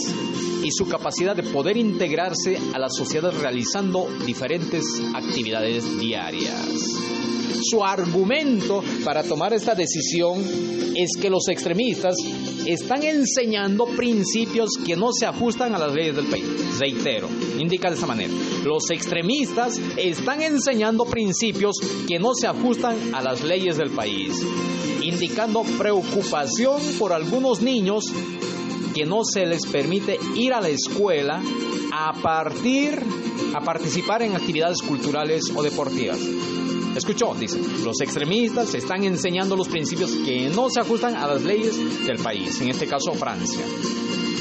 y 0.64 0.72
su 0.72 0.88
capacidad 0.88 1.36
de 1.36 1.44
poder 1.44 1.78
integrarse 1.78 2.58
a 2.74 2.80
la 2.80 2.90
sociedad 2.90 3.32
realizando 3.32 4.08
diferentes 4.26 4.84
actividades 5.14 6.00
diarias. 6.00 7.18
Su 7.64 7.84
argumento 7.84 8.84
para 9.04 9.24
tomar 9.24 9.54
esta 9.54 9.74
decisión 9.76 10.44
es 10.96 11.12
que 11.20 11.30
los 11.30 11.48
extremistas 11.50 12.16
están 12.66 13.04
enseñando 13.04 13.86
principios 13.86 14.72
que 14.86 14.96
no 14.96 15.12
se 15.12 15.26
ajustan 15.26 15.74
a 15.76 15.78
las 15.78 15.94
leyes 15.94 16.16
del 16.16 16.28
país. 16.28 16.46
Reitero, 16.80 17.30
indica 17.58 17.90
de 17.90 17.96
esta 17.96 18.08
manera. 18.08 18.34
Los 18.64 18.90
extremistas 18.92 19.80
están 19.96 20.42
enseñando 20.42 21.06
principios 21.06 21.76
que 22.08 22.20
no 22.20 22.34
se 22.34 22.48
ajustan 22.48 23.14
a 23.14 23.22
las 23.22 23.44
leyes 23.44 23.78
del 23.78 23.92
país, 23.92 24.44
indicando 25.02 25.64
preocupación 25.78 26.82
por 27.00 27.14
algunos 27.14 27.62
niños 27.62 28.06
que 28.94 29.06
no 29.06 29.24
se 29.24 29.46
les 29.46 29.66
permite 29.68 30.18
ir 30.36 30.54
a 30.54 30.62
la 30.62 30.70
escuela 30.70 31.42
a 31.94 32.14
partir 32.22 33.00
a 33.54 33.62
participar 33.62 34.24
en 34.24 34.36
actividades 34.36 34.82
culturales 34.82 35.52
o 35.56 35.64
deportivas. 35.64 36.20
Escuchó, 36.98 37.36
dice, 37.36 37.62
los 37.84 38.02
extremistas 38.02 38.74
están 38.74 39.04
enseñando 39.04 39.56
los 39.56 39.68
principios 39.68 40.12
que 40.26 40.50
no 40.50 40.68
se 40.68 40.80
ajustan 40.80 41.16
a 41.16 41.28
las 41.28 41.44
leyes 41.44 41.78
del 42.08 42.18
país, 42.18 42.60
en 42.60 42.70
este 42.70 42.88
caso 42.88 43.14
Francia. 43.14 43.64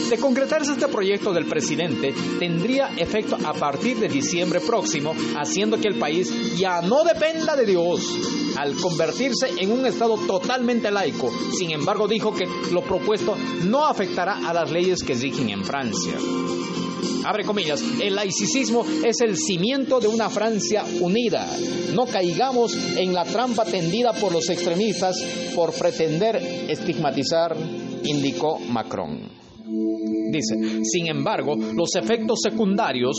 De 0.08 0.16
concretarse 0.16 0.72
este 0.72 0.88
proyecto 0.88 1.34
del 1.34 1.44
presidente, 1.44 2.14
tendría 2.38 2.88
efecto 2.96 3.36
a 3.44 3.52
partir 3.52 3.98
de 3.98 4.08
diciembre 4.08 4.60
próximo, 4.60 5.14
haciendo 5.36 5.78
que 5.78 5.88
el 5.88 5.98
país 5.98 6.56
ya 6.56 6.80
no 6.80 7.04
dependa 7.04 7.56
de 7.56 7.66
Dios 7.66 8.00
al 8.56 8.74
convertirse 8.76 9.50
en 9.58 9.70
un 9.70 9.84
Estado 9.84 10.16
totalmente 10.26 10.90
laico. 10.90 11.30
Sin 11.52 11.72
embargo, 11.72 12.08
dijo 12.08 12.34
que 12.34 12.48
lo 12.72 12.80
propuesto 12.80 13.36
no 13.64 13.84
afectará 13.84 14.48
a 14.48 14.54
las 14.54 14.70
leyes 14.70 15.02
que 15.02 15.12
rigen 15.12 15.50
en 15.50 15.62
Francia. 15.62 16.14
Abre 17.24 17.44
comillas, 17.44 17.82
el 18.00 18.14
laicismo 18.14 18.84
es 19.04 19.20
el 19.20 19.36
cimiento 19.36 20.00
de 20.00 20.08
una 20.08 20.30
Francia 20.30 20.84
unida. 21.00 21.46
No 21.94 22.06
caigamos 22.06 22.74
en 22.96 23.12
la 23.12 23.24
trampa 23.24 23.64
tendida 23.64 24.12
por 24.12 24.32
los 24.32 24.48
extremistas 24.48 25.16
por 25.54 25.72
pretender 25.72 26.36
estigmatizar, 26.68 27.56
indicó 28.04 28.58
Macron. 28.58 29.20
Dice, 30.30 30.84
sin 30.84 31.08
embargo, 31.08 31.56
los 31.56 31.94
efectos 31.94 32.40
secundarios 32.42 33.16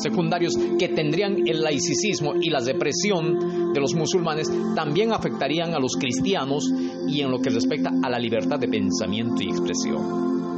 secundarios 0.00 0.54
que 0.78 0.88
tendrían 0.88 1.46
el 1.46 1.60
laicismo 1.60 2.34
y 2.40 2.48
la 2.50 2.60
depresión 2.60 3.72
de 3.72 3.80
los 3.80 3.94
musulmanes 3.94 4.50
también 4.74 5.12
afectarían 5.12 5.74
a 5.74 5.78
los 5.78 5.96
cristianos 5.96 6.64
y 7.06 7.20
en 7.20 7.30
lo 7.30 7.38
que 7.38 7.50
respecta 7.50 7.90
a 8.02 8.08
la 8.08 8.18
libertad 8.18 8.58
de 8.58 8.68
pensamiento 8.68 9.42
y 9.42 9.50
expresión. 9.50 10.49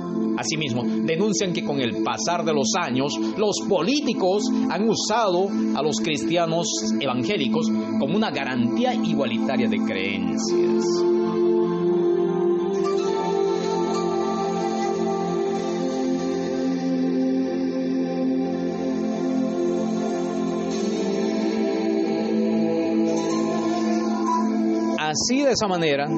Asimismo, 0.43 0.83
denuncian 0.85 1.53
que 1.53 1.63
con 1.63 1.81
el 1.81 2.03
pasar 2.03 2.45
de 2.45 2.53
los 2.53 2.73
años, 2.77 3.17
los 3.39 3.61
políticos 3.69 4.43
han 4.69 4.89
usado 4.89 5.47
a 5.77 5.83
los 5.83 6.01
cristianos 6.01 6.67
evangélicos 6.99 7.71
como 8.01 8.17
una 8.17 8.33
garantía 8.33 8.93
igualitaria 8.93 9.69
de 9.69 9.77
creencias. 9.79 10.85
Así 24.99 25.43
de 25.43 25.53
esa 25.53 25.69
manera 25.69 26.09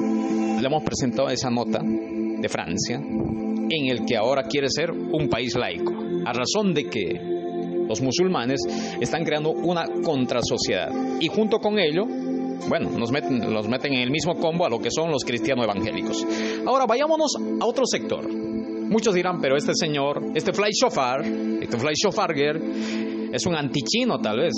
le 0.65 0.69
hemos 0.69 0.83
presentado 0.83 1.29
esa 1.29 1.51
nota 1.51 1.79
de 1.83 2.49
Francia 2.49 2.95
en 2.97 3.87
el 3.87 4.03
que 4.03 4.17
ahora 4.17 4.41
quiere 4.43 4.67
ser 4.67 4.89
un 4.89 5.29
país 5.29 5.55
laico, 5.55 5.93
a 6.25 6.33
razón 6.33 6.73
de 6.73 6.85
que 6.85 7.21
los 7.87 8.01
musulmanes 8.01 8.61
están 8.99 9.23
creando 9.23 9.51
una 9.51 9.85
contrasociedad 10.03 10.89
y 11.19 11.27
junto 11.27 11.59
con 11.59 11.77
ello, 11.77 12.05
bueno, 12.67 12.89
nos 12.97 13.11
meten, 13.11 13.53
los 13.53 13.67
meten 13.67 13.93
en 13.93 13.99
el 13.99 14.09
mismo 14.09 14.39
combo 14.39 14.65
a 14.65 14.69
lo 14.69 14.79
que 14.79 14.89
son 14.89 15.11
los 15.11 15.23
cristianos 15.23 15.65
evangélicos. 15.65 16.25
Ahora 16.65 16.87
vayámonos 16.87 17.35
a 17.61 17.65
otro 17.65 17.85
sector. 17.85 18.27
Muchos 18.27 19.13
dirán, 19.13 19.39
pero 19.39 19.57
este 19.57 19.73
señor, 19.75 20.31
este 20.33 20.51
Fly 20.51 20.71
Shofar, 20.71 21.23
este 21.61 21.77
Fly 21.77 21.93
Shofarger, 21.93 22.59
es 23.31 23.45
un 23.45 23.55
antichino 23.55 24.17
tal 24.19 24.39
vez. 24.39 24.53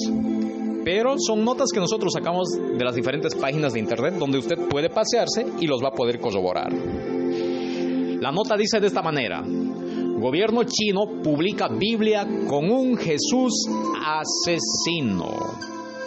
Pero 0.87 1.15
son 1.17 1.43
notas 1.43 1.67
que 1.73 1.81
nosotros 1.81 2.13
sacamos 2.13 2.47
de 2.51 2.81
las 2.81 2.95
diferentes 2.95 3.35
páginas 3.35 3.73
de 3.73 3.79
internet 3.81 4.13
donde 4.13 4.37
usted 4.37 4.69
puede 4.69 4.89
pasearse 4.89 5.45
y 5.59 5.67
los 5.67 5.83
va 5.83 5.89
a 5.89 5.91
poder 5.91 6.17
corroborar. 6.17 6.71
La 6.71 8.31
nota 8.31 8.55
dice 8.55 8.79
de 8.79 8.87
esta 8.87 9.01
manera. 9.01 9.43
Gobierno 9.45 10.63
chino 10.63 11.21
publica 11.21 11.67
Biblia 11.67 12.25
con 12.47 12.71
un 12.71 12.95
Jesús 12.95 13.67
asesino. 14.01 15.59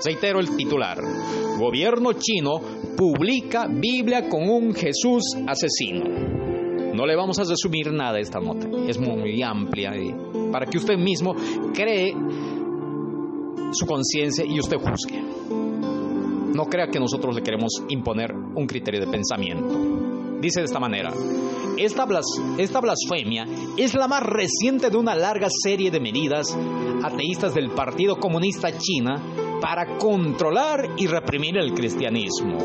Reitero 0.03 0.41
el 0.41 0.57
titular. 0.57 0.99
Gobierno 1.59 2.15
chino 2.15 2.59
publica 2.97 3.67
Biblia 3.67 4.31
con 4.31 4.49
un 4.49 4.73
Jesús 4.73 5.37
asesino. 5.47 6.05
No 6.95 7.05
le 7.05 7.17
vamos 7.17 7.39
a 7.39 7.45
resumir 7.45 7.93
nada 7.93 8.17
a 8.17 8.21
esta 8.21 8.41
nota. 8.41 8.67
Es 8.89 8.99
muy 8.99 9.43
amplia 9.43 9.93
para 10.51 10.65
que 10.65 10.79
usted 10.79 10.97
mismo 10.97 11.35
cree 11.75 12.15
su 13.73 13.87
conciencia 13.87 14.45
y 14.45 14.59
usted 14.59 14.77
juzgue. 14.77 15.23
No 16.55 16.67
crea 16.67 16.89
que 16.89 17.01
nosotros 17.01 17.35
le 17.35 17.43
queremos 17.43 17.83
imponer 17.89 18.33
un 18.33 18.67
criterio 18.67 19.01
de 19.01 19.07
pensamiento. 19.07 20.39
Dice 20.41 20.61
de 20.61 20.67
esta 20.67 20.81
manera, 20.81 21.13
esta, 21.77 22.05
blas, 22.05 22.27
esta 22.59 22.81
blasfemia 22.81 23.47
es 23.77 23.95
la 23.95 24.09
más 24.09 24.23
reciente 24.23 24.91
de 24.91 24.97
una 24.97 25.15
larga 25.15 25.49
serie 25.51 25.91
de 25.91 26.01
medidas 26.01 26.57
ateístas 27.03 27.55
del 27.55 27.71
Partido 27.71 28.17
Comunista 28.17 28.77
China 28.77 29.23
para 29.61 29.99
controlar 29.99 30.91
y 30.97 31.07
reprimir 31.07 31.57
el 31.59 31.73
cristianismo. 31.73 32.59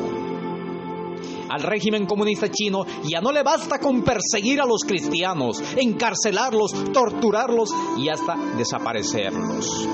Al 1.50 1.62
régimen 1.62 2.06
comunista 2.06 2.50
chino 2.50 2.86
ya 3.04 3.22
no 3.22 3.32
le 3.32 3.44
basta 3.44 3.80
con 3.80 4.02
perseguir 4.04 4.60
a 4.60 4.66
los 4.66 4.84
cristianos, 4.84 5.62
encarcelarlos, 5.78 6.92
torturarlos 6.92 7.70
y 7.98 8.10
hasta 8.10 8.36
desaparecerlos. 8.58 9.88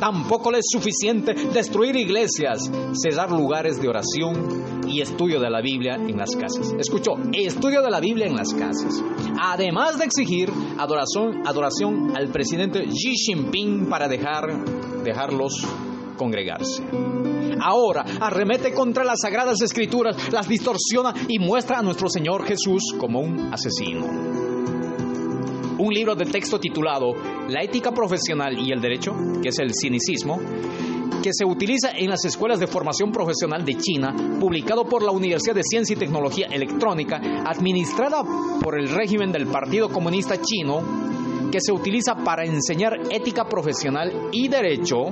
Tampoco 0.00 0.50
le 0.50 0.58
es 0.58 0.66
suficiente 0.70 1.34
destruir 1.34 1.96
iglesias, 1.96 2.70
cerrar 2.92 3.30
lugares 3.30 3.80
de 3.80 3.88
oración 3.88 4.84
y 4.86 5.00
estudio 5.00 5.40
de 5.40 5.50
la 5.50 5.60
Biblia 5.60 5.94
en 5.94 6.16
las 6.16 6.36
casas. 6.36 6.74
Escuchó, 6.78 7.12
estudio 7.32 7.82
de 7.82 7.90
la 7.90 8.00
Biblia 8.00 8.26
en 8.26 8.36
las 8.36 8.52
casas. 8.54 9.02
Además 9.40 9.98
de 9.98 10.04
exigir 10.04 10.50
adoración, 10.78 11.46
adoración 11.46 12.16
al 12.16 12.28
presidente 12.28 12.86
Xi 12.86 13.14
Jinping 13.16 13.86
para 13.88 14.08
dejar, 14.08 14.64
dejarlos 15.02 15.66
congregarse. 16.16 16.82
Ahora 17.60 18.04
arremete 18.20 18.72
contra 18.72 19.04
las 19.04 19.20
sagradas 19.22 19.62
escrituras, 19.62 20.16
las 20.30 20.48
distorsiona 20.48 21.14
y 21.28 21.38
muestra 21.38 21.78
a 21.78 21.82
nuestro 21.82 22.08
Señor 22.08 22.44
Jesús 22.46 22.94
como 22.98 23.20
un 23.20 23.52
asesino 23.52 24.55
un 25.78 25.92
libro 25.92 26.14
de 26.14 26.26
texto 26.26 26.58
titulado 26.58 27.12
La 27.48 27.62
ética 27.62 27.92
profesional 27.92 28.58
y 28.58 28.72
el 28.72 28.80
derecho, 28.80 29.12
que 29.42 29.50
es 29.50 29.58
el 29.58 29.72
cinicismo, 29.74 30.38
que 31.22 31.30
se 31.32 31.44
utiliza 31.44 31.90
en 31.90 32.10
las 32.10 32.24
escuelas 32.24 32.60
de 32.60 32.66
formación 32.66 33.10
profesional 33.10 33.64
de 33.64 33.76
China, 33.76 34.14
publicado 34.38 34.84
por 34.84 35.02
la 35.02 35.10
Universidad 35.10 35.56
de 35.56 35.64
Ciencia 35.64 35.94
y 35.94 35.98
Tecnología 35.98 36.46
Electrónica, 36.46 37.20
administrada 37.44 38.22
por 38.62 38.78
el 38.78 38.88
régimen 38.88 39.32
del 39.32 39.46
Partido 39.46 39.88
Comunista 39.88 40.40
Chino, 40.40 41.50
que 41.50 41.60
se 41.60 41.72
utiliza 41.72 42.14
para 42.14 42.44
enseñar 42.44 43.00
ética 43.10 43.44
profesional 43.44 44.28
y 44.32 44.48
derecho, 44.48 45.06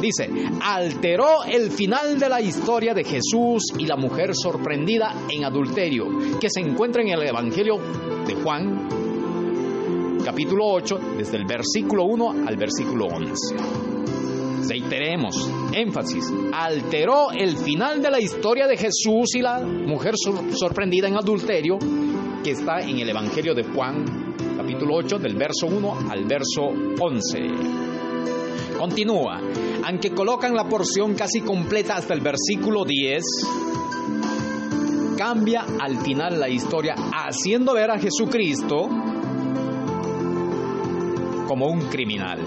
dice, 0.00 0.30
alteró 0.62 1.44
el 1.44 1.70
final 1.70 2.18
de 2.18 2.28
la 2.28 2.40
historia 2.40 2.94
de 2.94 3.04
Jesús 3.04 3.72
y 3.78 3.86
la 3.86 3.96
mujer 3.96 4.30
sorprendida 4.34 5.14
en 5.28 5.44
adulterio, 5.44 6.06
que 6.40 6.48
se 6.48 6.60
encuentra 6.60 7.02
en 7.02 7.08
el 7.08 7.22
Evangelio 7.22 7.78
de 8.26 8.34
Juan, 8.34 8.99
capítulo 10.24 10.66
8, 10.66 10.98
desde 11.16 11.36
el 11.36 11.44
versículo 11.46 12.04
1 12.04 12.46
al 12.46 12.56
versículo 12.56 13.06
11. 13.06 13.56
Reiteremos, 14.68 15.50
énfasis, 15.72 16.32
alteró 16.52 17.32
el 17.32 17.56
final 17.56 18.00
de 18.00 18.10
la 18.10 18.20
historia 18.20 18.66
de 18.66 18.76
Jesús 18.76 19.34
y 19.34 19.40
la 19.40 19.60
mujer 19.60 20.14
sor 20.16 20.44
sorprendida 20.52 21.08
en 21.08 21.16
adulterio 21.16 21.78
que 22.44 22.52
está 22.52 22.80
en 22.80 22.98
el 22.98 23.08
Evangelio 23.08 23.54
de 23.54 23.64
Juan, 23.64 24.36
capítulo 24.56 24.96
8, 24.96 25.18
del 25.18 25.34
verso 25.34 25.66
1 25.66 26.10
al 26.10 26.24
verso 26.24 26.62
11. 27.00 27.38
Continúa, 28.78 29.40
aunque 29.84 30.12
colocan 30.12 30.54
la 30.54 30.68
porción 30.68 31.14
casi 31.14 31.40
completa 31.40 31.96
hasta 31.96 32.14
el 32.14 32.20
versículo 32.20 32.84
10, 32.84 33.22
cambia 35.18 35.66
al 35.80 35.98
final 35.98 36.38
la 36.40 36.48
historia 36.48 36.94
haciendo 37.12 37.74
ver 37.74 37.90
a 37.90 37.98
Jesucristo 37.98 38.88
como 41.50 41.66
un 41.66 41.80
criminal. 41.88 42.38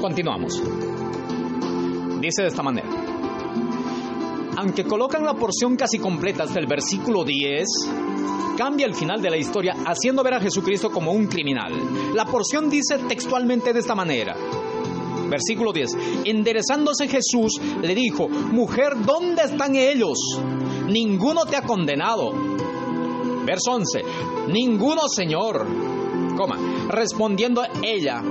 Continuamos. 0.00 0.62
Dice 2.20 2.42
de 2.42 2.48
esta 2.48 2.62
manera. 2.62 2.87
Aunque 4.60 4.82
colocan 4.82 5.24
la 5.24 5.34
porción 5.34 5.76
casi 5.76 6.00
completa 6.00 6.42
hasta 6.42 6.58
el 6.58 6.66
versículo 6.66 7.22
10, 7.22 7.64
cambia 8.56 8.86
el 8.86 8.94
final 8.94 9.22
de 9.22 9.30
la 9.30 9.36
historia 9.36 9.76
haciendo 9.86 10.24
ver 10.24 10.34
a 10.34 10.40
Jesucristo 10.40 10.90
como 10.90 11.12
un 11.12 11.28
criminal. 11.28 11.72
La 12.12 12.24
porción 12.24 12.68
dice 12.68 12.98
textualmente 13.08 13.72
de 13.72 13.78
esta 13.78 13.94
manera. 13.94 14.34
Versículo 15.28 15.72
10. 15.72 15.96
Enderezándose 16.24 17.06
Jesús 17.06 17.60
le 17.80 17.94
dijo, 17.94 18.28
mujer, 18.28 18.94
¿dónde 19.06 19.44
están 19.44 19.76
ellos? 19.76 20.18
Ninguno 20.88 21.44
te 21.44 21.54
ha 21.54 21.62
condenado. 21.62 22.32
Verso 23.44 23.70
11. 23.74 24.02
Ninguno, 24.48 25.02
Señor. 25.06 25.68
Coma. 26.36 26.58
Respondiendo 26.88 27.62
ella, 27.84 28.24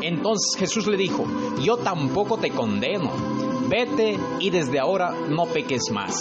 entonces 0.00 0.56
Jesús 0.56 0.86
le 0.86 0.96
dijo, 0.96 1.24
yo 1.60 1.76
tampoco 1.78 2.36
te 2.36 2.50
condeno. 2.50 3.31
Vete 3.72 4.18
y 4.38 4.50
desde 4.50 4.78
ahora 4.78 5.12
no 5.30 5.46
peques 5.46 5.90
más. 5.90 6.14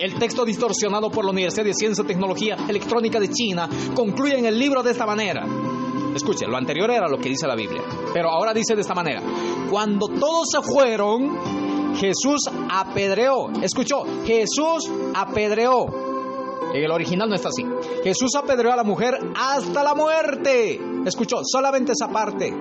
El 0.00 0.18
texto 0.18 0.44
distorsionado 0.44 1.10
por 1.10 1.24
la 1.24 1.30
Universidad 1.30 1.64
de 1.64 1.74
Ciencia 1.74 2.02
y 2.02 2.06
Tecnología 2.08 2.56
Electrónica 2.68 3.20
de 3.20 3.28
China 3.28 3.68
concluye 3.94 4.36
en 4.36 4.46
el 4.46 4.58
libro 4.58 4.82
de 4.82 4.90
esta 4.90 5.06
manera. 5.06 5.46
Escuche, 6.12 6.48
lo 6.48 6.56
anterior 6.56 6.90
era 6.90 7.06
lo 7.08 7.18
que 7.18 7.28
dice 7.28 7.46
la 7.46 7.54
Biblia, 7.54 7.82
pero 8.12 8.30
ahora 8.30 8.52
dice 8.52 8.74
de 8.74 8.80
esta 8.80 8.94
manera. 8.94 9.22
Cuando 9.70 10.08
todos 10.08 10.48
se 10.50 10.60
fueron, 10.60 11.94
Jesús 11.94 12.50
apedreó. 12.68 13.50
Escuchó, 13.62 14.02
Jesús 14.26 14.90
apedreó. 15.14 15.86
En 16.74 16.82
el 16.82 16.90
original 16.90 17.28
no 17.28 17.36
está 17.36 17.50
así. 17.50 17.64
Jesús 18.02 18.34
apedreó 18.34 18.72
a 18.72 18.76
la 18.76 18.82
mujer 18.82 19.14
hasta 19.36 19.84
la 19.84 19.94
muerte. 19.94 20.80
Escuchó, 21.06 21.42
solamente 21.44 21.92
esa 21.92 22.08
parte. 22.08 22.52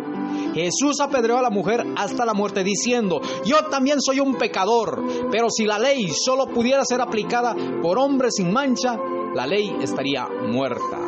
Jesús 0.54 1.00
apedreó 1.00 1.38
a 1.38 1.42
la 1.42 1.50
mujer 1.50 1.86
hasta 1.96 2.26
la 2.26 2.34
muerte 2.34 2.64
diciendo, 2.64 3.22
yo 3.46 3.66
también 3.66 4.02
soy 4.02 4.20
un 4.20 4.36
pecador, 4.36 5.04
pero 5.32 5.50
si 5.50 5.66
la 5.66 5.80
ley 5.80 6.10
solo 6.10 6.48
pudiera 6.48 6.86
ser 6.86 7.02
aplicada 7.02 7.56
por 7.82 7.98
hombres 7.98 8.36
sin 8.36 8.52
mancha, 8.52 8.98
la 9.34 9.48
ley 9.48 9.76
estaría 9.82 10.28
muerta. 10.48 11.00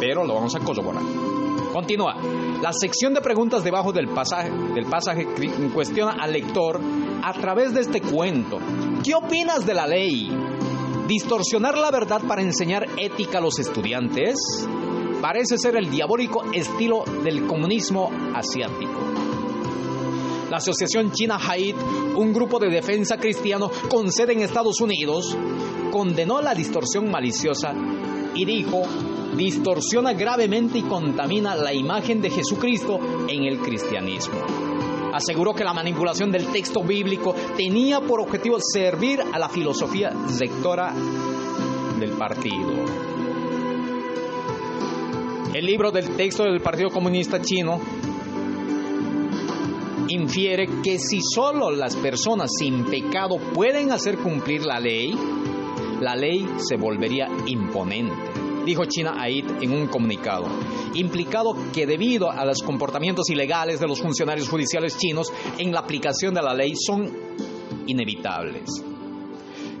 Pero 0.00 0.24
lo 0.24 0.34
vamos 0.34 0.54
a 0.54 0.60
corroborar. 0.60 1.02
Continúa. 1.72 2.16
La 2.62 2.72
sección 2.72 3.12
de 3.12 3.20
preguntas 3.20 3.62
debajo 3.62 3.92
del 3.92 4.08
pasaje, 4.08 4.50
del 4.50 4.86
pasaje 4.86 5.26
cuestiona 5.74 6.16
al 6.20 6.32
lector 6.32 6.80
a 7.22 7.32
través 7.34 7.74
de 7.74 7.82
este 7.82 8.00
cuento. 8.00 8.58
¿Qué 9.04 9.14
opinas 9.14 9.66
de 9.66 9.74
la 9.74 9.86
ley? 9.86 10.30
¿Distorsionar 11.06 11.76
la 11.76 11.90
verdad 11.90 12.22
para 12.26 12.42
enseñar 12.42 12.86
ética 12.96 13.38
a 13.38 13.40
los 13.40 13.58
estudiantes? 13.58 14.66
Parece 15.20 15.58
ser 15.58 15.76
el 15.76 15.90
diabólico 15.90 16.44
estilo 16.52 17.04
del 17.24 17.46
comunismo 17.46 18.10
asiático. 18.34 19.00
La 20.50 20.58
Asociación 20.58 21.10
China 21.10 21.38
Haid, 21.40 21.74
un 22.14 22.32
grupo 22.32 22.58
de 22.58 22.70
defensa 22.70 23.16
cristiano 23.16 23.70
con 23.88 24.12
sede 24.12 24.34
en 24.34 24.42
Estados 24.42 24.80
Unidos, 24.80 25.36
condenó 25.90 26.40
la 26.40 26.54
distorsión 26.54 27.10
maliciosa 27.10 27.72
y 28.34 28.44
dijo, 28.44 28.82
distorsiona 29.36 30.12
gravemente 30.12 30.78
y 30.78 30.82
contamina 30.82 31.56
la 31.56 31.72
imagen 31.72 32.20
de 32.20 32.30
Jesucristo 32.30 33.00
en 33.28 33.44
el 33.44 33.58
cristianismo. 33.58 34.38
Aseguró 35.12 35.54
que 35.54 35.64
la 35.64 35.72
manipulación 35.72 36.30
del 36.30 36.46
texto 36.48 36.82
bíblico 36.82 37.34
tenía 37.56 38.00
por 38.00 38.20
objetivo 38.20 38.58
servir 38.60 39.20
a 39.32 39.38
la 39.38 39.48
filosofía 39.48 40.10
rectora 40.38 40.94
del 41.98 42.12
partido. 42.12 43.15
El 45.56 45.64
libro 45.64 45.90
del 45.90 46.14
texto 46.16 46.42
del 46.42 46.60
Partido 46.60 46.90
Comunista 46.90 47.40
Chino 47.40 47.80
infiere 50.08 50.66
que 50.84 50.98
si 50.98 51.20
solo 51.22 51.70
las 51.70 51.96
personas 51.96 52.50
sin 52.58 52.84
pecado 52.84 53.38
pueden 53.54 53.90
hacer 53.90 54.18
cumplir 54.18 54.66
la 54.66 54.78
ley, 54.78 55.14
la 55.98 56.14
ley 56.14 56.46
se 56.58 56.76
volvería 56.76 57.30
imponente, 57.46 58.14
dijo 58.66 58.84
China 58.84 59.14
Aid 59.18 59.62
en 59.62 59.72
un 59.72 59.86
comunicado, 59.86 60.44
implicado 60.92 61.56
que 61.72 61.86
debido 61.86 62.30
a 62.30 62.44
los 62.44 62.62
comportamientos 62.62 63.30
ilegales 63.30 63.80
de 63.80 63.88
los 63.88 64.02
funcionarios 64.02 64.50
judiciales 64.50 64.98
chinos 64.98 65.32
en 65.56 65.72
la 65.72 65.80
aplicación 65.80 66.34
de 66.34 66.42
la 66.42 66.52
ley 66.52 66.74
son 66.76 67.10
inevitables. 67.86 68.84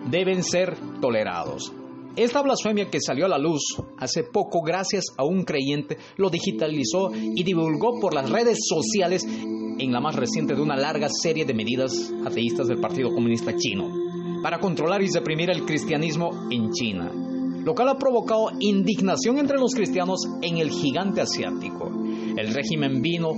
Deben 0.06 0.42
ser 0.42 0.74
tolerados. 1.02 1.70
Esta 2.16 2.40
blasfemia 2.40 2.88
que 2.88 2.98
salió 2.98 3.26
a 3.26 3.28
la 3.28 3.38
luz 3.38 3.76
hace 3.98 4.24
poco 4.24 4.62
gracias 4.62 5.04
a 5.18 5.24
un 5.24 5.44
creyente 5.44 5.98
lo 6.16 6.30
digitalizó 6.30 7.12
y 7.14 7.44
divulgó 7.44 8.00
por 8.00 8.14
las 8.14 8.30
redes 8.30 8.56
sociales 8.66 9.26
en 9.26 9.92
la 9.92 10.00
más 10.00 10.16
reciente 10.16 10.54
de 10.54 10.62
una 10.62 10.76
larga 10.76 11.08
serie 11.10 11.44
de 11.44 11.52
medidas 11.52 12.10
ateístas 12.24 12.68
del 12.68 12.80
Partido 12.80 13.10
Comunista 13.10 13.54
Chino 13.54 14.06
para 14.42 14.58
controlar 14.58 15.02
y 15.02 15.10
reprimir 15.10 15.50
el 15.50 15.66
cristianismo 15.66 16.48
en 16.50 16.70
China, 16.70 17.12
lo 17.12 17.74
cual 17.74 17.90
ha 17.90 17.98
provocado 17.98 18.50
indignación 18.60 19.36
entre 19.36 19.58
los 19.58 19.74
cristianos 19.74 20.20
en 20.40 20.56
el 20.56 20.70
gigante 20.70 21.20
asiático. 21.20 21.90
El 22.38 22.54
régimen 22.54 23.02
vino 23.02 23.32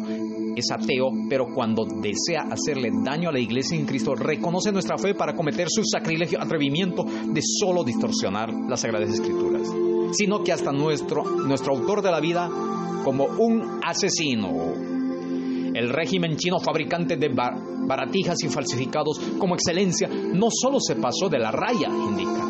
es 0.58 0.70
ateo, 0.70 1.10
pero 1.28 1.46
cuando 1.54 1.84
desea 1.84 2.48
hacerle 2.50 2.90
daño 3.04 3.28
a 3.28 3.32
la 3.32 3.40
iglesia 3.40 3.78
en 3.78 3.86
Cristo, 3.86 4.14
reconoce 4.14 4.72
nuestra 4.72 4.98
fe 4.98 5.14
para 5.14 5.34
cometer 5.34 5.68
su 5.70 5.82
sacrilegio 5.84 6.40
atrevimiento 6.40 7.04
de 7.04 7.40
solo 7.42 7.84
distorsionar 7.84 8.52
las 8.52 8.80
Sagradas 8.80 9.10
Escrituras, 9.10 9.68
sino 10.12 10.42
que 10.42 10.52
hasta 10.52 10.72
nuestro, 10.72 11.24
nuestro 11.24 11.74
autor 11.76 12.02
de 12.02 12.10
la 12.10 12.20
vida 12.20 12.50
como 13.04 13.24
un 13.24 13.80
asesino. 13.84 14.48
El 15.74 15.90
régimen 15.90 16.36
chino 16.36 16.58
fabricante 16.58 17.16
de 17.16 17.28
bar 17.28 17.54
baratijas 17.86 18.36
y 18.44 18.48
falsificados 18.48 19.18
como 19.38 19.54
excelencia 19.54 20.08
no 20.08 20.48
solo 20.50 20.78
se 20.80 20.96
pasó 20.96 21.28
de 21.28 21.38
la 21.38 21.50
raya, 21.50 21.88
indica, 21.88 22.46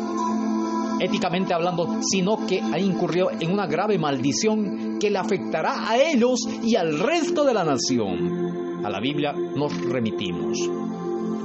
éticamente 0.99 1.53
hablando, 1.53 1.99
sino 2.01 2.45
que 2.45 2.59
ha 2.61 2.77
incurrido 2.79 3.29
en 3.39 3.51
una 3.51 3.65
grave 3.65 3.97
maldición 3.97 4.88
que 4.99 5.09
le 5.09 5.17
afectará 5.17 5.89
a 5.89 5.97
ellos 5.97 6.47
y 6.63 6.75
al 6.75 6.99
resto 6.99 7.43
de 7.43 7.53
la 7.53 7.63
nación. 7.63 8.83
A 8.83 8.89
la 8.89 8.99
Biblia 8.99 9.33
nos 9.33 9.75
remitimos. 9.85 10.59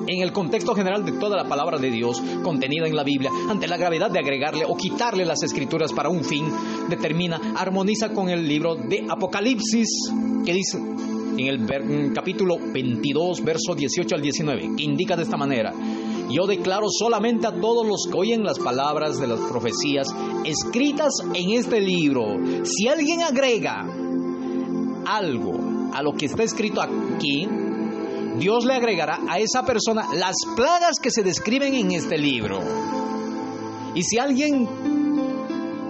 En 0.07 0.21
el 0.21 0.33
contexto 0.33 0.75
general 0.75 1.05
de 1.05 1.13
toda 1.13 1.37
la 1.37 1.49
palabra 1.49 1.79
de 1.79 1.91
Dios 1.91 2.23
contenida 2.43 2.87
en 2.87 2.95
la 2.95 3.05
Biblia, 3.05 3.31
ante 3.49 3.67
la 3.67 3.79
gravedad 3.79 4.11
de 4.11 4.19
agregarle 4.19 4.65
o 4.67 4.77
quitarle 4.77 5.25
las 5.25 5.43
escrituras 5.43 5.93
para 5.93 6.11
un 6.11 6.23
fin, 6.25 6.47
determina, 6.91 7.55
armoniza 7.57 8.13
con 8.13 8.29
el 8.29 8.47
libro 8.47 8.75
de 8.75 9.07
Apocalipsis, 9.09 9.89
que 10.45 10.53
dice 10.53 10.79
en 11.39 11.47
el 11.47 12.13
capítulo 12.13 12.59
22, 12.59 13.43
verso 13.43 13.75
18 13.75 14.15
al 14.15 14.23
19, 14.23 14.77
que 14.77 14.85
indica 14.85 15.17
de 15.17 15.23
esta 15.23 15.37
manera, 15.37 15.73
yo 16.31 16.47
declaro 16.47 16.87
solamente 16.91 17.47
a 17.47 17.61
todos 17.61 17.87
los 17.87 18.07
que 18.11 18.19
oyen 18.19 18.45
las 18.45 18.59
palabras 18.59 19.21
de 19.21 19.27
las 19.27 19.41
profecías 19.41 20.09
escritas 20.45 21.13
en 21.35 21.51
este 21.51 21.81
libro. 21.81 22.25
Si 22.65 22.89
alguien 22.89 23.23
agrega 23.23 23.87
algo 25.07 25.91
a 25.93 26.03
lo 26.03 26.13
que 26.13 26.27
está 26.27 26.43
escrito 26.43 26.81
aquí, 26.81 27.47
Dios 28.39 28.65
le 28.65 28.75
agregará 28.75 29.21
a 29.29 29.39
esa 29.39 29.65
persona 29.65 30.09
las 30.15 30.37
plagas 30.57 30.99
que 31.01 31.11
se 31.11 31.23
describen 31.23 31.75
en 31.75 31.93
este 31.93 32.19
libro. 32.19 32.61
Y 33.95 34.03
si 34.03 34.19
alguien 34.19 34.69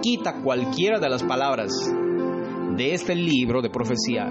quita 0.01 0.41
cualquiera 0.43 0.99
de 0.99 1.09
las 1.09 1.23
palabras 1.23 1.71
de 2.77 2.93
este 2.93 3.15
libro 3.15 3.61
de 3.61 3.69
profecía, 3.69 4.27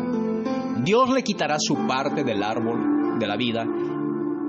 Dios 0.84 1.10
le 1.10 1.22
quitará 1.22 1.56
su 1.58 1.74
parte 1.88 2.22
del 2.22 2.42
árbol 2.42 3.18
de 3.18 3.26
la 3.26 3.36
vida 3.36 3.64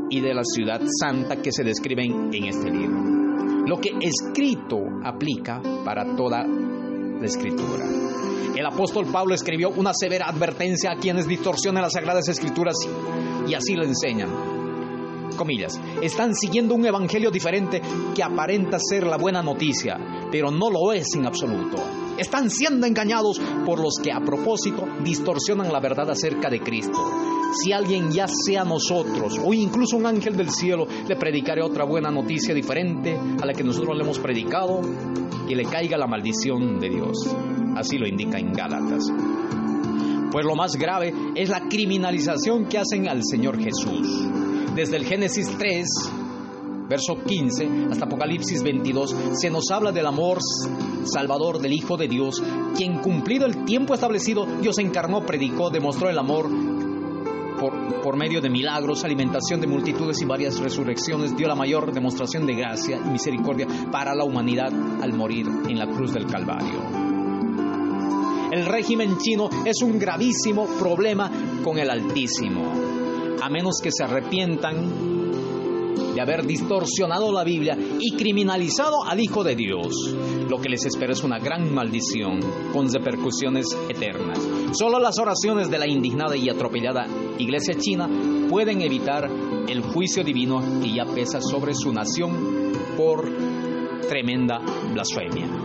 y 0.09 0.21
de 0.21 0.33
la 0.33 0.43
ciudad 0.43 0.81
santa 0.99 1.37
que 1.41 1.51
se 1.51 1.63
describen 1.63 2.29
en 2.33 2.45
este 2.45 2.69
libro. 2.69 3.65
Lo 3.65 3.77
que 3.77 3.91
escrito 4.01 4.77
aplica 5.03 5.61
para 5.83 6.15
toda 6.15 6.45
la 6.45 7.25
escritura. 7.25 7.85
El 8.55 8.65
apóstol 8.65 9.07
Pablo 9.11 9.33
escribió 9.33 9.69
una 9.69 9.93
severa 9.93 10.27
advertencia 10.27 10.91
a 10.91 10.97
quienes 10.97 11.27
distorsionan 11.27 11.81
las 11.81 11.93
sagradas 11.93 12.29
escrituras 12.29 12.75
y 13.47 13.53
así 13.53 13.73
lo 13.75 13.83
enseñan. 13.83 14.29
Comillas, 15.35 15.79
están 16.01 16.33
siguiendo 16.33 16.75
un 16.75 16.85
evangelio 16.85 17.31
diferente 17.31 17.81
que 18.13 18.23
aparenta 18.23 18.77
ser 18.79 19.05
la 19.05 19.17
buena 19.17 19.41
noticia, 19.43 19.97
pero 20.31 20.51
no 20.51 20.69
lo 20.69 20.93
es 20.93 21.13
en 21.15 21.25
absoluto. 21.25 21.77
Están 22.17 22.49
siendo 22.49 22.87
engañados 22.87 23.39
por 23.65 23.79
los 23.79 23.99
que 24.01 24.11
a 24.11 24.21
propósito 24.21 24.87
distorsionan 25.03 25.71
la 25.71 25.79
verdad 25.79 26.09
acerca 26.09 26.49
de 26.49 26.61
Cristo. 26.61 26.99
Si 27.61 27.71
alguien 27.71 28.11
ya 28.11 28.27
sea 28.27 28.63
nosotros 28.63 29.39
o 29.43 29.53
incluso 29.53 29.97
un 29.97 30.05
ángel 30.05 30.35
del 30.35 30.49
cielo 30.49 30.87
le 31.07 31.15
predicaré 31.15 31.61
otra 31.61 31.85
buena 31.85 32.11
noticia 32.11 32.53
diferente 32.53 33.17
a 33.41 33.45
la 33.45 33.53
que 33.53 33.63
nosotros 33.63 33.95
le 33.97 34.03
hemos 34.03 34.19
predicado, 34.19 34.81
que 35.47 35.55
le 35.55 35.65
caiga 35.65 35.97
la 35.97 36.07
maldición 36.07 36.79
de 36.79 36.89
Dios. 36.89 37.35
Así 37.75 37.97
lo 37.97 38.07
indica 38.07 38.39
en 38.39 38.53
Gálatas. 38.53 39.11
Pues 40.35 40.45
lo 40.45 40.53
más 40.53 40.75
grave 40.75 41.13
es 41.33 41.47
la 41.47 41.61
criminalización 41.69 42.65
que 42.65 42.77
hacen 42.77 43.07
al 43.07 43.21
Señor 43.23 43.57
Jesús. 43.57 44.27
Desde 44.75 44.97
el 44.97 45.05
Génesis 45.05 45.49
3, 45.57 45.87
verso 46.89 47.23
15, 47.25 47.87
hasta 47.89 48.03
Apocalipsis 48.03 48.61
22, 48.61 49.15
se 49.31 49.49
nos 49.49 49.71
habla 49.71 49.93
del 49.93 50.05
amor 50.05 50.39
salvador 51.05 51.61
del 51.61 51.71
Hijo 51.71 51.95
de 51.95 52.09
Dios, 52.09 52.43
quien 52.75 52.97
cumplido 52.97 53.45
el 53.45 53.63
tiempo 53.63 53.93
establecido, 53.93 54.45
Dios 54.59 54.77
encarnó, 54.79 55.25
predicó, 55.25 55.69
demostró 55.69 56.09
el 56.09 56.19
amor 56.19 56.49
por, 57.57 58.01
por, 58.01 58.17
medio 58.17 58.41
de 58.41 58.49
milagros, 58.49 59.05
alimentación 59.05 59.61
de 59.61 59.67
multitudes 59.67 60.21
y 60.21 60.25
varias 60.25 60.59
resurrecciones, 60.59 61.37
dio 61.37 61.47
la 61.47 61.55
mayor 61.55 61.93
demostración 61.93 62.45
de 62.45 62.55
gracia 62.55 62.97
y 62.97 63.09
misericordia 63.09 63.67
para 63.89 64.13
la 64.13 64.25
humanidad 64.25 64.73
al 65.01 65.13
morir 65.13 65.47
en 65.69 65.79
la 65.79 65.87
cruz 65.87 66.11
del 66.11 66.27
Calvario. 66.27 67.04
El 68.55 68.65
régimen 68.65 69.17
chino 69.17 69.49
es 69.65 69.81
un 69.81 69.99
gravísimo 69.99 70.65
problema 70.79 71.29
con 71.61 71.77
el 71.77 71.89
Altísimo. 71.89 72.71
A 73.41 73.49
menos 73.49 73.81
que 73.83 73.91
se 73.91 74.05
arrepientan 74.05 75.33
de 76.15 76.21
haber 76.21 76.45
distorsionado 76.45 77.33
la 77.33 77.43
Biblia 77.43 77.77
y 77.99 78.15
criminalizado 78.15 79.03
al 79.03 79.19
Hijo 79.19 79.43
de 79.43 79.57
Dios. 79.57 80.15
Lo 80.49 80.61
que 80.61 80.69
les 80.69 80.85
espera 80.85 81.11
es 81.11 81.25
una 81.25 81.37
gran 81.37 81.73
maldición 81.73 82.39
con 82.71 82.89
repercusiones 82.89 83.77
eternas. 83.89 84.39
Solo 84.71 84.99
las 84.99 85.19
oraciones 85.19 85.69
de 85.69 85.77
la 85.77 85.89
indignada 85.89 86.37
y 86.37 86.47
atropellada 86.47 87.07
Iglesia 87.37 87.75
China 87.77 88.09
pueden 88.49 88.79
evitar 88.79 89.29
el 89.67 89.81
juicio 89.81 90.23
divino 90.23 90.61
que 90.81 90.93
ya 90.93 91.03
pesa 91.03 91.41
sobre 91.41 91.73
su 91.75 91.91
nación 91.91 92.71
por 92.95 93.29
tremenda 94.07 94.61
blasfemia. 94.93 95.64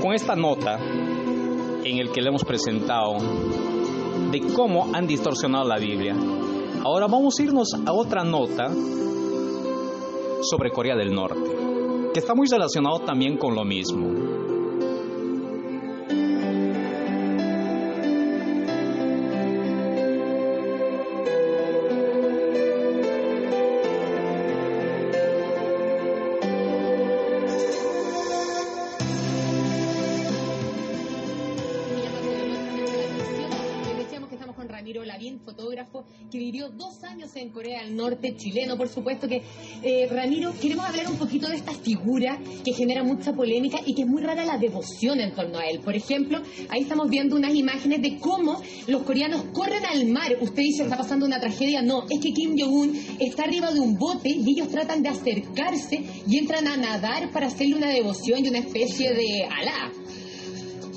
Con 0.00 0.12
esta 0.12 0.34
nota 0.34 0.76
en 0.76 1.98
el 1.98 2.10
que 2.10 2.20
le 2.20 2.30
hemos 2.30 2.44
presentado 2.44 3.14
de 4.30 4.40
cómo 4.54 4.92
han 4.92 5.06
distorsionado 5.06 5.68
la 5.68 5.78
Biblia, 5.78 6.16
ahora 6.82 7.06
vamos 7.06 7.38
a 7.38 7.42
irnos 7.44 7.68
a 7.86 7.92
otra 7.92 8.24
nota 8.24 8.68
sobre 10.42 10.70
Corea 10.70 10.96
del 10.96 11.14
Norte, 11.14 12.10
que 12.12 12.18
está 12.18 12.34
muy 12.34 12.48
relacionado 12.48 13.00
también 13.00 13.36
con 13.38 13.54
lo 13.54 13.64
mismo. 13.64 14.51
En 37.36 37.50
Corea 37.50 37.84
del 37.84 37.94
Norte, 37.94 38.34
chileno, 38.36 38.76
por 38.76 38.88
supuesto 38.88 39.28
que 39.28 39.42
eh, 39.84 40.08
Ramiro, 40.10 40.52
queremos 40.60 40.84
hablar 40.84 41.08
un 41.08 41.16
poquito 41.16 41.48
de 41.48 41.54
esta 41.54 41.72
figura 41.72 42.36
que 42.64 42.72
genera 42.72 43.04
mucha 43.04 43.32
polémica 43.32 43.78
y 43.86 43.94
que 43.94 44.02
es 44.02 44.08
muy 44.08 44.22
rara 44.22 44.44
la 44.44 44.58
devoción 44.58 45.20
en 45.20 45.32
torno 45.32 45.58
a 45.58 45.66
él. 45.66 45.78
Por 45.80 45.94
ejemplo, 45.94 46.42
ahí 46.68 46.82
estamos 46.82 47.08
viendo 47.08 47.36
unas 47.36 47.54
imágenes 47.54 48.02
de 48.02 48.18
cómo 48.18 48.60
los 48.88 49.04
coreanos 49.04 49.44
corren 49.52 49.84
al 49.84 50.04
mar. 50.06 50.36
Usted 50.40 50.62
dice, 50.62 50.82
está 50.82 50.96
pasando 50.96 51.24
una 51.24 51.38
tragedia. 51.38 51.80
No, 51.80 52.06
es 52.10 52.18
que 52.18 52.32
Kim 52.32 52.56
Jong-un 52.58 52.98
está 53.20 53.44
arriba 53.44 53.72
de 53.72 53.78
un 53.78 53.96
bote 53.96 54.28
y 54.28 54.50
ellos 54.50 54.68
tratan 54.68 55.02
de 55.04 55.10
acercarse 55.10 56.02
y 56.26 56.38
entran 56.38 56.66
a 56.66 56.76
nadar 56.76 57.30
para 57.30 57.46
hacerle 57.46 57.76
una 57.76 57.88
devoción 57.88 58.44
y 58.44 58.48
una 58.48 58.58
especie 58.58 59.12
de 59.14 59.44
alá. 59.44 59.92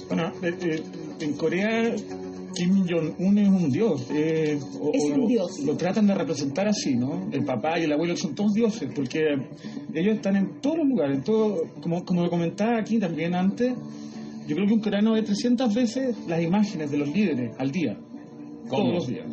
Bueno, 0.07 0.31
eh, 0.41 0.57
eh, 0.59 0.83
en 1.19 1.33
Corea 1.33 1.95
Kim 2.55 2.85
Jong-un 2.87 3.37
es 3.37 3.47
un 3.49 3.69
dios. 3.71 4.07
eh, 4.11 4.57
o- 4.79 4.91
Es 4.93 5.03
un 5.03 5.21
lo, 5.21 5.27
dios. 5.27 5.59
Lo 5.65 5.75
tratan 5.77 6.07
de 6.07 6.15
representar 6.15 6.67
así, 6.67 6.95
¿no? 6.95 7.27
El 7.31 7.43
papá 7.45 7.79
y 7.79 7.83
el 7.83 7.91
abuelo 7.93 8.15
son 8.17 8.33
todos 8.33 8.53
dioses, 8.53 8.89
porque 8.95 9.19
ellos 9.93 10.15
están 10.15 10.35
en 10.35 10.61
todos 10.61 10.77
los 10.79 10.87
lugares, 10.87 11.17
en 11.17 11.23
todo, 11.23 11.61
como, 11.81 12.03
como 12.05 12.23
lo 12.23 12.29
comentaba 12.29 12.79
aquí 12.79 12.97
también 12.99 13.35
antes, 13.35 13.73
yo 14.47 14.55
creo 14.55 14.67
que 14.67 14.73
un 14.73 14.81
coreano 14.81 15.13
ve 15.13 15.21
300 15.23 15.73
veces 15.73 16.15
las 16.27 16.41
imágenes 16.41 16.89
de 16.91 16.97
los 16.97 17.09
líderes 17.09 17.51
al 17.57 17.71
día. 17.71 17.97
Todos 18.69 18.93
los 18.93 19.07
días. 19.07 19.27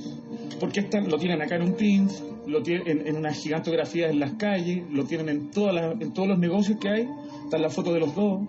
Porque 0.60 0.80
están, 0.80 1.08
lo 1.08 1.16
tienen 1.18 1.40
acá 1.40 1.56
en 1.56 1.62
un 1.62 1.74
Teams, 1.74 2.22
lo 2.46 2.62
tienen 2.62 2.86
en, 2.88 3.06
en 3.06 3.16
unas 3.16 3.38
gigantografías 3.38 4.10
en 4.10 4.20
las 4.20 4.32
calles, 4.34 4.84
lo 4.90 5.04
tienen 5.04 5.28
en, 5.28 5.50
todas 5.50 5.74
las- 5.74 6.00
en 6.00 6.12
todos 6.12 6.28
los 6.28 6.38
negocios 6.38 6.78
que 6.78 6.88
hay, 6.88 7.08
están 7.44 7.62
las 7.62 7.74
fotos 7.74 7.94
de 7.94 8.00
los 8.00 8.14
dos. 8.14 8.42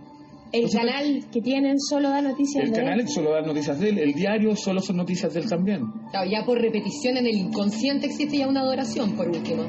El 0.53 0.65
Entonces, 0.65 0.79
canal 0.79 1.25
que 1.31 1.41
tienen 1.41 1.79
solo 1.79 2.09
da 2.09 2.21
noticias 2.21 2.63
El 2.63 2.71
de 2.71 2.77
canal 2.77 2.99
él. 3.01 3.07
solo 3.09 3.31
da 3.31 3.41
noticias 3.41 3.79
de 3.79 3.89
él, 3.89 3.97
el 3.99 4.13
diario 4.13 4.55
solo 4.55 4.79
son 4.81 4.97
noticias 4.97 5.33
de 5.33 5.39
él 5.41 5.49
también. 5.49 5.81
Claro, 6.11 6.29
ya 6.29 6.45
por 6.45 6.61
repetición 6.61 7.17
en 7.17 7.25
el 7.25 7.35
inconsciente 7.35 8.05
existe 8.05 8.37
ya 8.37 8.47
una 8.47 8.61
adoración, 8.61 9.15
por 9.15 9.27
último. 9.29 9.63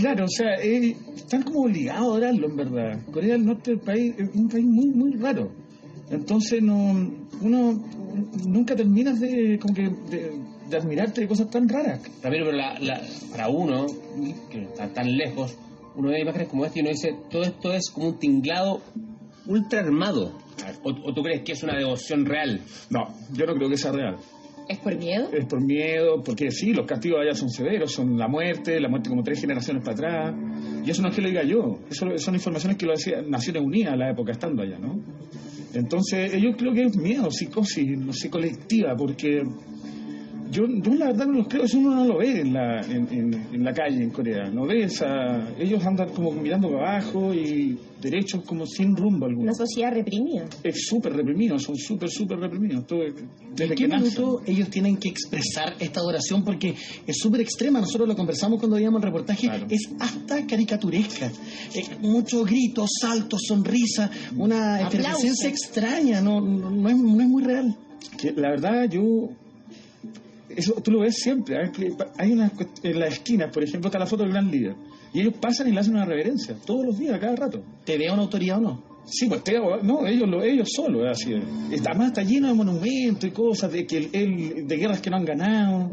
Claro, 0.00 0.26
o 0.26 0.28
sea, 0.28 0.56
eh, 0.62 0.94
están 1.16 1.42
como 1.42 1.62
obligados 1.62 2.02
a 2.02 2.04
adorarlo 2.04 2.48
en 2.48 2.56
verdad. 2.56 3.00
Corea 3.10 3.32
del 3.32 3.46
Norte 3.46 3.72
es 3.72 3.78
un 3.78 3.84
país, 3.84 4.14
es 4.18 4.28
un 4.34 4.48
país 4.48 4.64
muy, 4.66 4.86
muy 4.90 5.12
raro. 5.16 5.50
Entonces 6.10 6.62
no, 6.62 7.10
uno 7.40 7.82
nunca 8.46 8.76
terminas 8.76 9.18
de, 9.20 9.58
como 9.58 9.72
que, 9.74 9.82
de, 10.10 10.32
de 10.68 10.76
admirarte 10.76 11.22
de 11.22 11.28
cosas 11.28 11.48
tan 11.50 11.66
raras. 11.68 12.00
Ramiro, 12.22 12.44
pero 12.46 12.56
la, 12.58 12.78
la- 12.78 13.00
para 13.30 13.48
uno, 13.48 13.86
que 14.50 14.64
está 14.64 14.86
tan 14.92 15.16
lejos, 15.16 15.56
uno 15.96 16.10
ve 16.10 16.20
imágenes 16.20 16.48
como 16.48 16.64
esta 16.66 16.78
y 16.78 16.82
uno 16.82 16.90
dice, 16.90 17.14
todo 17.30 17.42
esto 17.42 17.72
es 17.72 17.90
como 17.90 18.08
un 18.08 18.18
tinglado 18.18 18.80
ultra 19.46 19.80
armado. 19.80 20.32
¿O, 20.82 20.90
o 20.90 21.14
tú 21.14 21.22
crees 21.22 21.42
que 21.42 21.52
es 21.52 21.62
una 21.62 21.76
devoción 21.76 22.24
real? 22.24 22.60
No, 22.90 23.08
yo 23.32 23.46
no 23.46 23.54
creo 23.54 23.68
que 23.68 23.76
sea 23.76 23.92
real. 23.92 24.16
¿Es 24.68 24.78
por 24.78 24.96
miedo? 24.96 25.28
Es 25.32 25.44
por 25.46 25.62
miedo, 25.62 26.22
porque 26.22 26.50
sí, 26.50 26.72
los 26.72 26.86
castigos 26.86 27.20
allá 27.20 27.34
son 27.34 27.50
severos, 27.50 27.92
son 27.92 28.16
la 28.16 28.28
muerte, 28.28 28.80
la 28.80 28.88
muerte 28.88 29.10
como 29.10 29.22
tres 29.22 29.40
generaciones 29.40 29.82
para 29.84 29.94
atrás. 29.94 30.34
Y 30.84 30.90
eso 30.90 31.02
no 31.02 31.08
es 31.08 31.14
que 31.14 31.22
lo 31.22 31.28
diga 31.28 31.42
yo, 31.42 31.80
eso 31.90 32.06
son 32.18 32.34
informaciones 32.34 32.78
que 32.78 32.86
lo 32.86 32.92
decía 32.92 33.20
Naciones 33.22 33.62
Unidas 33.62 33.92
a 33.92 33.96
la 33.96 34.10
época 34.10 34.32
estando 34.32 34.62
allá, 34.62 34.78
¿no? 34.78 35.00
Entonces, 35.74 36.32
yo 36.40 36.52
creo 36.56 36.72
que 36.72 36.84
es 36.84 36.96
miedo, 36.96 37.30
psicosis, 37.30 37.98
no 37.98 38.12
sé, 38.12 38.30
colectiva, 38.30 38.94
porque 38.96 39.42
yo, 40.50 40.66
yo 40.68 40.94
la 40.94 41.06
verdad 41.06 41.26
no 41.26 41.32
los 41.38 41.48
creo, 41.48 41.64
eso 41.64 41.78
uno 41.78 41.94
no 41.94 42.04
lo 42.04 42.18
ve 42.18 42.40
en 42.40 42.52
la, 42.52 42.80
en, 42.82 43.08
en- 43.10 43.34
en 43.54 43.64
la 43.64 43.72
calle 43.72 44.02
en 44.02 44.10
Corea, 44.10 44.50
no 44.50 44.66
ve 44.66 44.84
esa, 44.84 45.48
ellos 45.58 45.84
andan 45.84 46.10
como 46.10 46.30
mirando 46.32 46.70
para 46.70 46.98
abajo 46.98 47.32
y 47.34 47.78
derechos 48.00 48.42
como 48.44 48.66
sin 48.66 48.94
rumbo 48.96 49.26
alguno. 49.26 49.44
Una 49.44 49.54
sociedad 49.54 49.92
reprimida. 49.92 50.44
Es 50.62 50.86
súper 50.86 51.14
reprimido, 51.14 51.58
son 51.58 51.76
súper, 51.76 52.10
súper 52.10 52.38
reprimidos, 52.38 52.86
todo, 52.86 53.02
¿En 53.04 53.14
desde 53.56 53.74
qué 53.74 53.82
que 53.84 53.88
nacen. 53.88 54.04
minuto 54.12 54.42
ellos 54.46 54.68
tienen 54.70 54.96
que 54.98 55.08
expresar 55.08 55.74
esta 55.80 56.00
adoración? 56.00 56.44
Porque 56.44 56.74
es 57.06 57.16
súper 57.18 57.40
extrema, 57.40 57.80
nosotros 57.80 58.06
lo 58.08 58.14
conversamos 58.16 58.58
cuando 58.58 58.76
veíamos 58.76 59.00
el 59.02 59.06
reportaje, 59.06 59.46
Claro. 59.48 59.66
es 59.70 59.88
hasta 60.00 60.46
caricaturesca. 60.46 61.32
Eh, 61.74 61.84
muchos 62.02 62.44
gritos, 62.46 62.90
saltos, 63.00 63.40
sonrisas, 63.48 64.10
una 64.36 64.80
efervescencia 64.82 65.48
extraña, 65.48 66.20
no, 66.20 66.40
no, 66.40 66.70
no 66.70 66.88
es, 66.88 66.96
no 66.96 67.20
es 67.20 67.28
muy 67.28 67.42
real. 67.42 67.74
que 68.18 68.32
la 68.32 68.50
verdad 68.50 68.84
yo 68.90 69.30
eso 70.56 70.74
tú 70.82 70.90
lo 70.90 71.00
ves 71.00 71.16
siempre 71.16 71.56
¿eh? 71.56 71.70
Hay 72.18 72.30
cuest- 72.32 72.80
en 72.84 72.98
las 73.00 73.14
esquinas 73.14 73.50
por 73.52 73.62
ejemplo 73.64 73.88
está 73.88 73.98
la 73.98 74.06
foto 74.06 74.22
del 74.22 74.32
gran 74.32 74.50
líder 74.50 74.74
y 75.12 75.20
ellos 75.20 75.34
pasan 75.40 75.68
y 75.68 75.72
le 75.72 75.80
hacen 75.80 75.94
una 75.94 76.04
reverencia 76.04 76.56
todos 76.66 76.84
los 76.86 76.98
días 76.98 77.18
cada 77.20 77.36
rato 77.36 77.62
¿Te 77.84 77.96
vea 77.98 78.12
una 78.12 78.22
autoridad 78.22 78.58
o 78.58 78.60
no? 78.60 78.93
Sí 79.06 79.26
pues 79.28 79.42
te- 79.44 79.58
no 79.82 80.06
ellos 80.06 80.28
lo 80.28 80.42
ellos 80.42 80.68
solos 80.74 81.02
así 81.10 81.34
está 81.70 81.90
además 81.90 82.08
está 82.08 82.22
lleno 82.22 82.48
de 82.48 82.54
monumentos 82.54 83.24
y 83.28 83.32
cosas 83.32 83.70
de 83.72 83.86
que 83.86 84.08
él 84.12 84.66
de 84.66 84.76
guerras 84.76 85.00
que 85.00 85.10
no 85.10 85.16
han 85.16 85.24
ganado 85.24 85.90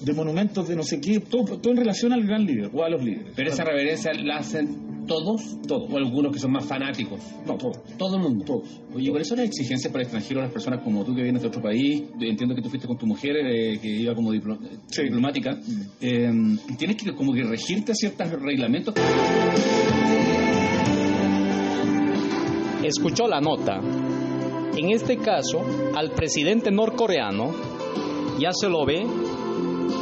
de 0.00 0.12
monumentos 0.12 0.68
de 0.68 0.76
no 0.76 0.82
sé 0.82 1.00
qué 1.00 1.20
todo, 1.20 1.58
todo 1.58 1.72
en 1.72 1.78
relación 1.78 2.12
al 2.12 2.24
gran 2.24 2.44
líder 2.44 2.70
o 2.72 2.82
a 2.84 2.88
los 2.90 3.02
líderes 3.02 3.32
Pero 3.36 3.50
esa 3.50 3.64
reverencia 3.64 4.12
la 4.14 4.36
hacen 4.38 4.92
¿Todos? 5.04 5.58
Todos. 5.66 5.92
¿O 5.92 5.96
algunos 5.96 6.32
que 6.32 6.38
son 6.38 6.52
más 6.52 6.64
fanáticos? 6.64 7.18
No, 7.44 7.56
todos. 7.56 7.76
Todo 7.98 8.18
el 8.18 8.22
mundo. 8.22 8.44
Todos. 8.44 8.80
Oye, 8.94 9.10
¿cuáles 9.10 9.26
son 9.26 9.38
las 9.38 9.48
exigencias 9.48 9.92
para 9.92 10.04
extranjeros, 10.04 10.44
las 10.44 10.52
personas 10.52 10.78
como 10.84 11.04
tú 11.04 11.12
que 11.12 11.24
vienes 11.24 11.42
de 11.42 11.48
otro 11.48 11.60
país? 11.60 12.04
Entiendo 12.20 12.54
que 12.54 12.62
tú 12.62 12.68
fuiste 12.68 12.86
con 12.86 12.96
tu 12.96 13.06
mujer, 13.08 13.34
eh, 13.36 13.80
que 13.82 13.88
iba 13.88 14.14
como 14.14 14.32
diplo- 14.32 14.60
Sí. 14.86 15.02
diplomática. 15.02 15.58
Eh, 16.00 16.30
¿Tienes 16.78 16.96
que 16.96 17.12
como 17.16 17.32
que 17.32 17.42
regirte 17.42 17.90
a 17.90 17.94
ciertos 17.96 18.30
reglamentos? 18.30 18.94
Escuchó 22.82 23.28
la 23.28 23.40
nota. 23.40 23.80
En 24.76 24.90
este 24.90 25.16
caso, 25.18 25.60
al 25.94 26.10
presidente 26.10 26.72
norcoreano 26.72 27.52
ya 28.40 28.50
se 28.52 28.68
lo 28.68 28.84
ve 28.84 29.06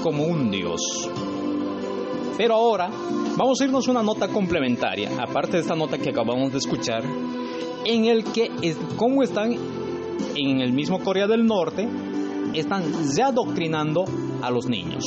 como 0.03 0.25
un 0.25 0.51
dios. 0.51 0.81
Pero 2.39 2.55
ahora 2.55 2.91
vamos 3.37 3.61
a 3.61 3.65
irnos 3.65 3.87
una 3.89 4.03
nota 4.03 4.29
complementaria, 4.29 5.11
aparte 5.21 5.59
de 5.59 5.61
esta 5.61 5.75
nota 5.75 5.99
que 5.99 6.09
acabamos 6.09 6.53
de 6.53 6.59
escuchar, 6.59 7.05
en 7.85 8.07
el 8.07 8.25
que 8.25 8.51
es, 8.63 8.79
cómo 8.97 9.23
están 9.23 9.53
en 10.35 10.61
el 10.61 10.73
mismo 10.73 11.01
Corea 11.01 11.27
del 11.27 11.45
Norte, 11.45 11.87
están 12.55 12.83
ya 13.15 13.27
adoctrinando 13.27 14.05
a 14.41 14.51
los 14.51 14.67
niños. 14.69 15.05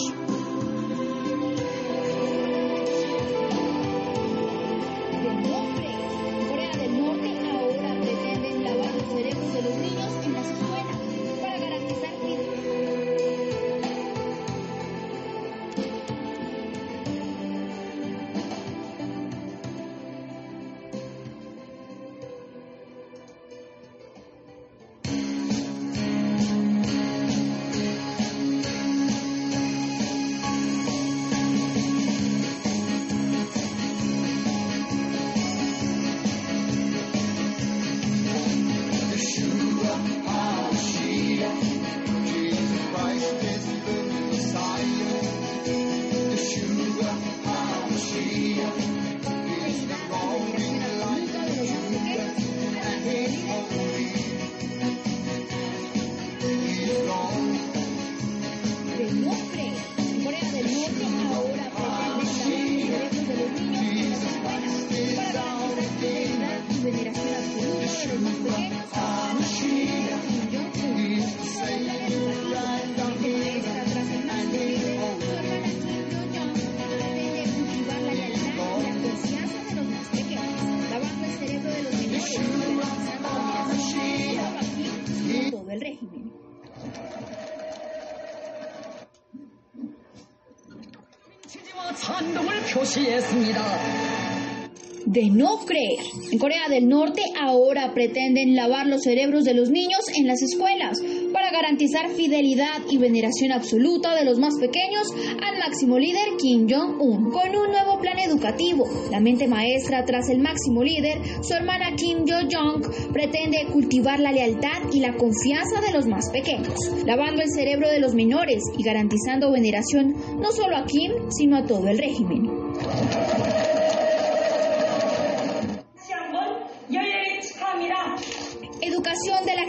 De 95.14 95.30
no 95.30 95.59
creer. 95.59 96.03
En 96.32 96.39
Corea 96.39 96.68
del 96.70 96.89
Norte 96.89 97.22
ahora 97.39 97.93
pretenden 97.93 98.55
lavar 98.55 98.88
los 98.88 99.03
cerebros 99.03 99.43
de 99.43 99.53
los 99.53 99.70
niños 99.70 100.01
en 100.16 100.26
las 100.26 100.41
escuelas 100.41 100.97
para 101.32 101.51
garantizar 101.51 102.09
fidelidad 102.09 102.82
y 102.89 102.97
veneración 102.97 103.51
absoluta 103.51 104.16
de 104.16 104.26
los 104.26 104.39
más 104.39 104.55
pequeños 104.59 105.07
al 105.39 105.59
máximo 105.59 105.99
líder 105.99 106.26
Kim 106.39 106.68
Jong-un. 106.68 107.30
Con 107.30 107.55
un 107.55 107.72
nuevo 107.72 107.99
plan 107.99 108.18
educativo, 108.18 108.88
la 109.11 109.20
mente 109.20 109.47
maestra 109.47 110.03
tras 110.03 110.30
el 110.30 110.39
máximo 110.39 110.84
líder, 110.84 111.20
su 111.43 111.53
hermana 111.53 111.95
Kim 111.95 112.26
Yo-jong, 112.26 113.11
pretende 113.14 113.68
cultivar 113.72 114.20
la 114.20 114.32
lealtad 114.32 114.82
y 114.91 114.99
la 114.99 115.16
confianza 115.16 115.80
de 115.82 115.93
los 115.93 116.07
más 116.07 116.30
pequeños, 116.32 116.74
lavando 117.05 117.43
el 117.43 117.49
cerebro 117.49 117.88
de 117.89 117.99
los 117.99 118.16
menores 118.16 118.64
y 118.78 118.84
garantizando 118.84 119.51
veneración 119.51 120.16
no 120.39 120.51
solo 120.51 120.76
a 120.78 120.86
Kim, 120.86 121.11
sino 121.30 121.57
a 121.57 121.66
todo 121.66 121.88
el 121.88 121.99
régimen. 121.99 122.49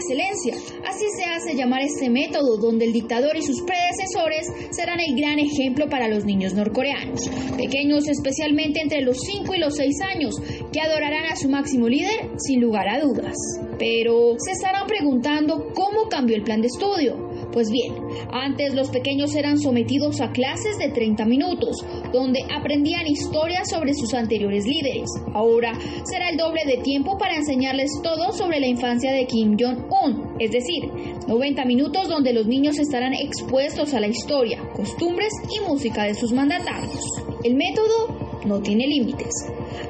Excelencia. 0.05 0.55
Así 0.87 1.05
se 1.17 1.25
hace 1.25 1.55
llamar 1.57 1.83
este 1.83 2.11
método 2.11 2.57
donde 2.59 2.85
el 2.85 2.93
dictador 2.93 3.37
y 3.37 3.43
sus 3.43 3.63
predecesores 3.63 4.47
serán 4.71 5.01
el 5.01 5.17
gran 5.17 5.39
ejemplo 5.39 5.89
para 5.89 6.09
los 6.09 6.25
niños 6.25 6.55
norcoreanos, 6.55 7.29
pequeños 7.57 8.09
especialmente 8.09 8.81
entre 8.81 9.03
los 9.03 9.19
5 9.21 9.55
y 9.55 9.59
los 9.59 9.77
6 9.77 10.01
años, 10.15 10.35
que 10.73 10.81
adorarán 10.81 11.27
a 11.27 11.37
su 11.37 11.49
máximo 11.49 11.89
líder 11.89 12.31
sin 12.39 12.61
lugar 12.61 12.89
a 12.89 13.01
dudas. 13.01 13.35
Pero 13.79 14.35
se 14.39 14.53
estarán 14.53 14.87
preguntando 14.87 15.73
cómo 15.75 16.09
cambió 16.09 16.37
el 16.37 16.45
plan 16.45 16.61
de 16.61 16.69
estudio. 16.69 17.34
Pues 17.55 17.71
bien, 17.71 17.95
antes 18.33 18.75
los 18.75 18.91
pequeños 18.91 19.33
eran 19.37 19.61
sometidos 19.61 20.21
a 20.21 20.33
clases 20.33 20.77
de 20.77 20.89
30 20.89 21.25
minutos, 21.25 21.77
donde 22.13 22.41
aprendían 22.53 23.07
historias 23.07 23.71
sobre 23.71 23.95
sus 23.95 24.13
anteriores 24.13 24.67
líderes. 24.67 25.09
Ahora 25.33 25.73
será 26.03 26.31
el 26.31 26.37
doble 26.37 26.63
de 26.67 26.83
tiempo 26.83 27.17
para 27.17 27.37
enseñarles 27.37 27.93
todo 28.03 28.33
sobre 28.33 28.59
la 28.59 28.67
infancia 28.67 29.13
de 29.13 29.27
Kim 29.27 29.57
Jong-un, 29.57 30.35
es 30.41 30.51
decir, 30.51 30.91
90 31.29 31.65
minutos 31.65 32.09
donde 32.09 32.33
los 32.33 32.49
niños 32.49 32.81
estarán 32.81 33.15
expuestos 33.15 33.95
a 33.95 34.01
la 34.01 34.09
historia, 34.09 34.59
costumbres 34.75 35.33
y 35.49 35.65
música 35.65 36.03
de 36.03 36.15
sus 36.15 36.33
mandatarios. 36.33 37.05
El 37.45 37.55
método 37.55 38.24
no 38.45 38.61
tiene 38.61 38.87
límites. 38.87 39.33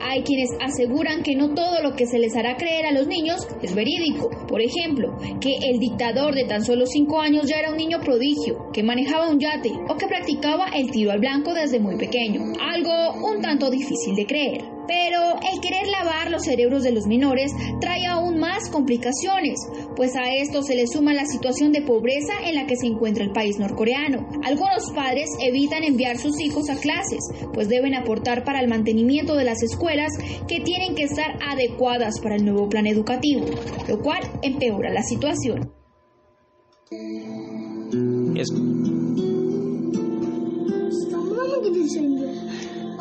Hay 0.03 0.23
quienes 0.23 0.51
aseguran 0.61 1.23
que 1.23 1.35
no 1.35 1.55
todo 1.55 1.83
lo 1.83 1.95
que 1.95 2.07
se 2.07 2.19
les 2.19 2.37
hará 2.37 2.57
creer 2.57 2.87
a 2.87 2.93
los 2.93 3.07
niños 3.07 3.47
es 3.63 3.75
verídico. 3.75 4.31
Por 4.49 4.61
ejemplo, 4.61 5.17
que 5.41 5.57
el 5.71 5.79
dictador 5.79 6.35
de 6.35 6.45
tan 6.45 6.65
solo 6.65 6.87
5 6.87 7.21
años 7.21 7.49
ya 7.49 7.59
era 7.59 7.71
un 7.71 7.77
niño 7.77 8.01
prodigio, 8.01 8.71
que 8.73 8.83
manejaba 8.83 9.29
un 9.29 9.41
yate 9.41 9.73
o 9.89 9.97
que 9.97 10.07
practicaba 10.07 10.67
el 10.75 10.91
tiro 10.91 11.13
al 11.13 11.21
blanco 11.21 11.55
desde 11.55 11.81
muy 11.81 11.97
pequeño. 11.97 12.53
Algo 12.61 13.27
un 13.27 13.41
tanto 13.41 13.71
difícil 13.71 14.15
de 14.15 14.27
creer. 14.27 14.74
Pero 14.87 15.39
el 15.53 15.61
querer 15.61 15.89
lavar 15.89 16.31
los 16.31 16.45
cerebros 16.45 16.83
de 16.83 16.93
los 16.93 17.07
menores 17.07 17.53
trae 17.81 18.07
aún 18.07 18.39
más 18.39 18.69
complicaciones, 18.71 19.59
pues 19.97 20.15
a 20.17 20.35
esto 20.35 20.63
se 20.63 20.75
le 20.75 20.87
suma 20.87 21.15
la 21.15 21.27
situación 21.27 21.73
de 21.73 21.83
pobreza 21.83 22.35
en 22.45 22.55
la 22.55 22.67
que 22.67 22.77
se 22.77 22.87
encuentra 22.87 23.25
el 23.25 23.33
país 23.33 23.59
norcoreano. 23.59 24.29
Algunos 24.43 24.91
padres 24.95 25.29
evitan 25.41 25.85
enviar 25.85 26.19
sus 26.19 26.39
hijos 26.41 26.69
a 26.71 26.77
clases, 26.77 27.21
pues 27.53 27.69
deben 27.69 27.95
aportar 27.95 28.45
para 28.45 28.61
el 28.61 28.69
mantenimiento 28.69 29.35
de 29.37 29.45
las 29.45 29.63
escuelas 29.63 30.13
que 30.49 30.61
tienen 30.61 30.95
que 30.95 31.05
estar 31.05 31.39
adecuadas 31.47 32.21
para 32.21 32.37
el 32.37 32.45
nuevo 32.45 32.69
plan 32.69 32.87
educativo, 32.87 33.47
lo 33.89 34.01
cual 34.01 34.23
empeora 34.43 34.93
la 34.93 35.03
situación. 35.03 35.73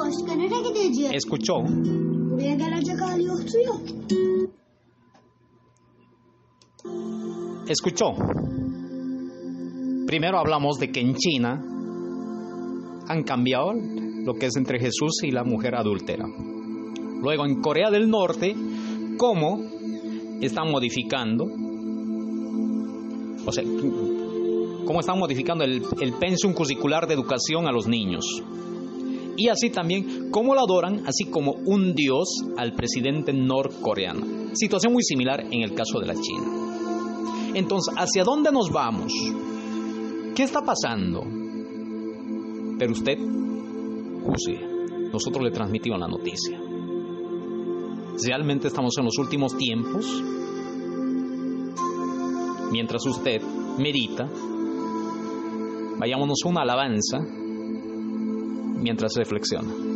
Başka 0.04 0.34
nereye 0.36 0.62
gideceğim? 0.62 1.12
escuchó 1.14 1.54
Buraya 2.32 2.56
gelecek 2.56 3.02
hali 3.02 3.24
yoktu 3.24 3.58
ya. 3.68 3.74
escuchó. 7.68 8.06
Primero 10.08 10.38
hablamos 10.40 10.80
de 10.80 10.92
que 10.92 11.00
en 11.00 11.16
China 11.16 11.62
han 13.08 13.24
cambiado 13.24 13.74
lo 14.26 14.34
que 14.34 14.46
es 14.48 14.56
entre 14.58 14.80
Jesús 14.80 15.24
y 15.24 15.32
la 15.32 15.44
mujer 15.44 15.76
adúltera. 15.76 16.26
Luego 17.22 17.46
en 17.46 17.62
Corea 17.62 17.90
del 17.90 18.10
Norte, 18.10 18.56
cómo 19.18 19.60
están 20.42 20.72
modificando, 20.72 21.46
o 23.46 23.52
sea, 23.52 23.64
cómo 24.86 25.00
están 25.00 25.18
modificando 25.20 25.64
el, 25.64 25.82
el 26.02 26.14
pensum 26.14 26.54
curricular 26.54 27.08
de 27.08 27.14
educación 27.14 27.68
a 27.68 27.72
los 27.72 27.88
niños. 27.88 28.26
Y 29.36 29.48
así 29.50 29.70
también 29.70 30.30
cómo 30.30 30.54
lo 30.54 30.62
adoran, 30.62 31.04
así 31.08 31.26
como 31.26 31.54
un 31.54 31.94
dios 31.96 32.28
al 32.58 32.74
presidente 32.74 33.34
norcoreano. 33.34 34.54
Situación 34.54 34.94
muy 34.94 35.04
similar 35.04 35.42
en 35.52 35.64
el 35.64 35.74
caso 35.74 36.00
de 36.00 36.06
la 36.06 36.14
China. 36.14 37.52
Entonces, 37.56 37.94
¿hacia 37.98 38.24
dónde 38.24 38.52
nos 38.52 38.70
vamos? 38.70 39.12
¿Qué 40.36 40.44
está 40.44 40.62
pasando? 40.62 41.24
Pero 42.78 42.92
usted 42.92 43.18
juzgue. 44.24 44.74
Nosotros 45.12 45.44
le 45.44 45.52
transmitimos 45.52 46.00
la 46.00 46.08
noticia. 46.08 46.60
¿Realmente 48.24 48.68
estamos 48.68 48.96
en 48.98 49.06
los 49.06 49.18
últimos 49.18 49.58
tiempos? 49.58 50.24
Mientras 52.72 53.06
usted 53.06 53.42
medita, 53.78 54.28
vayámonos 56.00 56.40
a 56.44 56.50
una 56.50 56.62
alabanza 56.62 57.20
mientras 58.84 59.14
reflexiona. 59.16 59.93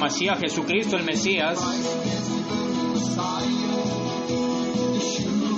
Hamashiach, 0.00 0.40
Jesucristo 0.40 0.96
el 0.96 1.04
Mesías. 1.04 1.58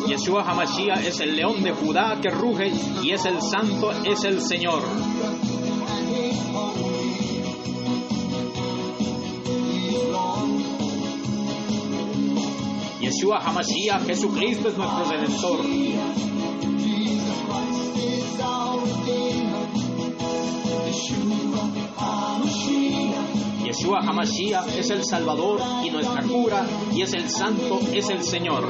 Yeshua 0.08 0.42
Hamashiach 0.42 1.06
es 1.06 1.20
el 1.20 1.36
león 1.36 1.62
de 1.62 1.70
Judá 1.70 2.18
que 2.20 2.28
ruge 2.28 2.72
y 3.04 3.12
es 3.12 3.24
el 3.24 3.40
santo, 3.40 3.92
es 4.04 4.24
el 4.24 4.40
Señor. 4.40 4.82
Yeshua 13.00 13.38
Hamashiach, 13.44 14.04
Jesucristo 14.06 14.70
es 14.70 14.76
nuestro 14.76 15.04
redentor. 15.04 16.31
Yeshua 23.82 23.98
Hamashiach 23.98 24.78
es 24.78 24.90
el 24.90 25.04
Salvador 25.04 25.60
y 25.84 25.90
nuestra 25.90 26.22
cura, 26.22 26.64
y 26.94 27.02
es 27.02 27.12
el 27.14 27.28
Santo, 27.28 27.80
es 27.92 28.08
el 28.10 28.22
Señor. 28.22 28.68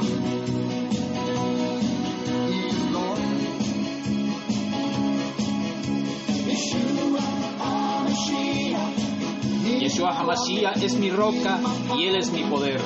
Yeshua 9.79 10.17
Hamashiach 10.17 10.81
es 10.81 10.95
mi 10.95 11.11
roca 11.11 11.59
y 11.95 12.05
Él 12.05 12.15
es 12.15 12.31
mi 12.31 12.43
poder. 12.45 12.81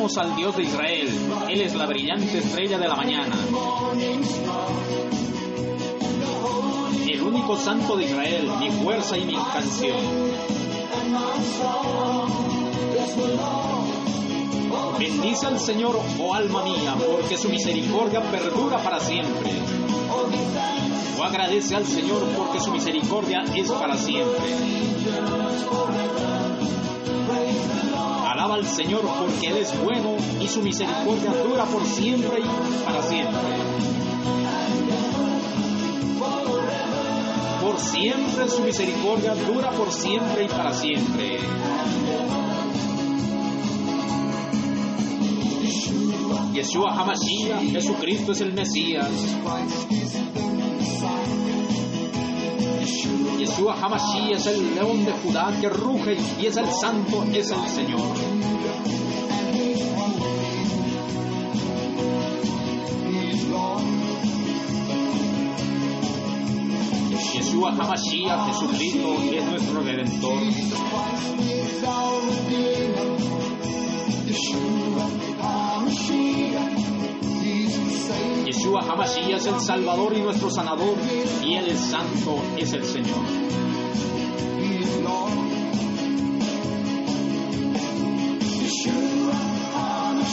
Al 0.00 0.34
Dios 0.34 0.56
de 0.56 0.62
Israel, 0.62 1.08
Él 1.50 1.60
es 1.60 1.74
la 1.74 1.84
brillante 1.84 2.38
estrella 2.38 2.78
de 2.78 2.88
la 2.88 2.96
mañana. 2.96 3.36
El 7.06 7.22
único 7.22 7.54
santo 7.58 7.96
de 7.98 8.04
Israel, 8.06 8.50
mi 8.58 8.70
fuerza 8.70 9.18
y 9.18 9.26
mi 9.26 9.34
canción. 9.34 9.98
Bendice 14.98 15.46
al 15.46 15.60
Señor, 15.60 16.00
oh 16.18 16.34
alma 16.34 16.64
mía, 16.64 16.96
porque 16.96 17.36
su 17.36 17.50
misericordia 17.50 18.22
perdura 18.22 18.82
para 18.82 19.00
siempre. 19.00 19.52
O 21.18 21.22
agradece 21.22 21.76
al 21.76 21.84
Señor 21.84 22.24
porque 22.38 22.58
su 22.58 22.70
misericordia 22.72 23.44
es 23.54 23.70
para 23.70 23.98
siempre. 23.98 24.56
Al 28.50 28.66
Señor 28.66 29.02
porque 29.02 29.46
Él 29.46 29.58
es 29.58 29.80
bueno 29.80 30.16
y 30.40 30.48
su 30.48 30.60
misericordia 30.60 31.32
dura 31.44 31.64
por 31.66 31.86
siempre 31.86 32.40
y 32.40 32.84
para 32.84 33.00
siempre. 33.00 33.40
Por 37.62 37.78
siempre 37.78 38.48
su 38.48 38.62
misericordia 38.62 39.34
dura 39.36 39.70
por 39.70 39.92
siempre 39.92 40.44
y 40.46 40.48
para 40.48 40.72
siempre. 40.72 41.38
Yeshua 46.52 46.92
Hamashiach, 46.92 47.70
Jesucristo 47.70 48.32
es 48.32 48.40
el 48.40 48.52
Mesías. 48.52 49.08
Yeshua 53.40 53.74
Hamashiach 53.74 54.36
es 54.36 54.46
el 54.48 54.74
león 54.74 55.02
de 55.02 55.12
Judá 55.12 55.50
que 55.58 55.70
ruge 55.70 56.14
y 56.38 56.44
es 56.44 56.58
el 56.58 56.70
santo, 56.70 57.24
es 57.32 57.50
el 57.50 57.68
Señor. 57.68 58.00
Yeshua 67.32 67.70
Hamashiach, 67.70 68.46
Jesucristo, 68.48 69.16
es 69.32 69.44
nuestro 69.46 69.80
Redentor. 69.80 70.40
Hamashiach 78.52 79.36
es 79.36 79.46
el 79.46 79.60
Salvador 79.60 80.12
y 80.16 80.22
nuestro 80.22 80.50
sanador, 80.50 80.96
y 81.44 81.54
Él 81.54 81.68
es 81.68 81.78
santo, 81.78 82.42
es 82.56 82.72
el 82.72 82.84
Señor. 82.84 83.20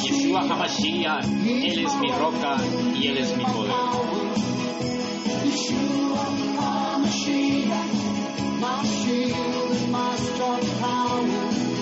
Yeshua 0.03 0.41
Hamashiach, 0.41 1.25
Él 1.25 1.85
es 1.85 1.95
mi 1.97 2.11
roca 2.11 2.57
y 2.95 3.07
Él 3.07 3.17
es 3.17 3.37
mi 3.37 3.45
poder. 3.45 3.73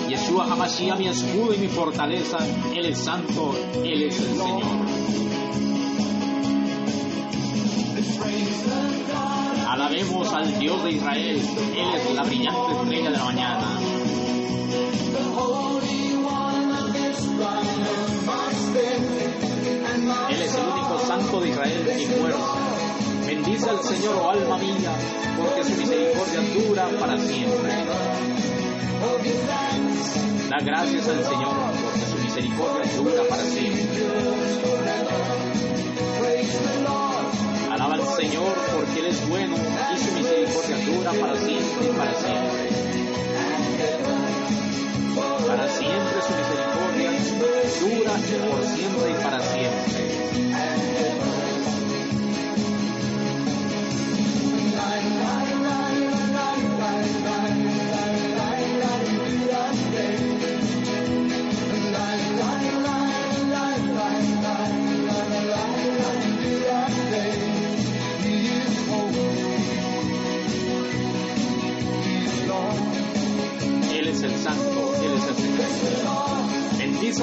Yeshua 0.08 0.44
Hamashiach, 0.44 0.98
mi 0.98 1.08
escudo 1.08 1.54
y 1.54 1.58
mi 1.58 1.68
fortaleza, 1.68 2.38
Él 2.74 2.86
es 2.86 2.98
santo, 2.98 3.54
Él 3.82 4.02
es 4.02 4.20
el 4.20 4.36
Señor. 4.36 4.85
Alabemos 9.96 10.30
al 10.34 10.58
Dios 10.58 10.84
de 10.84 10.90
Israel, 10.90 11.40
Él 11.74 11.94
es 11.94 12.14
la 12.14 12.22
brillante 12.22 12.72
estrella 12.82 13.10
de 13.10 13.16
la 13.16 13.24
mañana. 13.24 13.80
Él 20.28 20.42
es 20.42 20.54
el 20.54 20.66
único 20.66 20.98
santo 21.06 21.40
de 21.40 21.48
Israel, 21.48 21.92
mi 21.96 22.04
fuerza. 22.04 22.38
Bendice 23.26 23.70
al 23.70 23.82
Señor, 23.82 24.16
oh 24.16 24.30
alma 24.32 24.58
mía, 24.58 24.92
porque 25.38 25.64
su 25.64 25.80
misericordia 25.80 26.40
dura 26.52 26.88
para 27.00 27.16
siempre. 27.16 27.72
Da 30.50 30.58
gracias 30.62 31.08
al 31.08 31.24
Señor, 31.24 31.56
porque 31.82 32.06
su 32.06 32.18
misericordia 32.22 32.96
dura 32.98 33.22
para 33.30 33.42
siempre. 33.44 33.96
Señor, 38.14 38.54
porque 38.72 39.00
Él 39.00 39.06
es 39.06 39.28
bueno 39.28 39.56
y 39.56 39.98
su 39.98 40.12
misericordia 40.12 40.76
dura 40.86 41.12
para 41.12 41.36
siempre 41.36 41.86
y 41.86 41.92
para 41.96 42.14
siempre. 42.14 42.68
Para 45.46 45.68
siempre 45.68 46.22
su 46.22 46.32
misericordia 46.36 47.10
dura 47.80 48.12
por 48.50 48.64
siempre 48.64 49.10
y 49.10 49.14
para 49.24 49.40
siempre. 49.40 50.05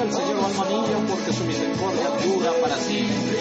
el 0.04 0.12
Señor 0.12 0.44
alma 0.44 0.64
mía, 0.66 0.98
porque 1.08 1.32
su 1.32 1.44
misericordia 1.44 2.10
dura 2.24 2.52
para 2.60 2.76
siempre. 2.76 3.38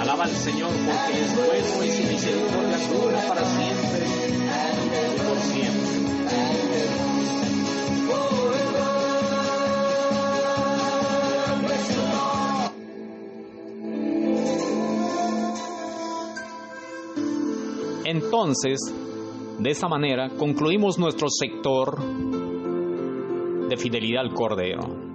Alaba 0.00 0.24
al 0.24 0.36
Señor 0.36 0.70
porque 0.70 1.24
es 1.24 1.36
bueno 1.36 1.84
y 1.84 1.95
Entonces, 18.08 18.78
de 19.58 19.70
esta 19.70 19.88
manera, 19.88 20.28
concluimos 20.30 20.96
nuestro 20.96 21.28
sector 21.28 22.00
de 23.68 23.76
fidelidad 23.76 24.22
al 24.22 24.32
Cordero. 24.32 25.05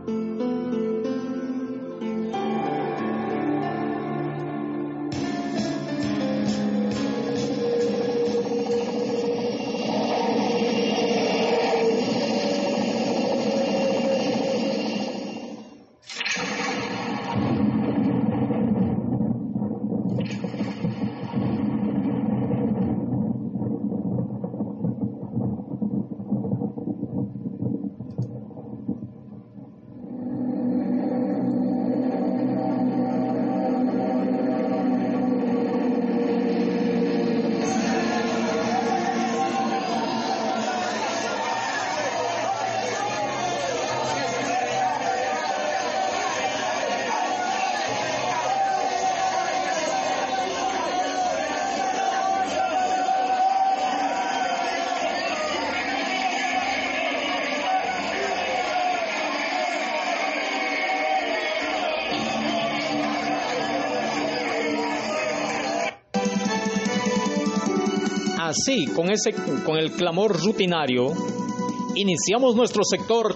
Así, 68.61 68.85
con, 68.85 69.09
ese, 69.09 69.33
con 69.65 69.75
el 69.77 69.91
clamor 69.93 70.39
rutinario, 70.39 71.07
iniciamos 71.95 72.55
nuestro 72.55 72.83
sector 72.83 73.35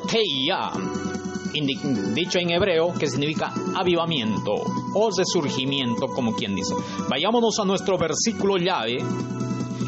indi- 1.56 2.14
dicho 2.14 2.38
en 2.38 2.52
hebreo 2.52 2.94
que 2.94 3.08
significa 3.08 3.52
avivamiento 3.76 4.52
o 4.94 5.10
resurgimiento, 5.10 6.06
como 6.10 6.36
quien 6.36 6.54
dice. 6.54 6.76
Vayámonos 7.10 7.58
a 7.60 7.66
nuestro 7.66 7.98
versículo 7.98 8.58
llave 8.58 8.98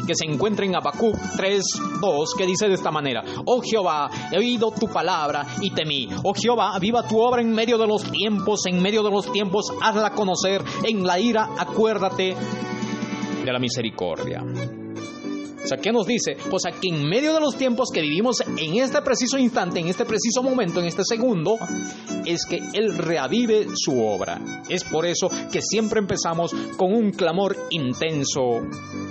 que 0.08 0.14
se 0.16 0.24
encuentra 0.24 0.66
en 0.66 0.74
Habacuc 0.74 1.14
3, 1.36 1.62
2, 2.00 2.34
que 2.36 2.44
dice 2.44 2.66
de 2.66 2.74
esta 2.74 2.90
manera, 2.90 3.22
Oh 3.44 3.60
Jehová, 3.62 4.10
he 4.32 4.38
oído 4.38 4.72
tu 4.72 4.88
palabra 4.88 5.46
y 5.60 5.70
temí. 5.70 6.08
Oh 6.24 6.34
Jehová, 6.34 6.74
aviva 6.74 7.06
tu 7.06 7.20
obra 7.20 7.42
en 7.42 7.52
medio 7.52 7.78
de 7.78 7.86
los 7.86 8.02
tiempos, 8.10 8.66
en 8.66 8.82
medio 8.82 9.04
de 9.04 9.10
los 9.12 9.30
tiempos, 9.30 9.66
hazla 9.80 10.10
conocer, 10.14 10.64
en 10.82 11.06
la 11.06 11.20
ira 11.20 11.50
acuérdate 11.56 12.34
de 13.44 13.52
la 13.52 13.60
misericordia. 13.60 14.42
Sea, 15.68 15.76
¿qué 15.76 15.92
nos 15.92 16.06
dice? 16.06 16.34
O 16.50 16.58
sea, 16.58 16.72
que 16.72 16.88
en 16.88 17.06
medio 17.06 17.34
de 17.34 17.40
los 17.40 17.58
tiempos 17.58 17.90
que 17.92 18.00
vivimos 18.00 18.40
en 18.40 18.76
este 18.76 19.02
preciso 19.02 19.36
instante, 19.36 19.80
en 19.80 19.88
este 19.88 20.06
preciso 20.06 20.42
momento, 20.42 20.80
en 20.80 20.86
este 20.86 21.02
segundo, 21.04 21.58
es 22.24 22.46
que 22.46 22.62
Él 22.72 22.96
reavive 22.96 23.66
su 23.74 24.02
obra. 24.02 24.40
Es 24.70 24.82
por 24.84 25.04
eso 25.04 25.28
que 25.52 25.60
siempre 25.60 26.00
empezamos 26.00 26.54
con 26.78 26.94
un 26.94 27.10
clamor 27.10 27.54
intenso, 27.68 28.62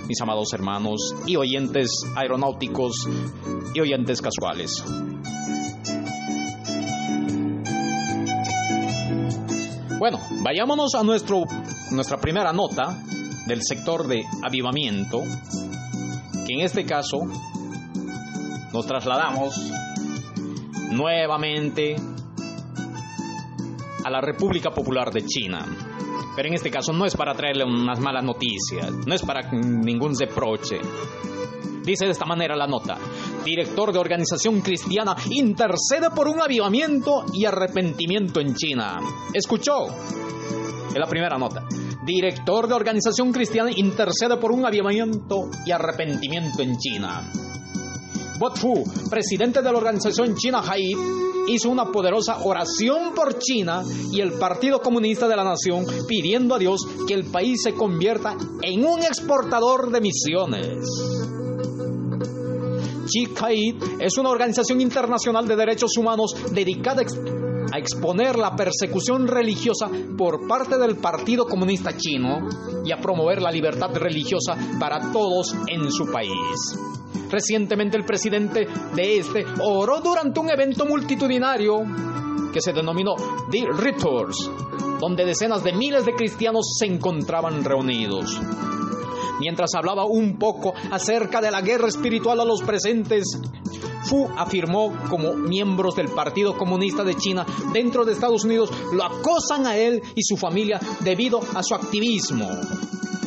mis 0.08 0.20
amados 0.20 0.52
hermanos 0.52 1.14
y 1.26 1.36
oyentes 1.36 1.92
aeronáuticos 2.16 3.06
y 3.72 3.80
oyentes 3.80 4.20
casuales. 4.20 4.82
Bueno, 10.00 10.18
vayámonos 10.42 10.96
a 10.96 11.04
nuestro, 11.04 11.44
nuestra 11.92 12.18
primera 12.18 12.52
nota 12.52 13.00
del 13.46 13.62
sector 13.62 14.08
de 14.08 14.24
avivamiento, 14.42 15.22
en 16.54 16.60
este 16.60 16.84
caso 16.84 17.18
nos 18.72 18.86
trasladamos 18.86 19.54
nuevamente 20.90 21.96
a 24.04 24.10
la 24.10 24.20
República 24.20 24.70
Popular 24.70 25.10
de 25.12 25.24
China. 25.24 25.64
Pero 26.34 26.48
en 26.48 26.54
este 26.54 26.70
caso 26.70 26.92
no 26.92 27.04
es 27.04 27.16
para 27.16 27.34
traerle 27.34 27.64
unas 27.64 27.98
malas 27.98 28.22
noticias, 28.22 28.90
no 29.06 29.14
es 29.14 29.22
para 29.22 29.50
ningún 29.50 30.16
reproche. 30.18 30.78
Dice 31.82 32.04
de 32.04 32.12
esta 32.12 32.26
manera 32.26 32.54
la 32.54 32.66
nota, 32.66 32.98
director 33.44 33.92
de 33.92 33.98
organización 33.98 34.60
cristiana 34.60 35.16
intercede 35.30 36.10
por 36.14 36.28
un 36.28 36.40
avivamiento 36.40 37.24
y 37.32 37.44
arrepentimiento 37.44 38.40
en 38.40 38.54
China. 38.54 38.98
¿Escuchó? 39.32 39.86
Es 40.88 40.98
la 40.98 41.06
primera 41.06 41.38
nota. 41.38 41.66
Director 42.08 42.66
de 42.66 42.72
organización 42.72 43.32
cristiana 43.32 43.70
intercede 43.70 44.38
por 44.38 44.50
un 44.50 44.64
avivamiento 44.64 45.50
y 45.66 45.72
arrepentimiento 45.72 46.62
en 46.62 46.78
China. 46.78 47.30
Bot 48.38 48.56
Fu, 48.56 48.82
presidente 49.10 49.60
de 49.60 49.70
la 49.70 49.76
organización 49.76 50.34
China 50.34 50.62
Haid, 50.66 50.96
hizo 51.48 51.68
una 51.68 51.92
poderosa 51.92 52.38
oración 52.44 53.12
por 53.14 53.38
China 53.38 53.82
y 54.10 54.22
el 54.22 54.32
Partido 54.32 54.80
Comunista 54.80 55.28
de 55.28 55.36
la 55.36 55.44
Nación 55.44 55.84
pidiendo 56.08 56.54
a 56.54 56.58
Dios 56.58 56.80
que 57.06 57.12
el 57.12 57.26
país 57.26 57.62
se 57.62 57.74
convierta 57.74 58.38
en 58.62 58.86
un 58.86 59.02
exportador 59.02 59.90
de 59.90 60.00
misiones. 60.00 61.37
Chi-Haid 63.08 64.00
es 64.00 64.16
una 64.18 64.30
organización 64.30 64.80
internacional 64.80 65.48
de 65.48 65.56
derechos 65.56 65.96
humanos 65.96 66.34
dedicada 66.52 67.00
a 67.00 67.02
ex- 67.02 67.18
a 67.70 67.78
exponer 67.78 68.38
la 68.38 68.56
persecución 68.56 69.26
religiosa 69.28 69.90
por 70.16 70.46
parte 70.48 70.78
del 70.78 70.96
Partido 70.96 71.44
Comunista 71.46 71.94
Chino 71.96 72.48
y 72.84 72.92
a 72.92 72.96
promover 72.98 73.42
la 73.42 73.50
libertad 73.50 73.90
religiosa 73.94 74.56
para 74.80 75.12
todos 75.12 75.54
en 75.66 75.90
su 75.92 76.06
país. 76.10 76.78
Recientemente 77.30 77.98
el 77.98 78.04
presidente 78.06 78.66
de 78.94 79.18
este 79.18 79.44
oró 79.62 80.00
durante 80.00 80.40
un 80.40 80.48
evento 80.50 80.86
multitudinario 80.86 81.82
que 82.54 82.62
se 82.62 82.72
denominó 82.72 83.14
The 83.50 83.66
Returns, 83.76 84.50
donde 84.98 85.26
decenas 85.26 85.62
de 85.62 85.74
miles 85.74 86.06
de 86.06 86.14
cristianos 86.14 86.64
se 86.78 86.86
encontraban 86.86 87.62
reunidos. 87.64 88.40
Mientras 89.40 89.74
hablaba 89.74 90.04
un 90.04 90.38
poco 90.38 90.74
acerca 90.90 91.40
de 91.40 91.50
la 91.50 91.60
guerra 91.60 91.88
espiritual 91.88 92.40
a 92.40 92.44
los 92.44 92.62
presentes, 92.62 93.38
Fu 94.04 94.26
afirmó 94.36 94.92
como 95.10 95.34
miembros 95.34 95.94
del 95.94 96.08
Partido 96.08 96.56
Comunista 96.56 97.04
de 97.04 97.16
China 97.16 97.44
dentro 97.72 98.04
de 98.04 98.12
Estados 98.12 98.44
Unidos 98.44 98.70
lo 98.92 99.04
acosan 99.04 99.66
a 99.66 99.76
él 99.76 100.02
y 100.14 100.22
su 100.22 100.36
familia 100.36 100.80
debido 101.00 101.40
a 101.54 101.62
su 101.62 101.74
activismo. 101.74 102.48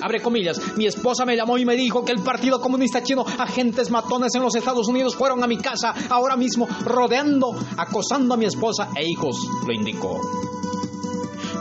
Abre 0.01 0.19
comillas, 0.19 0.59
mi 0.77 0.87
esposa 0.87 1.25
me 1.25 1.35
llamó 1.35 1.59
y 1.59 1.65
me 1.65 1.75
dijo 1.75 2.03
que 2.03 2.11
el 2.11 2.21
Partido 2.21 2.59
Comunista 2.59 3.03
Chino, 3.03 3.23
agentes 3.37 3.91
matones 3.91 4.33
en 4.33 4.41
los 4.41 4.55
Estados 4.55 4.87
Unidos, 4.87 5.15
fueron 5.15 5.43
a 5.43 5.47
mi 5.47 5.57
casa 5.57 5.93
ahora 6.09 6.35
mismo 6.35 6.67
rodeando, 6.83 7.53
acosando 7.77 8.33
a 8.33 8.37
mi 8.37 8.45
esposa 8.45 8.89
e 8.95 9.05
hijos, 9.07 9.35
lo 9.67 9.73
indicó. 9.73 10.19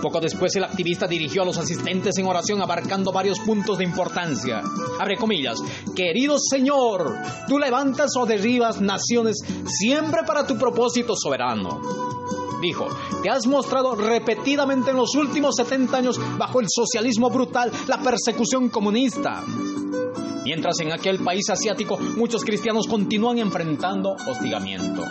Poco 0.03 0.20
después 0.20 0.55
el 0.57 0.64
activista 0.64 1.07
dirigió 1.07 1.42
a 1.42 1.44
los 1.44 1.59
asistentes 1.59 2.16
en 2.18 2.26
oración 2.26 2.62
abarcando 2.62 3.12
varios 3.12 3.38
puntos 3.40 3.78
de 3.78 3.84
importancia. 3.84 4.62
Abre 4.98 5.16
comillas, 5.16 5.59
querido 5.94 6.36
Señor, 6.38 7.16
tú 7.46 7.59
levantas 7.59 8.11
o 8.16 8.24
derribas 8.24 8.80
naciones 8.80 9.38
siempre 9.66 10.22
para 10.26 10.46
tu 10.46 10.57
propósito 10.57 11.14
soberano. 11.16 11.80
Dijo, 12.61 12.86
te 13.22 13.30
has 13.30 13.46
mostrado 13.46 13.94
repetidamente 13.94 14.90
en 14.90 14.96
los 14.96 15.14
últimos 15.14 15.57
70 15.57 15.96
años 15.96 16.20
bajo 16.38 16.61
el 16.61 16.66
socialismo 16.68 17.30
brutal, 17.30 17.72
la 17.86 18.03
persecución 18.03 18.68
comunista. 18.68 19.42
Mientras 20.51 20.80
en 20.80 20.90
aquel 20.90 21.20
país 21.20 21.48
asiático 21.48 21.96
muchos 22.16 22.44
cristianos 22.44 22.88
continúan 22.88 23.38
enfrentando 23.38 24.16
hostigamiento. 24.26 25.05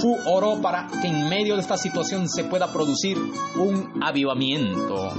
Fu 0.00 0.18
oró 0.26 0.60
para 0.60 0.88
que 1.00 1.06
en 1.06 1.28
medio 1.28 1.54
de 1.54 1.60
esta 1.60 1.76
situación 1.76 2.28
se 2.28 2.42
pueda 2.42 2.72
producir 2.72 3.16
un 3.16 4.02
avivamiento. 4.02 5.12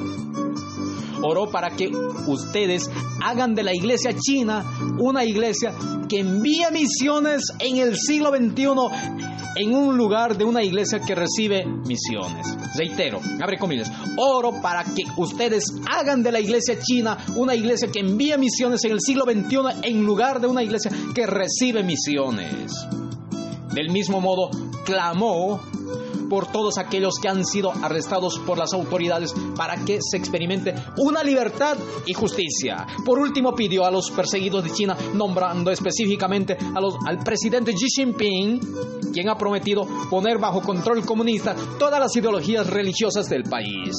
Oró 1.23 1.49
para 1.49 1.71
que 1.71 1.89
ustedes 2.27 2.89
hagan 3.23 3.55
de 3.55 3.63
la 3.63 3.73
iglesia 3.73 4.13
china 4.13 4.63
una 4.99 5.23
iglesia 5.23 5.73
que 6.09 6.19
envíe 6.19 6.65
misiones 6.71 7.43
en 7.59 7.77
el 7.77 7.95
siglo 7.97 8.29
XXI 8.29 9.23
en 9.55 9.73
un 9.73 9.97
lugar 9.97 10.37
de 10.37 10.43
una 10.43 10.63
iglesia 10.63 10.99
que 10.99 11.15
recibe 11.15 11.65
misiones. 11.65 12.57
Reitero, 12.75 13.19
abre 13.41 13.57
comillas, 13.57 13.91
oro 14.17 14.61
para 14.61 14.83
que 14.83 15.03
ustedes 15.17 15.73
hagan 15.89 16.23
de 16.23 16.31
la 16.31 16.39
iglesia 16.39 16.77
china 16.79 17.17
una 17.35 17.55
iglesia 17.55 17.89
que 17.91 17.99
envíe 17.99 18.37
misiones 18.37 18.83
en 18.83 18.91
el 18.91 18.99
siglo 18.99 19.25
XXI 19.25 19.83
en 19.83 20.03
lugar 20.03 20.41
de 20.41 20.47
una 20.47 20.63
iglesia 20.63 20.91
que 21.13 21.25
recibe 21.25 21.83
misiones. 21.83 22.73
Del 23.73 23.91
mismo 23.91 24.21
modo, 24.21 24.49
clamó 24.85 25.61
por 26.33 26.51
todos 26.51 26.79
aquellos 26.79 27.19
que 27.21 27.29
han 27.29 27.45
sido 27.45 27.71
arrestados 27.83 28.39
por 28.39 28.57
las 28.57 28.73
autoridades 28.73 29.35
para 29.55 29.85
que 29.85 29.99
se 30.01 30.17
experimente 30.17 30.73
una 30.97 31.23
libertad 31.23 31.77
y 32.07 32.13
justicia. 32.15 32.87
Por 33.05 33.19
último, 33.19 33.53
pidió 33.53 33.85
a 33.85 33.91
los 33.91 34.09
perseguidos 34.09 34.63
de 34.63 34.71
China, 34.71 34.97
nombrando 35.13 35.69
específicamente 35.69 36.57
a 36.73 36.81
los, 36.81 36.95
al 37.05 37.19
presidente 37.19 37.71
Xi 37.75 37.87
Jinping, 37.87 38.59
quien 39.13 39.29
ha 39.29 39.37
prometido 39.37 39.87
poner 40.09 40.39
bajo 40.39 40.61
control 40.61 41.05
comunista 41.05 41.55
todas 41.77 41.99
las 41.99 42.15
ideologías 42.15 42.65
religiosas 42.65 43.29
del 43.29 43.43
país. 43.43 43.93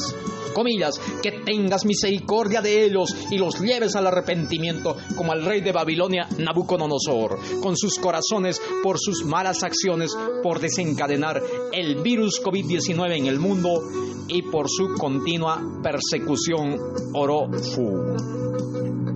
Comillas, 0.55 1.01
que 1.21 1.33
tengas 1.33 1.85
misericordia 1.85 2.63
de 2.63 2.85
ellos 2.85 3.15
y 3.31 3.39
los 3.39 3.61
lleves 3.61 3.97
al 3.97 4.07
arrepentimiento, 4.07 4.97
como 5.17 5.33
al 5.33 5.45
rey 5.45 5.61
de 5.61 5.73
Babilonia, 5.73 6.29
Nabucodonosor, 6.39 7.61
con 7.61 7.77
sus 7.77 7.99
corazones 7.99 8.63
por 8.83 8.99
sus 8.99 9.25
malas 9.25 9.65
acciones, 9.65 10.17
por 10.43 10.61
desencadenar 10.61 11.43
el 11.73 11.97
virus 11.97 12.24
COVID-19 12.43 13.19
en 13.19 13.27
el 13.27 13.39
mundo 13.39 13.81
y 14.29 14.43
por 14.43 14.69
su 14.69 14.95
continua 14.95 15.61
persecución, 15.83 16.79
oró 17.13 17.51
Fu. 17.53 18.15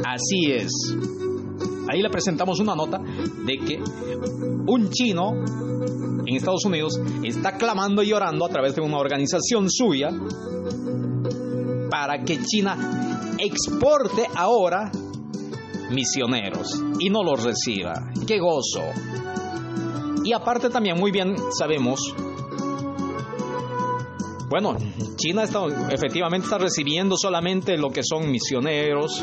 Así 0.05 0.53
es. 0.53 0.73
Ahí 1.91 2.03
le 2.03 2.11
presentamos 2.11 2.61
una 2.61 2.75
nota 2.75 2.99
de 2.99 3.59
que 3.59 3.79
un 4.67 4.91
chino 4.91 5.33
en 6.27 6.37
Estados 6.37 6.65
Unidos 6.67 7.01
está 7.25 7.57
clamando 7.57 8.03
y 8.03 8.09
llorando 8.09 8.45
a 8.45 8.49
través 8.51 8.75
de 8.77 8.83
una 8.83 8.99
organización 8.99 9.71
suya 9.71 10.11
para 11.91 12.23
que 12.23 12.39
China 12.43 13.37
exporte 13.39 14.29
ahora 14.35 14.91
misioneros 15.91 16.83
y 16.99 17.09
no 17.09 17.23
los 17.23 17.43
reciba. 17.43 18.11
¡Qué 18.27 18.39
gozo! 18.39 18.83
Y 20.25 20.33
aparte 20.35 20.69
también 20.69 20.99
muy 20.99 21.11
bien 21.11 21.37
sabemos, 21.57 22.15
bueno, 24.49 24.77
China 25.16 25.43
está, 25.43 25.61
efectivamente 25.91 26.47
está 26.47 26.59
recibiendo 26.59 27.16
solamente 27.16 27.77
lo 27.77 27.91
que 27.91 28.03
son 28.03 28.31
misioneros, 28.31 29.23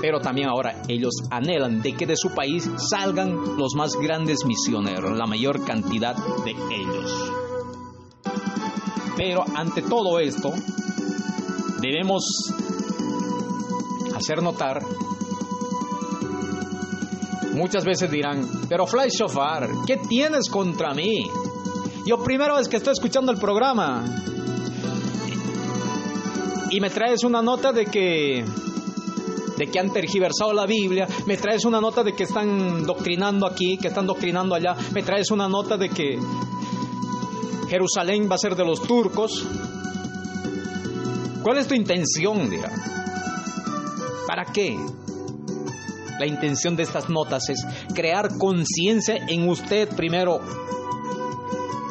pero 0.00 0.20
también 0.20 0.48
ahora 0.48 0.82
ellos 0.88 1.12
anhelan 1.30 1.82
de 1.82 1.92
que 1.92 2.06
de 2.06 2.16
su 2.16 2.30
país 2.34 2.68
salgan 2.90 3.34
los 3.58 3.74
más 3.74 3.92
grandes 4.00 4.44
misioneros, 4.46 5.16
la 5.16 5.26
mayor 5.26 5.64
cantidad 5.64 6.16
de 6.44 6.50
ellos. 6.50 7.32
Pero 9.16 9.44
ante 9.54 9.82
todo 9.82 10.18
esto, 10.20 10.50
debemos 11.80 12.24
hacer 14.14 14.42
notar, 14.42 14.80
muchas 17.52 17.84
veces 17.84 18.10
dirán, 18.10 18.48
pero 18.68 18.86
Fly 18.86 19.10
Shofar, 19.10 19.68
¿qué 19.86 19.96
tienes 20.08 20.48
contra 20.48 20.94
mí? 20.94 21.28
Yo 22.06 22.22
primero 22.22 22.56
vez 22.56 22.68
que 22.68 22.78
estoy 22.78 22.92
escuchando 22.92 23.32
el 23.32 23.38
programa 23.38 24.04
y 26.70 26.80
me 26.80 26.90
traes 26.90 27.24
una 27.24 27.42
nota 27.42 27.72
de 27.72 27.86
que 27.86 28.44
de 29.56 29.66
que 29.66 29.80
han 29.80 29.92
tergiversado 29.92 30.52
la 30.52 30.66
Biblia, 30.66 31.08
me 31.26 31.36
traes 31.36 31.64
una 31.64 31.80
nota 31.80 32.04
de 32.04 32.12
que 32.12 32.22
están 32.22 32.86
doctrinando 32.86 33.44
aquí, 33.44 33.76
que 33.76 33.88
están 33.88 34.06
doctrinando 34.06 34.54
allá, 34.54 34.76
me 34.92 35.02
traes 35.02 35.32
una 35.32 35.48
nota 35.48 35.76
de 35.76 35.88
que 35.88 36.16
Jerusalén 37.68 38.28
va 38.30 38.36
a 38.36 38.38
ser 38.38 38.54
de 38.54 38.64
los 38.64 38.80
turcos. 38.82 39.44
¿Cuál 41.42 41.58
es 41.58 41.66
tu 41.66 41.74
intención, 41.74 42.48
dirá? 42.48 42.70
¿Para 44.28 44.44
qué? 44.44 44.78
La 46.20 46.26
intención 46.26 46.76
de 46.76 46.84
estas 46.84 47.08
notas 47.08 47.48
es 47.48 47.66
crear 47.94 48.38
conciencia 48.38 49.16
en 49.28 49.48
usted 49.48 49.88
primero, 49.88 50.40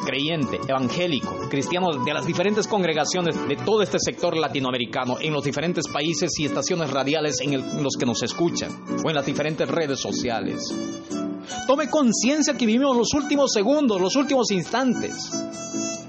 creyente, 0.08 0.58
evangélico, 0.66 1.36
cristiano 1.50 2.02
de 2.02 2.14
las 2.14 2.24
diferentes 2.24 2.66
congregaciones 2.66 3.36
de 3.46 3.56
todo 3.56 3.82
este 3.82 3.98
sector 4.00 4.34
latinoamericano, 4.38 5.18
en 5.20 5.34
los 5.34 5.44
diferentes 5.44 5.86
países 5.86 6.30
y 6.38 6.46
estaciones 6.46 6.90
radiales 6.90 7.42
en, 7.42 7.82
los 7.82 7.94
que 7.98 8.06
nos 8.06 8.22
escuchan, 8.22 8.70
o 9.04 9.10
en 9.10 9.14
las 9.14 9.26
diferentes 9.26 9.68
redes 9.68 10.00
sociales. 10.00 10.62
Tome 11.66 11.90
conciencia 11.90 12.54
que 12.54 12.64
vivimos 12.64 12.96
los 12.96 13.12
últimos 13.12 13.52
segundos, 13.52 14.00
los 14.00 14.16
últimos 14.16 14.50
instantes. 14.50 15.30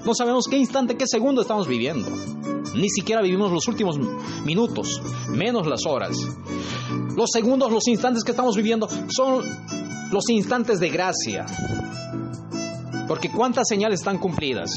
No 0.06 0.16
sabemos 0.16 0.46
qué 0.50 0.56
instante, 0.56 0.96
qué 0.96 1.06
segundo 1.06 1.42
estamos 1.42 1.68
viviendo. 1.68 2.08
Ni 2.76 2.90
siquiera 2.90 3.22
vivimos 3.22 3.52
los 3.52 3.68
últimos 3.68 3.98
minutos, 4.46 5.02
menos 5.28 5.68
las 5.68 5.86
horas. 5.86 6.16
Los 7.18 7.32
segundos, 7.34 7.70
los 7.70 7.86
instantes 7.90 8.24
que 8.24 8.32
estamos 8.32 8.56
viviendo 8.56 8.88
son 9.10 9.44
los 10.10 10.30
instantes 10.30 10.80
de 10.80 10.90
gracia. 10.90 11.46
Porque 13.10 13.30
¿cuántas 13.30 13.68
señales 13.68 14.00
están 14.00 14.20
cumplidas? 14.20 14.72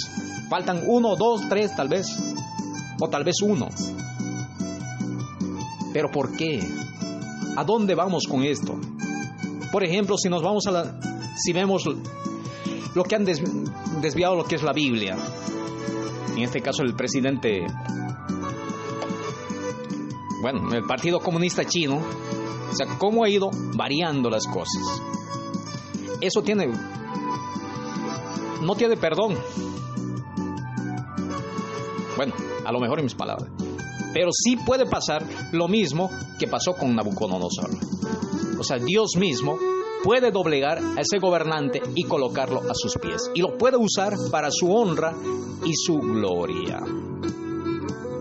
Faltan 0.48 0.82
uno, 0.88 1.14
dos, 1.14 1.42
tres 1.48 1.76
tal 1.76 1.88
vez. 1.88 2.06
O 2.98 3.08
tal 3.08 3.22
vez 3.24 3.36
uno. 3.42 3.68
Pero 5.92 6.10
¿por 6.10 6.34
qué? 6.36 6.60
¿A 7.56 7.62
dónde 7.64 7.94
vamos 7.94 8.24
con 8.28 8.42
esto? 8.42 8.80
Por 9.70 9.84
ejemplo, 9.84 10.16
si 10.16 10.28
nos 10.30 10.42
vamos 10.42 10.66
a 10.66 10.70
la... 10.70 10.98
Si 11.36 11.52
vemos 11.52 11.84
lo 12.94 13.04
que 13.04 13.14
han 13.14 13.24
des- 13.26 13.42
desviado 14.00 14.34
lo 14.34 14.44
que 14.44 14.54
es 14.56 14.62
la 14.62 14.72
Biblia. 14.72 15.16
En 16.34 16.42
este 16.42 16.60
caso 16.62 16.82
el 16.82 16.94
presidente... 16.94 17.66
Bueno, 20.40 20.72
el 20.74 20.84
Partido 20.84 21.20
Comunista 21.20 21.64
Chino. 21.66 22.00
O 22.70 22.74
sea, 22.74 22.86
cómo 22.98 23.24
ha 23.24 23.28
ido 23.28 23.50
variando 23.76 24.30
las 24.30 24.46
cosas. 24.46 25.02
Eso 26.22 26.42
tiene... 26.42 26.70
No 28.62 28.74
tiene 28.76 28.96
perdón. 28.96 29.36
Bueno, 32.16 32.34
a 32.64 32.72
lo 32.72 32.80
mejor 32.80 32.98
en 32.98 33.04
mis 33.04 33.14
palabras. 33.14 33.50
Pero 34.12 34.30
sí 34.32 34.56
puede 34.56 34.86
pasar 34.86 35.24
lo 35.52 35.68
mismo 35.68 36.10
que 36.38 36.46
pasó 36.46 36.74
con 36.74 36.94
Nabucodonosor. 36.94 37.70
O 38.58 38.64
sea, 38.64 38.78
Dios 38.78 39.16
mismo 39.18 39.58
puede 40.04 40.30
doblegar 40.30 40.78
a 40.78 41.00
ese 41.00 41.18
gobernante 41.18 41.80
y 41.94 42.04
colocarlo 42.04 42.60
a 42.60 42.74
sus 42.74 42.96
pies. 42.98 43.30
Y 43.34 43.40
lo 43.40 43.56
puede 43.56 43.76
usar 43.76 44.14
para 44.30 44.50
su 44.50 44.72
honra 44.72 45.14
y 45.64 45.72
su 45.74 45.98
gloria. 45.98 46.80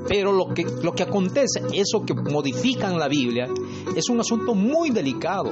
Pero 0.07 0.31
lo 0.31 0.53
que, 0.53 0.65
lo 0.81 0.93
que 0.93 1.03
acontece, 1.03 1.61
eso 1.73 2.03
que 2.05 2.13
modifican 2.13 2.97
la 2.97 3.07
Biblia, 3.07 3.47
es 3.95 4.09
un 4.09 4.19
asunto 4.19 4.55
muy 4.55 4.89
delicado. 4.89 5.49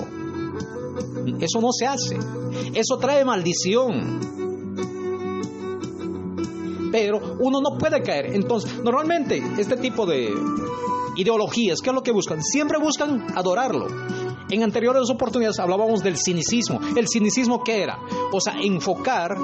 Eso 1.39 1.61
no 1.61 1.71
se 1.71 1.85
hace. 1.85 2.17
Eso 2.73 2.97
trae 2.97 3.23
maldición 3.23 4.38
pero 6.91 7.37
uno 7.39 7.61
no 7.61 7.77
puede 7.77 8.01
caer. 8.01 8.33
Entonces, 8.33 8.81
normalmente 8.83 9.41
este 9.57 9.77
tipo 9.77 10.05
de 10.05 10.33
ideologías, 11.15 11.81
¿qué 11.81 11.89
es 11.89 11.95
lo 11.95 12.03
que 12.03 12.11
buscan? 12.11 12.41
Siempre 12.41 12.77
buscan 12.77 13.27
adorarlo. 13.35 13.87
En 14.49 14.63
anteriores 14.63 15.09
oportunidades 15.09 15.59
hablábamos 15.59 16.01
del 16.01 16.17
cinicismo. 16.17 16.79
¿El 16.95 17.07
cinicismo 17.07 17.63
qué 17.63 17.83
era? 17.83 17.99
O 18.31 18.39
sea, 18.41 18.55
enfocar 18.61 19.37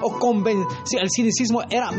o 0.00 0.18
convencer. 0.18 0.66
El 1.00 1.10
cinicismo 1.10 1.62
era 1.68 1.90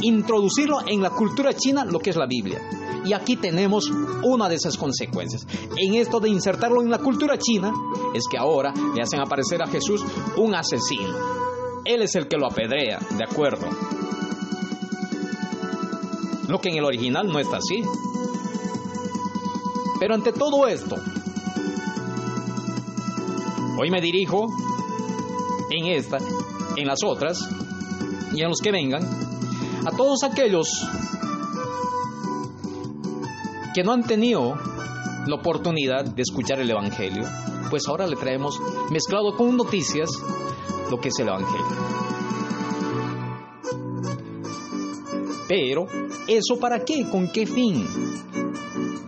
introducirlo 0.00 0.78
en 0.86 1.02
la 1.02 1.10
cultura 1.10 1.52
china, 1.52 1.84
lo 1.84 1.98
que 1.98 2.10
es 2.10 2.16
la 2.16 2.26
Biblia. 2.26 2.60
Y 3.04 3.12
aquí 3.12 3.36
tenemos 3.36 3.90
una 4.22 4.48
de 4.48 4.54
esas 4.54 4.78
consecuencias. 4.78 5.46
En 5.76 5.94
esto 5.94 6.20
de 6.20 6.30
insertarlo 6.30 6.80
en 6.80 6.90
la 6.90 6.98
cultura 6.98 7.36
china, 7.36 7.70
es 8.14 8.24
que 8.30 8.38
ahora 8.38 8.72
le 8.94 9.02
hacen 9.02 9.20
aparecer 9.20 9.62
a 9.62 9.66
Jesús 9.66 10.02
un 10.38 10.54
asesino. 10.54 11.14
Él 11.84 12.00
es 12.00 12.14
el 12.14 12.28
que 12.28 12.38
lo 12.38 12.46
apedrea, 12.46 12.98
¿de 13.10 13.24
acuerdo? 13.24 13.66
Lo 16.48 16.60
que 16.60 16.70
en 16.70 16.76
el 16.76 16.84
original 16.84 17.26
no 17.26 17.38
está 17.38 17.58
así. 17.58 17.82
Pero 19.98 20.14
ante 20.14 20.32
todo 20.32 20.66
esto, 20.66 20.96
hoy 23.78 23.90
me 23.90 24.00
dirijo 24.00 24.48
en 25.70 25.86
esta, 25.86 26.18
en 26.76 26.86
las 26.86 26.98
otras 27.04 27.38
y 28.34 28.42
en 28.42 28.48
los 28.48 28.60
que 28.60 28.72
vengan, 28.72 29.02
a 29.86 29.90
todos 29.96 30.24
aquellos 30.24 30.68
que 33.74 33.82
no 33.82 33.92
han 33.92 34.04
tenido 34.04 34.56
la 35.26 35.34
oportunidad 35.34 36.04
de 36.04 36.22
escuchar 36.22 36.60
el 36.60 36.70
Evangelio, 36.70 37.24
pues 37.70 37.88
ahora 37.88 38.06
le 38.06 38.16
traemos 38.16 38.60
mezclado 38.90 39.36
con 39.36 39.56
noticias 39.56 40.10
lo 40.90 41.00
que 41.00 41.08
es 41.08 41.18
el 41.18 41.28
Evangelio. 41.28 41.66
Pero, 45.54 45.86
¿eso 46.26 46.58
para 46.58 46.84
qué? 46.84 47.06
¿Con 47.08 47.28
qué 47.28 47.46
fin? 47.46 47.86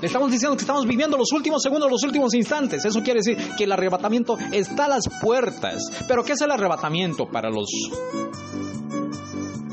Le 0.01 0.07
estamos 0.07 0.31
diciendo 0.31 0.57
que 0.57 0.61
estamos 0.61 0.87
viviendo 0.87 1.17
los 1.17 1.33
últimos 1.33 1.61
segundos, 1.61 1.91
los 1.91 2.05
últimos 2.05 2.33
instantes. 2.35 2.85
Eso 2.85 3.03
quiere 3.03 3.19
decir 3.19 3.37
que 3.59 3.65
el 3.65 3.73
arrebatamiento 3.73 4.39
está 4.53 4.85
a 4.85 4.89
las 4.91 5.09
puertas. 5.21 5.83
Pero 6.07 6.25
¿qué 6.25 6.35
es 6.35 6.41
el 6.43 6.53
arrebatamiento 6.53 7.27
para 7.27 7.51
los 7.51 7.69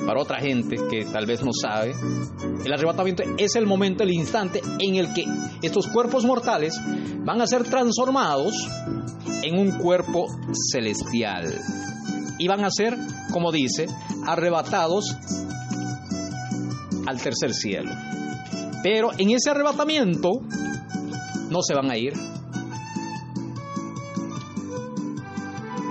para 0.03 0.19
otra 0.19 0.39
gente 0.39 0.77
que 0.89 1.05
tal 1.05 1.27
vez 1.27 1.43
no 1.43 1.51
sabe? 1.53 1.93
El 2.65 2.73
arrebatamiento 2.73 3.21
es 3.37 3.55
el 3.55 3.67
momento, 3.67 4.01
el 4.01 4.11
instante 4.11 4.59
en 4.79 4.95
el 4.95 5.13
que 5.13 5.27
estos 5.61 5.85
cuerpos 5.85 6.25
mortales 6.25 6.81
van 7.19 7.39
a 7.39 7.45
ser 7.45 7.65
transformados 7.65 8.67
en 9.43 9.59
un 9.59 9.77
cuerpo 9.77 10.25
celestial. 10.71 11.53
y 12.39 12.47
van 12.47 12.65
a 12.65 12.71
ser, 12.71 12.97
como 13.31 13.51
dice, 13.51 13.87
arrebatados 14.25 15.15
al 17.05 17.21
tercer 17.21 17.53
cielo. 17.53 17.91
Pero 18.81 19.11
en 19.17 19.31
ese 19.31 19.49
arrebatamiento 19.49 20.41
no 21.49 21.61
se 21.61 21.73
van 21.73 21.91
a 21.91 21.97
ir. 21.97 22.13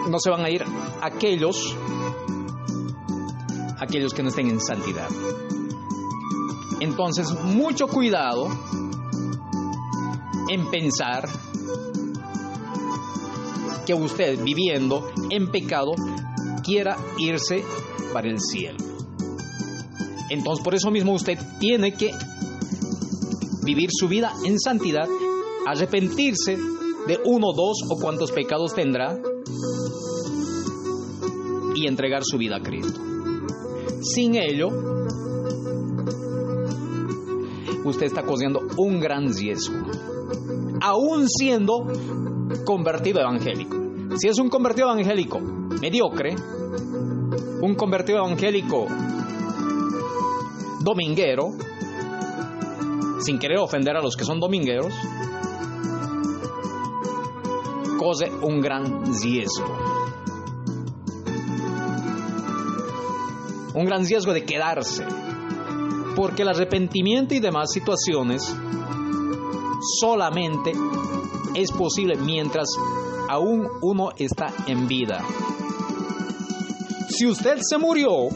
No 0.09 0.19
se 0.19 0.31
van 0.31 0.45
a 0.45 0.51
ir 0.51 0.65
aquellos 1.01 1.77
aquellos 3.79 4.15
que 4.15 4.23
no 4.23 4.29
estén 4.29 4.49
en 4.49 4.61
santidad. 4.61 5.09
Entonces, 6.81 7.33
mucho 7.45 7.89
cuidado 7.89 8.49
en 10.49 10.71
pensar 10.71 11.29
que 13.87 13.95
usted 13.95 14.43
viviendo 14.43 15.11
en 15.31 15.51
pecado 15.51 15.93
quiera 16.63 16.97
irse 17.19 17.65
para 18.13 18.29
el 18.29 18.39
cielo. 18.41 18.92
Entonces, 20.33 20.65
por 20.65 20.75
eso 20.75 20.91
mismo 20.91 21.13
usted 21.13 21.39
tiene 21.59 21.93
que 21.93 22.11
vivir 23.63 23.91
su 23.93 24.09
vida 24.09 24.33
en 24.47 24.59
santidad, 24.59 25.07
arrepentirse 25.67 26.57
de 27.07 27.21
uno, 27.27 27.53
dos 27.55 27.83
o 27.91 28.01
cuantos 28.01 28.33
pecados 28.33 28.75
tendrá 28.75 29.21
y 31.75 31.87
entregar 31.87 32.23
su 32.25 32.39
vida 32.39 32.57
a 32.57 32.63
Cristo. 32.63 32.99
Sin 34.01 34.37
ello, 34.37 34.69
usted 37.85 38.07
está 38.07 38.23
corriendo 38.23 38.61
un 38.79 39.01
gran 39.01 39.35
riesgo, 39.35 39.87
aún 40.81 41.29
siendo 41.29 41.93
convertido 42.65 43.21
evangélico. 43.21 43.77
Si 44.17 44.29
es 44.29 44.39
un 44.39 44.49
convertido 44.49 44.91
evangélico 44.91 45.41
mediocre, 45.41 46.35
un 47.61 47.75
convertido 47.75 48.21
evangélico 48.21 48.87
dominguero, 50.83 51.53
sin 53.21 53.39
querer 53.39 53.59
ofender 53.59 53.97
a 53.97 54.03
los 54.03 54.17
que 54.17 54.25
son 54.25 54.41
domingueros, 54.41 54.93
corre 57.99 58.33
un 58.43 58.61
gran 58.61 59.05
riesgo. 59.23 59.79
Un 63.75 63.85
gran 63.87 64.05
riesgo 64.05 64.33
de 64.33 64.45
quedarse. 64.45 65.07
Porque 66.17 66.43
el 66.43 66.49
arrepentimiento 66.49 67.35
y 67.35 67.41
demás 67.41 67.73
situaciones 67.73 68.55
solamente 70.01 70.73
es 71.55 71.71
posible 71.73 72.17
mientras 72.17 72.69
aún 73.29 73.69
uno 73.81 74.11
está 74.17 74.53
en 74.67 74.87
vida. 74.89 75.25
Si 77.09 77.27
usted 77.27 77.59
se 77.61 77.79
murió, 77.79 78.29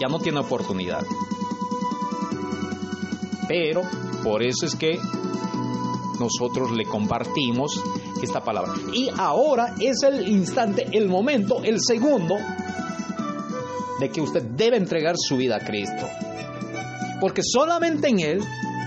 ya 0.00 0.08
no 0.08 0.18
tiene 0.18 0.40
oportunidad. 0.40 1.04
Pero 3.46 3.82
por 4.22 4.42
eso 4.42 4.66
es 4.66 4.74
que 4.74 4.98
nosotros 6.18 6.70
le 6.72 6.84
compartimos 6.84 7.82
esta 8.22 8.42
palabra. 8.42 8.74
Y 8.92 9.08
ahora 9.16 9.74
es 9.80 10.02
el 10.02 10.28
instante, 10.28 10.86
el 10.92 11.08
momento, 11.08 11.62
el 11.62 11.80
segundo 11.80 12.36
de 13.98 14.10
que 14.10 14.20
usted 14.20 14.42
debe 14.42 14.76
entregar 14.76 15.16
su 15.18 15.36
vida 15.36 15.56
a 15.56 15.64
Cristo. 15.64 16.08
Porque 17.20 17.42
solamente 17.42 18.08
en 18.08 18.20
Él 18.20 18.40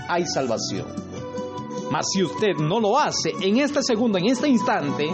hay 0.08 0.26
salvación. 0.26 0.86
Mas 1.90 2.06
si 2.12 2.24
usted 2.24 2.54
no 2.58 2.80
lo 2.80 2.98
hace 2.98 3.32
en 3.40 3.58
este 3.58 3.82
segundo, 3.82 4.18
en 4.18 4.26
este 4.26 4.48
instante, 4.48 5.06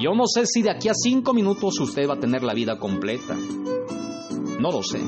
yo 0.00 0.14
no 0.14 0.26
sé 0.26 0.44
si 0.46 0.62
de 0.62 0.70
aquí 0.70 0.88
a 0.88 0.94
cinco 0.94 1.32
minutos 1.32 1.78
usted 1.80 2.08
va 2.08 2.14
a 2.14 2.20
tener 2.20 2.42
la 2.42 2.52
vida 2.52 2.78
completa. 2.78 3.36
No 4.60 4.70
lo 4.70 4.82
sé. 4.82 5.00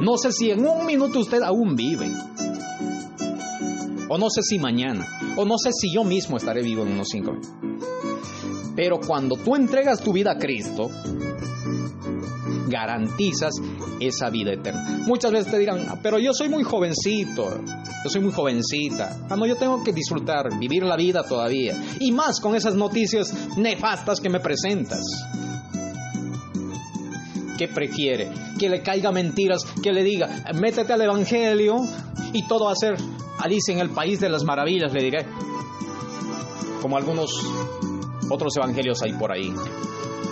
No 0.00 0.16
sé 0.16 0.30
si 0.32 0.50
en 0.50 0.66
un 0.66 0.86
minuto 0.86 1.18
usted 1.18 1.42
aún 1.42 1.74
vive. 1.74 2.10
O 4.08 4.18
no 4.18 4.30
sé 4.30 4.42
si 4.42 4.58
mañana. 4.58 5.04
O 5.36 5.44
no 5.44 5.58
sé 5.58 5.72
si 5.72 5.92
yo 5.92 6.04
mismo 6.04 6.36
estaré 6.36 6.62
vivo 6.62 6.82
en 6.82 6.92
unos 6.92 7.08
cinco 7.10 7.32
minutos. 7.32 7.52
Pero 8.76 9.00
cuando 9.00 9.36
tú 9.36 9.56
entregas 9.56 10.00
tu 10.00 10.12
vida 10.12 10.32
a 10.32 10.38
Cristo, 10.38 10.90
garantizas 12.68 13.54
esa 14.00 14.28
vida 14.30 14.52
eterna. 14.52 15.02
Muchas 15.06 15.32
veces 15.32 15.50
te 15.50 15.58
dirán, 15.58 15.86
"Ah, 15.88 15.98
pero 16.02 16.18
yo 16.18 16.32
soy 16.34 16.48
muy 16.48 16.62
jovencito, 16.62 17.62
yo 18.04 18.10
soy 18.10 18.20
muy 18.20 18.32
jovencita. 18.32 19.26
Ah, 19.30 19.36
no, 19.36 19.46
yo 19.46 19.56
tengo 19.56 19.82
que 19.82 19.92
disfrutar, 19.92 20.56
vivir 20.58 20.82
la 20.84 20.96
vida 20.96 21.22
todavía. 21.22 21.74
Y 22.00 22.12
más 22.12 22.38
con 22.40 22.54
esas 22.54 22.74
noticias 22.74 23.32
nefastas 23.56 24.20
que 24.20 24.28
me 24.28 24.40
presentas. 24.40 25.02
¿Qué 27.56 27.68
prefiere? 27.68 28.30
Que 28.58 28.68
le 28.68 28.82
caiga 28.82 29.12
mentiras, 29.12 29.64
que 29.82 29.92
le 29.92 30.02
diga, 30.02 30.44
métete 30.54 30.92
al 30.92 31.02
Evangelio 31.02 31.76
y 32.32 32.46
todo 32.46 32.66
va 32.66 32.72
a 32.72 32.76
ser 32.76 32.96
Alicia 33.38 33.74
en 33.74 33.80
el 33.80 33.90
País 33.90 34.20
de 34.20 34.28
las 34.28 34.44
Maravillas, 34.44 34.92
le 34.92 35.02
diré. 35.02 35.26
Como 36.82 36.96
algunos 36.96 37.30
otros 38.30 38.56
evangelios 38.56 39.02
hay 39.02 39.12
por 39.14 39.32
ahí, 39.32 39.52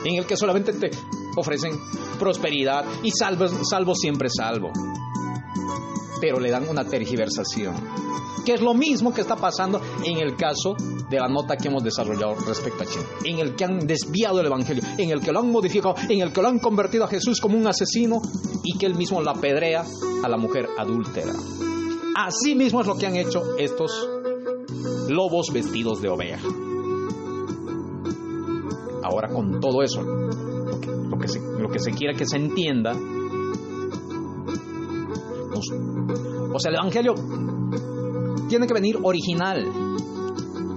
en 0.05 0.15
el 0.17 0.27
que 0.27 0.37
solamente 0.37 0.73
te 0.73 0.91
ofrecen 1.37 1.73
prosperidad 2.19 2.85
y 3.03 3.11
salvo, 3.11 3.49
salvo 3.65 3.95
siempre 3.95 4.29
salvo. 4.29 4.71
Pero 6.21 6.39
le 6.41 6.51
dan 6.51 6.69
una 6.69 6.85
tergiversación, 6.85 7.75
que 8.45 8.55
es 8.55 8.61
lo 8.61 8.75
mismo 8.75 9.13
que 9.15 9.21
está 9.23 9.37
pasando 9.37 9.81
en 10.05 10.19
el 10.19 10.37
caso 10.37 10.75
de 11.09 11.19
la 11.19 11.29
nota 11.29 11.57
que 11.57 11.69
hemos 11.69 11.83
desarrollado 11.83 12.35
respecto 12.47 12.83
a 12.83 12.87
China, 12.87 13.05
en 13.25 13.39
el 13.39 13.55
que 13.55 13.65
han 13.65 13.87
desviado 13.87 14.41
el 14.41 14.47
Evangelio, 14.47 14.83
en 14.99 15.11
el 15.11 15.21
que 15.21 15.33
lo 15.33 15.41
han 15.41 15.51
modificado, 15.51 15.95
en 16.09 16.21
el 16.21 16.33
que 16.33 16.43
lo 16.43 16.49
han 16.49 16.59
convertido 16.59 17.05
a 17.05 17.09
Jesús 17.09 17.41
como 17.41 17.57
un 17.57 17.67
asesino 17.67 18.21
y 18.63 18.77
que 18.79 18.87
él 18.87 18.95
mismo 18.95 19.21
la 19.23 19.33
apedrea 19.33 19.85
a 20.23 20.29
la 20.29 20.37
mujer 20.37 20.69
adúltera. 20.79 21.33
Así 22.17 22.55
mismo 22.55 22.81
es 22.81 22.87
lo 22.87 22.97
que 22.97 23.07
han 23.07 23.17
hecho 23.17 23.57
estos 23.59 24.09
lobos 25.09 25.49
vestidos 25.53 26.01
de 26.01 26.09
oveja. 26.09 26.47
Ahora 29.03 29.29
con 29.29 29.61
todo 29.61 29.83
eso, 29.83 30.03
lo 30.03 31.19
que, 31.19 31.29
se, 31.29 31.41
lo 31.41 31.69
que 31.69 31.79
se 31.79 31.91
quiera 31.93 32.15
que 32.17 32.25
se 32.27 32.37
entienda, 32.37 32.95
nos- 35.53 35.71
o 36.55 36.59
sea, 36.59 36.71
el 36.71 36.77
Evangelio 36.77 37.15
tiene 38.49 38.67
que 38.67 38.75
venir 38.75 38.99
original, 39.03 39.71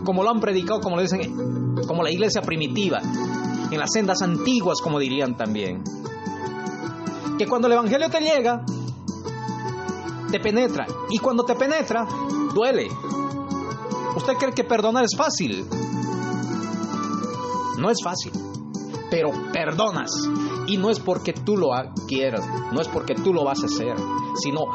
como 0.04 0.24
lo 0.24 0.30
han 0.30 0.40
predicado, 0.40 0.80
como 0.80 0.96
lo 0.96 1.02
dicen, 1.02 1.76
como 1.88 2.04
la 2.04 2.12
iglesia 2.12 2.42
primitiva, 2.42 3.00
en 3.72 3.80
las 3.80 3.92
sendas 3.92 4.22
antiguas, 4.22 4.80
como 4.82 5.00
dirían 5.00 5.36
también. 5.36 5.84
Que 7.38 7.46
cuando 7.46 7.68
el 7.68 7.74
Evangelio 7.74 8.10
te 8.10 8.20
llega, 8.20 8.64
te 10.32 10.40
penetra, 10.40 10.88
y 11.10 11.18
cuando 11.20 11.44
te 11.44 11.56
penetra, 11.56 12.08
duele. 12.54 12.88
¿Usted 14.16 14.34
cree 14.34 14.54
que 14.54 14.64
perdonar 14.64 15.04
es 15.04 15.16
fácil? 15.16 15.66
No 17.78 17.92
es 17.92 17.98
fácil, 18.04 18.32
pero 19.12 19.30
perdonas. 19.54 20.10
Y 20.68 20.78
no 20.78 20.90
es 20.90 21.00
porque 21.00 21.34
tú 21.34 21.56
lo 21.56 21.70
quieras, 22.08 22.46
no 22.74 22.82
es 22.82 22.88
porque 22.88 23.16
tú 23.16 23.34
lo 23.34 23.44
vas 23.44 23.64
a 23.64 23.68
hacer, 23.68 23.96
sino 24.36 24.66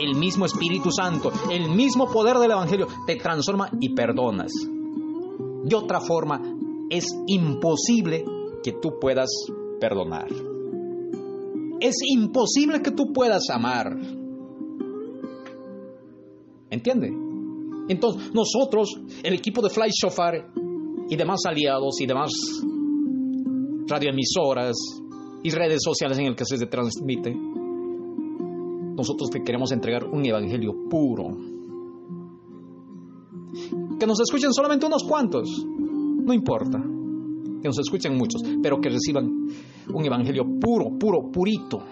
el 0.00 0.16
mismo 0.16 0.44
Espíritu 0.44 0.90
Santo, 0.90 1.32
el 1.50 1.70
mismo 1.70 2.10
poder 2.10 2.36
del 2.36 2.50
Evangelio 2.50 2.86
te 3.06 3.16
transforma 3.16 3.70
y 3.80 3.94
perdonas. 3.94 4.52
De 5.64 5.76
otra 5.76 6.00
forma, 6.00 6.40
es 6.90 7.06
imposible 7.26 8.24
que 8.62 8.72
tú 8.72 8.98
puedas 9.00 9.30
perdonar. 9.80 10.28
Es 11.80 11.96
imposible 12.06 12.82
que 12.82 12.90
tú 12.90 13.12
puedas 13.12 13.48
amar. 13.50 13.96
¿Entiende? 16.70 17.12
Entonces, 17.88 18.32
nosotros, 18.32 19.00
el 19.22 19.34
equipo 19.34 19.62
de 19.62 19.70
Fly 19.70 19.90
Shofar 19.90 20.52
y 21.08 21.16
demás 21.16 21.40
aliados 21.46 22.00
y 22.00 22.06
demás 22.06 22.30
radioemisoras 23.88 24.76
y 25.42 25.50
redes 25.50 25.80
sociales 25.82 26.18
en 26.18 26.26
el 26.26 26.36
que 26.36 26.44
se 26.44 26.64
transmite, 26.66 27.34
nosotros 28.94 29.30
te 29.30 29.42
queremos 29.42 29.72
entregar 29.72 30.04
un 30.04 30.24
evangelio 30.24 30.88
puro. 30.88 31.36
Que 33.98 34.06
nos 34.06 34.20
escuchen 34.20 34.52
solamente 34.52 34.86
unos 34.86 35.04
cuantos, 35.04 35.64
no 35.66 36.32
importa. 36.32 36.78
Que 36.78 37.68
nos 37.68 37.78
escuchen 37.78 38.16
muchos, 38.16 38.42
pero 38.62 38.80
que 38.80 38.88
reciban 38.88 39.46
un 39.92 40.04
evangelio 40.04 40.44
puro, 40.60 40.98
puro, 40.98 41.30
purito. 41.30 41.84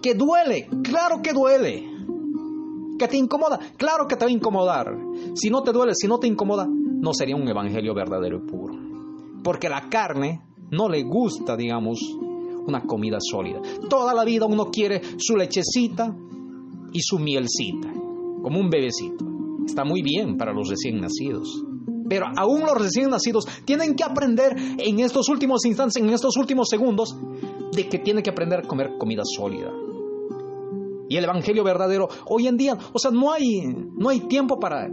Que 0.00 0.14
duele, 0.14 0.68
claro 0.82 1.20
que 1.22 1.32
duele. 1.32 1.90
Que 2.98 3.08
te 3.08 3.16
incomoda, 3.16 3.58
claro 3.76 4.06
que 4.06 4.16
te 4.16 4.24
va 4.24 4.30
a 4.30 4.34
incomodar. 4.34 4.86
Si 5.34 5.50
no 5.50 5.62
te 5.62 5.72
duele, 5.72 5.92
si 5.94 6.06
no 6.06 6.18
te 6.18 6.26
incomoda, 6.26 6.66
no 6.68 7.12
sería 7.12 7.36
un 7.36 7.48
evangelio 7.48 7.94
verdadero 7.94 8.38
y 8.38 8.48
puro. 8.48 8.74
Porque 9.42 9.68
la 9.68 9.88
carne 9.88 10.42
no 10.70 10.88
le 10.88 11.02
gusta, 11.02 11.56
digamos, 11.56 11.98
una 12.66 12.82
comida 12.82 13.18
sólida. 13.20 13.60
Toda 13.88 14.14
la 14.14 14.24
vida 14.24 14.46
uno 14.46 14.70
quiere 14.70 15.00
su 15.18 15.36
lechecita 15.36 16.14
y 16.92 17.00
su 17.00 17.18
mielcita, 17.18 17.92
como 18.42 18.60
un 18.60 18.70
bebecito. 18.70 19.24
Está 19.66 19.84
muy 19.84 20.02
bien 20.02 20.36
para 20.36 20.52
los 20.52 20.68
recién 20.68 21.00
nacidos. 21.00 21.64
Pero 22.08 22.26
aún 22.36 22.60
los 22.60 22.76
recién 22.76 23.10
nacidos 23.10 23.46
tienen 23.64 23.94
que 23.94 24.04
aprender 24.04 24.54
en 24.78 25.00
estos 25.00 25.28
últimos 25.28 25.64
instantes, 25.64 25.96
en 25.96 26.10
estos 26.10 26.36
últimos 26.36 26.68
segundos, 26.68 27.16
de 27.72 27.88
que 27.88 27.98
tienen 27.98 28.22
que 28.22 28.30
aprender 28.30 28.60
a 28.60 28.68
comer 28.68 28.96
comida 28.98 29.22
sólida. 29.24 29.72
Y 31.08 31.16
el 31.16 31.24
evangelio 31.24 31.64
verdadero 31.64 32.08
hoy 32.26 32.46
en 32.46 32.56
día, 32.56 32.76
o 32.92 32.98
sea, 32.98 33.10
no 33.10 33.32
hay 33.32 33.62
no 33.96 34.08
hay 34.08 34.20
tiempo 34.20 34.58
para 34.58 34.88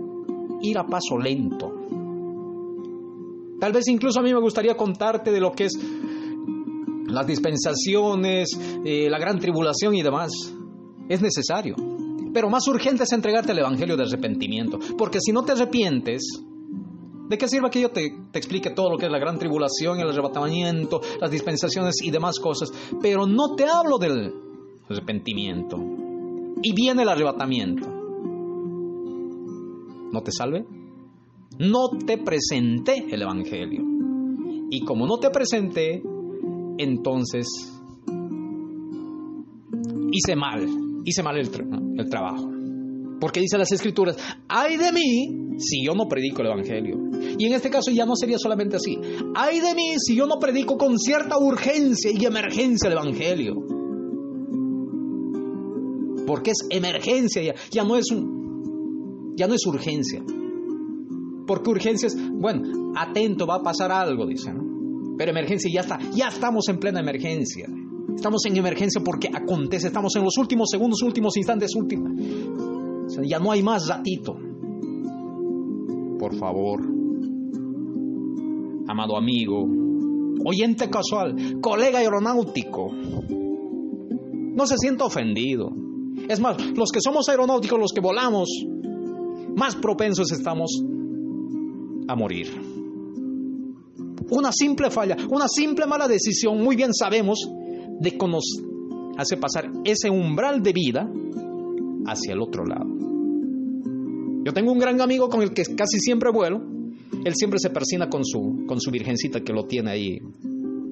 ir 0.61 0.77
a 0.77 0.85
paso 0.85 1.17
lento. 1.17 1.71
Tal 3.59 3.73
vez 3.73 3.87
incluso 3.87 4.19
a 4.19 4.23
mí 4.23 4.33
me 4.33 4.39
gustaría 4.41 4.75
contarte 4.75 5.31
de 5.31 5.39
lo 5.39 5.51
que 5.51 5.65
es 5.65 5.79
las 7.11 7.27
dispensaciones, 7.27 8.49
eh, 8.85 9.09
la 9.09 9.19
gran 9.19 9.39
tribulación 9.39 9.95
y 9.95 10.01
demás. 10.01 10.31
Es 11.09 11.21
necesario. 11.21 11.75
Pero 12.33 12.49
más 12.49 12.67
urgente 12.67 13.03
es 13.03 13.11
entregarte 13.11 13.51
el 13.51 13.59
Evangelio 13.59 13.97
de 13.97 14.03
arrepentimiento. 14.03 14.79
Porque 14.97 15.19
si 15.19 15.31
no 15.31 15.43
te 15.43 15.51
arrepientes, 15.51 16.23
¿de 17.29 17.37
qué 17.37 17.47
sirve 17.47 17.69
que 17.69 17.81
yo 17.81 17.91
te, 17.91 18.13
te 18.31 18.39
explique 18.39 18.69
todo 18.69 18.91
lo 18.91 18.97
que 18.97 19.07
es 19.07 19.11
la 19.11 19.19
gran 19.19 19.37
tribulación, 19.37 19.99
el 19.99 20.09
arrebatamiento, 20.09 21.01
las 21.19 21.29
dispensaciones 21.29 21.95
y 22.01 22.11
demás 22.11 22.39
cosas? 22.39 22.71
Pero 23.01 23.25
no 23.25 23.55
te 23.55 23.65
hablo 23.65 23.97
del 23.97 24.33
arrepentimiento. 24.89 25.77
Y 26.63 26.73
viene 26.73 27.03
el 27.03 27.09
arrebatamiento. 27.09 27.87
¿No 30.11 30.21
te 30.21 30.31
salve? 30.31 30.65
No 31.57 31.89
te 32.05 32.17
presenté 32.17 33.05
el 33.11 33.21
Evangelio. 33.21 33.83
Y 34.69 34.85
como 34.85 35.05
no 35.05 35.17
te 35.19 35.29
presenté, 35.29 36.01
entonces 36.83 37.47
hice 40.11 40.35
mal, 40.35 40.67
hice 41.05 41.23
mal 41.23 41.37
el, 41.37 41.51
tra- 41.51 41.99
el 41.99 42.09
trabajo. 42.09 42.49
Porque 43.19 43.39
dice 43.39 43.57
las 43.57 43.71
escrituras, 43.71 44.17
ay 44.47 44.77
de 44.77 44.91
mí 44.91 45.55
si 45.59 45.85
yo 45.85 45.93
no 45.93 46.07
predico 46.07 46.41
el 46.41 46.47
Evangelio. 46.47 46.97
Y 47.37 47.45
en 47.45 47.53
este 47.53 47.69
caso 47.69 47.91
ya 47.91 48.05
no 48.05 48.15
sería 48.15 48.37
solamente 48.39 48.77
así. 48.77 48.97
Ay 49.35 49.59
de 49.59 49.75
mí 49.75 49.93
si 49.99 50.15
yo 50.15 50.25
no 50.25 50.39
predico 50.39 50.75
con 50.77 50.97
cierta 50.97 51.37
urgencia 51.37 52.09
y 52.11 52.25
emergencia 52.25 52.87
el 52.87 52.93
Evangelio. 52.93 53.55
Porque 56.25 56.51
es 56.51 56.65
emergencia 56.69 57.43
ya, 57.43 57.53
ya 57.69 57.83
no 57.83 57.95
es 57.95 58.09
un, 58.11 59.33
ya 59.37 59.47
no 59.47 59.53
es 59.53 59.65
urgencia. 59.67 60.23
Porque 61.45 61.69
urgencia 61.69 62.07
es, 62.07 62.17
bueno, 62.31 62.93
atento, 62.95 63.45
va 63.45 63.55
a 63.57 63.61
pasar 63.63 63.91
algo, 63.91 64.25
dice, 64.25 64.51
¿no? 64.53 64.70
Pero 65.17 65.31
emergencia 65.31 65.69
ya 65.73 65.81
está, 65.81 65.99
ya 66.13 66.29
estamos 66.29 66.67
en 66.69 66.79
plena 66.79 66.99
emergencia. 66.99 67.67
Estamos 68.15 68.45
en 68.45 68.57
emergencia 68.57 69.01
porque 69.03 69.29
acontece, 69.33 69.87
estamos 69.87 70.15
en 70.15 70.23
los 70.23 70.37
últimos 70.37 70.69
segundos, 70.69 71.01
últimos 71.01 71.35
instantes, 71.37 71.75
últimos. 71.75 72.11
Ya 73.23 73.39
no 73.39 73.51
hay 73.51 73.61
más 73.61 73.87
ratito. 73.87 74.37
Por 76.19 76.35
favor, 76.35 76.81
amado 78.87 79.17
amigo, 79.17 79.67
oyente 80.45 80.89
casual, 80.89 81.59
colega 81.61 81.99
aeronáutico, 81.99 82.91
no 82.91 84.67
se 84.67 84.77
sienta 84.77 85.05
ofendido. 85.05 85.71
Es 86.27 86.39
más, 86.39 86.57
los 86.75 86.91
que 86.91 87.01
somos 87.01 87.27
aeronáuticos, 87.29 87.79
los 87.79 87.91
que 87.91 88.01
volamos, 88.01 88.49
más 89.55 89.75
propensos 89.75 90.31
estamos 90.31 90.83
a 92.07 92.15
morir. 92.15 92.80
Una 94.31 94.51
simple 94.53 94.89
falla, 94.89 95.17
una 95.29 95.47
simple 95.47 95.85
mala 95.85 96.07
decisión, 96.07 96.63
muy 96.63 96.77
bien 96.77 96.93
sabemos 96.93 97.51
de 97.99 98.11
que 98.11 98.27
nos 98.27 98.61
hace 99.17 99.35
pasar 99.35 99.69
ese 99.83 100.09
umbral 100.09 100.63
de 100.63 100.71
vida 100.71 101.11
hacia 102.05 102.33
el 102.33 102.41
otro 102.41 102.65
lado. 102.65 102.87
Yo 104.43 104.53
tengo 104.53 104.71
un 104.71 104.79
gran 104.79 104.99
amigo 105.01 105.29
con 105.29 105.41
el 105.41 105.51
que 105.53 105.63
casi 105.75 105.99
siempre 105.99 106.31
vuelo. 106.31 106.61
Él 107.25 107.35
siempre 107.35 107.59
se 107.59 107.69
persina 107.69 108.09
con 108.09 108.23
su, 108.23 108.65
con 108.65 108.79
su 108.79 108.89
virgencita 108.89 109.41
que 109.41 109.53
lo 109.53 109.65
tiene 109.65 109.91
ahí 109.91 110.17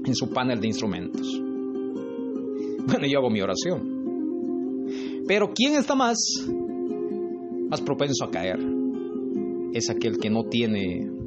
en 0.05 0.15
su 0.15 0.29
panel 0.29 0.59
de 0.59 0.67
instrumentos. 0.67 1.41
Bueno, 2.87 3.07
yo 3.07 3.19
hago 3.19 3.29
mi 3.29 3.41
oración. 3.41 4.83
Pero 5.27 5.53
¿quién 5.53 5.75
está 5.75 5.95
más, 5.95 6.17
más 7.69 7.81
propenso 7.81 8.25
a 8.25 8.31
caer? 8.31 8.59
Es 9.73 9.89
aquel 9.89 10.17
que 10.17 10.29
no 10.29 10.43
tiene 10.43 11.18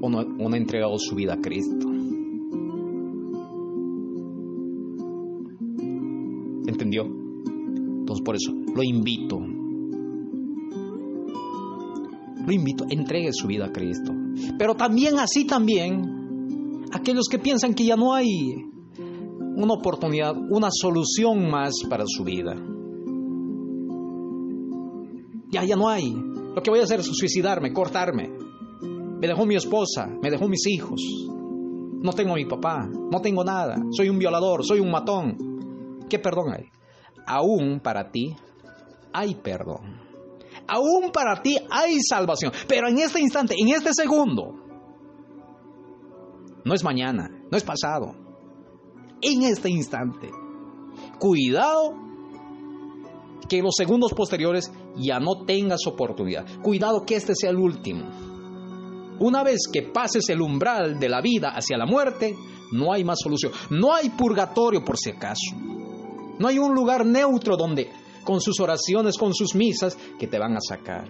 o 0.00 0.08
no, 0.08 0.18
o 0.18 0.48
no 0.48 0.54
ha 0.54 0.58
entregado 0.58 0.98
su 0.98 1.14
vida 1.14 1.34
a 1.34 1.40
Cristo. 1.40 1.88
¿Entendió? 6.66 7.04
Entonces 7.04 8.24
por 8.24 8.36
eso 8.36 8.52
lo 8.74 8.82
invito. 8.82 9.38
Lo 12.46 12.52
invito, 12.52 12.84
entregue 12.88 13.32
su 13.32 13.46
vida 13.46 13.66
a 13.66 13.72
Cristo. 13.72 14.12
Pero 14.58 14.74
también 14.74 15.18
así 15.18 15.46
también, 15.46 16.84
aquellos 16.92 17.26
que 17.28 17.38
piensan 17.38 17.74
que 17.74 17.84
ya 17.84 17.96
no 17.96 18.14
hay 18.14 18.54
una 19.56 19.74
oportunidad, 19.74 20.34
una 20.50 20.68
solución 20.70 21.50
más 21.50 21.74
para 21.90 22.04
su 22.06 22.24
vida. 22.24 22.54
Ya, 25.50 25.64
ya 25.64 25.76
no 25.76 25.88
hay. 25.88 26.14
Lo 26.54 26.62
que 26.62 26.70
voy 26.70 26.80
a 26.80 26.84
hacer 26.84 27.00
es 27.00 27.06
suicidarme, 27.06 27.72
cortarme. 27.72 28.47
Me 29.20 29.26
dejó 29.26 29.46
mi 29.46 29.56
esposa, 29.56 30.06
me 30.06 30.30
dejó 30.30 30.48
mis 30.48 30.66
hijos. 30.66 31.00
No 32.00 32.12
tengo 32.12 32.32
a 32.32 32.36
mi 32.36 32.44
papá, 32.44 32.88
no 32.88 33.20
tengo 33.20 33.42
nada. 33.42 33.76
Soy 33.90 34.08
un 34.08 34.18
violador, 34.18 34.64
soy 34.64 34.80
un 34.80 34.90
matón. 34.90 36.06
¿Qué 36.08 36.18
perdón 36.18 36.52
hay? 36.54 36.70
Aún 37.26 37.80
para 37.80 38.10
ti 38.10 38.36
hay 39.12 39.34
perdón. 39.34 40.00
Aún 40.68 41.10
para 41.12 41.42
ti 41.42 41.56
hay 41.70 41.98
salvación. 42.00 42.52
Pero 42.68 42.88
en 42.88 42.98
este 42.98 43.20
instante, 43.20 43.54
en 43.58 43.68
este 43.68 43.90
segundo, 43.92 44.54
no 46.64 46.74
es 46.74 46.84
mañana, 46.84 47.28
no 47.50 47.56
es 47.56 47.64
pasado. 47.64 48.14
En 49.20 49.42
este 49.42 49.68
instante, 49.68 50.30
cuidado 51.18 51.94
que 53.48 53.62
los 53.62 53.74
segundos 53.76 54.12
posteriores 54.12 54.70
ya 54.96 55.18
no 55.18 55.44
tengas 55.44 55.86
oportunidad. 55.86 56.46
Cuidado 56.62 57.04
que 57.04 57.16
este 57.16 57.34
sea 57.34 57.50
el 57.50 57.56
último. 57.56 58.27
Una 59.20 59.42
vez 59.42 59.68
que 59.72 59.82
pases 59.82 60.28
el 60.28 60.40
umbral 60.40 60.98
de 60.98 61.08
la 61.08 61.20
vida 61.20 61.50
hacia 61.50 61.76
la 61.76 61.86
muerte, 61.86 62.36
no 62.72 62.92
hay 62.92 63.04
más 63.04 63.18
solución. 63.22 63.52
No 63.70 63.94
hay 63.94 64.10
purgatorio 64.10 64.84
por 64.84 64.96
si 64.96 65.10
acaso. 65.10 65.56
No 66.38 66.46
hay 66.46 66.58
un 66.58 66.74
lugar 66.74 67.04
neutro 67.04 67.56
donde, 67.56 67.90
con 68.24 68.40
sus 68.40 68.60
oraciones, 68.60 69.18
con 69.18 69.34
sus 69.34 69.54
misas, 69.54 69.96
que 70.18 70.26
te 70.26 70.38
van 70.38 70.56
a 70.56 70.60
sacar. 70.60 71.08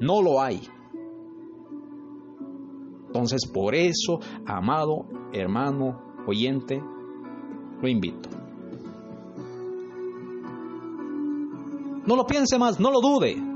No 0.00 0.22
lo 0.22 0.40
hay. 0.42 0.60
Entonces, 3.06 3.46
por 3.46 3.74
eso, 3.74 4.20
amado 4.46 5.06
hermano, 5.32 6.00
oyente, 6.26 6.82
lo 7.80 7.88
invito. 7.88 8.28
No 12.06 12.16
lo 12.16 12.26
piense 12.26 12.58
más, 12.58 12.80
no 12.80 12.90
lo 12.90 13.00
dude. 13.00 13.49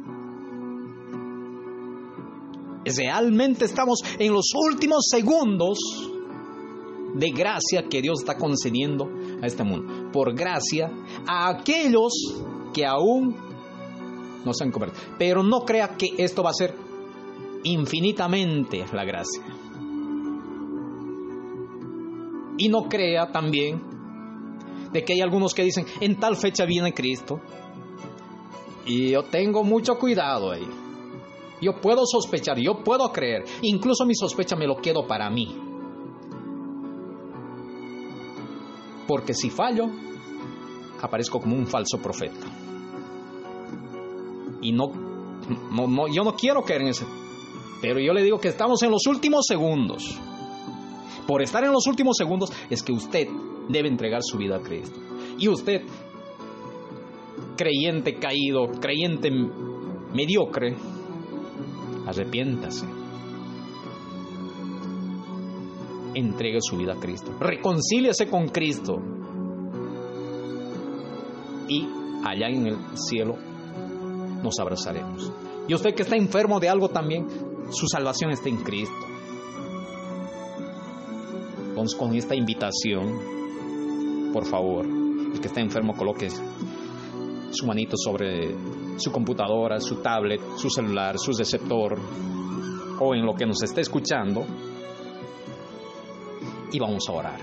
Realmente 2.84 3.64
estamos 3.64 4.00
en 4.18 4.32
los 4.32 4.52
últimos 4.54 5.06
segundos 5.10 5.78
de 7.14 7.30
gracia 7.30 7.84
que 7.88 8.02
Dios 8.02 8.20
está 8.20 8.36
concediendo 8.36 9.08
a 9.40 9.46
este 9.46 9.64
mundo. 9.64 10.10
Por 10.12 10.34
gracia 10.34 10.90
a 11.26 11.48
aquellos 11.48 12.12
que 12.72 12.84
aún 12.84 13.36
no 14.44 14.52
se 14.52 14.64
han 14.64 14.70
convertido. 14.70 15.02
Pero 15.18 15.42
no 15.42 15.60
crea 15.60 15.96
que 15.96 16.14
esto 16.18 16.42
va 16.42 16.50
a 16.50 16.54
ser 16.54 16.74
infinitamente 17.62 18.84
la 18.92 19.04
gracia. 19.04 19.42
Y 22.58 22.68
no 22.68 22.88
crea 22.88 23.32
también 23.32 23.80
de 24.92 25.04
que 25.04 25.14
hay 25.14 25.20
algunos 25.20 25.54
que 25.54 25.64
dicen, 25.64 25.86
en 26.00 26.20
tal 26.20 26.36
fecha 26.36 26.64
viene 26.64 26.92
Cristo. 26.92 27.40
Y 28.86 29.10
yo 29.10 29.24
tengo 29.24 29.64
mucho 29.64 29.98
cuidado 29.98 30.52
ahí. 30.52 30.83
Yo 31.64 31.80
puedo 31.80 32.04
sospechar, 32.04 32.58
yo 32.58 32.84
puedo 32.84 33.10
creer. 33.10 33.44
Incluso 33.62 34.04
mi 34.04 34.14
sospecha 34.14 34.54
me 34.54 34.66
lo 34.66 34.76
quedo 34.76 35.06
para 35.06 35.30
mí. 35.30 35.56
Porque 39.08 39.32
si 39.32 39.48
fallo, 39.48 39.86
aparezco 41.00 41.40
como 41.40 41.56
un 41.56 41.66
falso 41.66 41.96
profeta. 42.02 42.46
Y 44.60 44.72
no, 44.72 44.92
yo 46.12 46.22
no 46.22 46.34
quiero 46.34 46.62
caer 46.64 46.82
en 46.82 46.88
ese. 46.88 47.06
Pero 47.80 47.98
yo 47.98 48.12
le 48.12 48.22
digo 48.22 48.38
que 48.38 48.48
estamos 48.48 48.82
en 48.82 48.90
los 48.90 49.06
últimos 49.06 49.46
segundos. 49.46 50.18
Por 51.26 51.40
estar 51.40 51.64
en 51.64 51.72
los 51.72 51.86
últimos 51.86 52.18
segundos 52.18 52.52
es 52.68 52.82
que 52.82 52.92
usted 52.92 53.26
debe 53.70 53.88
entregar 53.88 54.22
su 54.22 54.36
vida 54.36 54.56
a 54.56 54.60
Cristo. 54.60 55.00
Y 55.38 55.48
usted, 55.48 55.80
creyente 57.56 58.18
caído, 58.18 58.68
creyente 58.80 59.30
mediocre, 60.12 60.76
arrepiéntase. 62.06 62.86
Entregue 66.14 66.58
su 66.60 66.76
vida 66.76 66.92
a 66.94 67.00
Cristo. 67.00 67.32
Reconcíliese 67.40 68.28
con 68.28 68.48
Cristo. 68.48 69.00
Y 71.68 71.88
allá 72.24 72.48
en 72.48 72.66
el 72.66 72.76
cielo 72.94 73.36
nos 74.42 74.58
abrazaremos. 74.60 75.32
Y 75.66 75.74
usted 75.74 75.94
que 75.94 76.02
está 76.02 76.16
enfermo 76.16 76.60
de 76.60 76.68
algo 76.68 76.88
también, 76.90 77.26
su 77.70 77.88
salvación 77.88 78.30
está 78.30 78.48
en 78.48 78.58
Cristo. 78.58 78.94
Entonces, 81.70 81.98
con 81.98 82.14
esta 82.14 82.36
invitación, 82.36 84.30
por 84.32 84.44
favor, 84.44 84.86
el 84.86 85.40
que 85.40 85.48
está 85.48 85.60
enfermo 85.60 85.94
coloque 85.96 86.28
su 87.50 87.66
manito 87.66 87.96
sobre 87.96 88.54
su 88.96 89.10
computadora, 89.10 89.80
su 89.80 89.96
tablet, 89.96 90.40
su 90.56 90.68
celular, 90.70 91.18
su 91.18 91.32
receptor 91.32 91.98
o 93.00 93.14
en 93.14 93.24
lo 93.24 93.34
que 93.34 93.46
nos 93.46 93.62
esté 93.62 93.80
escuchando 93.80 94.44
y 96.72 96.78
vamos 96.78 97.08
a 97.08 97.12
orar. 97.12 97.40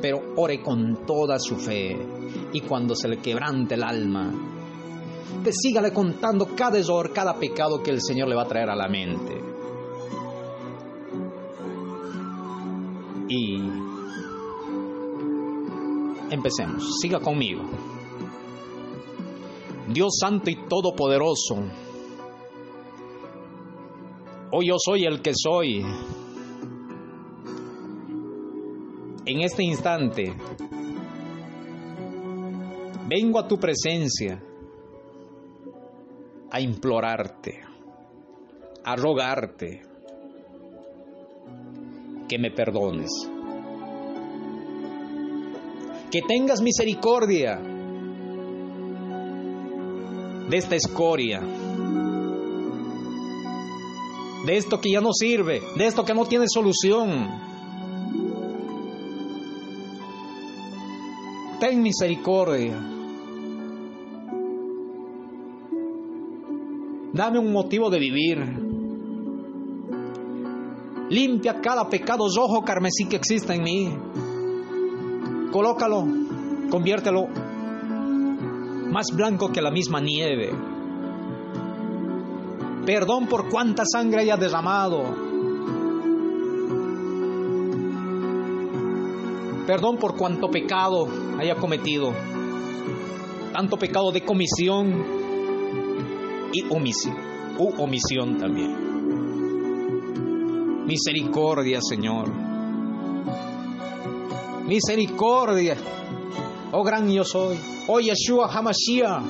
Pero 0.00 0.34
ore 0.36 0.60
con 0.62 1.06
toda 1.06 1.38
su 1.38 1.56
fe 1.56 1.96
y 2.52 2.60
cuando 2.60 2.94
se 2.94 3.08
le 3.08 3.18
quebrante 3.18 3.74
el 3.74 3.82
alma, 3.82 4.32
te 5.42 5.52
sígale 5.52 5.92
contando 5.92 6.48
cada 6.54 6.78
error, 6.78 7.12
cada 7.12 7.34
pecado 7.34 7.82
que 7.82 7.90
el 7.90 8.00
Señor 8.00 8.28
le 8.28 8.36
va 8.36 8.42
a 8.42 8.48
traer 8.48 8.70
a 8.70 8.76
la 8.76 8.88
mente. 8.88 9.40
Y 13.28 13.58
empecemos, 16.30 16.98
siga 17.00 17.18
conmigo. 17.18 17.62
Dios 19.96 20.18
Santo 20.20 20.50
y 20.50 20.56
Todopoderoso, 20.68 21.56
hoy 24.52 24.68
yo 24.68 24.74
soy 24.76 25.06
el 25.06 25.22
que 25.22 25.32
soy. 25.34 25.82
En 29.24 29.40
este 29.40 29.64
instante, 29.64 30.34
vengo 33.08 33.38
a 33.38 33.48
tu 33.48 33.56
presencia 33.56 34.38
a 36.50 36.60
implorarte, 36.60 37.62
a 38.84 38.96
rogarte 38.96 39.80
que 42.28 42.38
me 42.38 42.50
perdones, 42.50 43.10
que 46.10 46.20
tengas 46.20 46.60
misericordia 46.60 47.75
de 50.48 50.56
esta 50.56 50.76
escoria, 50.76 51.40
de 54.44 54.56
esto 54.56 54.80
que 54.80 54.92
ya 54.92 55.00
no 55.00 55.12
sirve, 55.12 55.62
de 55.76 55.86
esto 55.86 56.04
que 56.04 56.14
no 56.14 56.24
tiene 56.24 56.46
solución. 56.48 57.46
Ten 61.58 61.82
misericordia. 61.82 62.74
Dame 67.12 67.38
un 67.38 67.50
motivo 67.50 67.90
de 67.90 67.98
vivir. 67.98 68.38
Limpia 71.08 71.60
cada 71.60 71.88
pecado 71.88 72.26
rojo 72.28 72.62
carmesí 72.62 73.06
que 73.08 73.16
exista 73.16 73.54
en 73.54 73.62
mí. 73.62 73.96
Colócalo, 75.50 76.06
conviértelo 76.70 77.45
más 78.96 79.14
blanco 79.14 79.52
que 79.52 79.60
la 79.60 79.70
misma 79.70 80.00
nieve. 80.00 80.50
Perdón 82.86 83.26
por 83.26 83.50
cuánta 83.50 83.82
sangre 83.84 84.22
haya 84.22 84.38
derramado. 84.38 85.02
Perdón 89.66 89.98
por 89.98 90.16
cuánto 90.16 90.48
pecado 90.48 91.08
haya 91.38 91.56
cometido. 91.56 92.14
Tanto 93.52 93.76
pecado 93.76 94.12
de 94.12 94.24
comisión 94.24 95.04
y 96.54 96.64
omisión, 96.74 97.16
u 97.58 97.74
omisión 97.76 98.38
también. 98.38 98.74
Misericordia, 100.86 101.80
Señor. 101.82 102.32
Misericordia. 104.64 105.76
Oh 106.78 106.84
gran 106.84 107.10
yo 107.10 107.24
soy. 107.24 107.56
Oh 107.86 108.00
Yeshua 108.00 108.52
Hamashiach. 108.52 109.22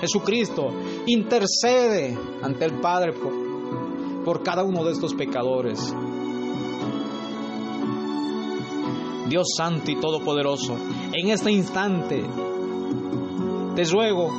Jesucristo. 0.00 0.72
Intercede 1.06 2.16
ante 2.40 2.64
el 2.64 2.80
Padre 2.80 3.12
por, 3.12 4.24
por 4.24 4.42
cada 4.44 4.62
uno 4.62 4.84
de 4.84 4.92
estos 4.92 5.12
pecadores. 5.14 5.92
Dios 9.28 9.48
Santo 9.56 9.90
y 9.90 9.96
Todopoderoso, 9.96 10.76
en 11.12 11.30
este 11.30 11.50
instante 11.50 12.24
te 13.74 13.84
ruego 13.86 14.30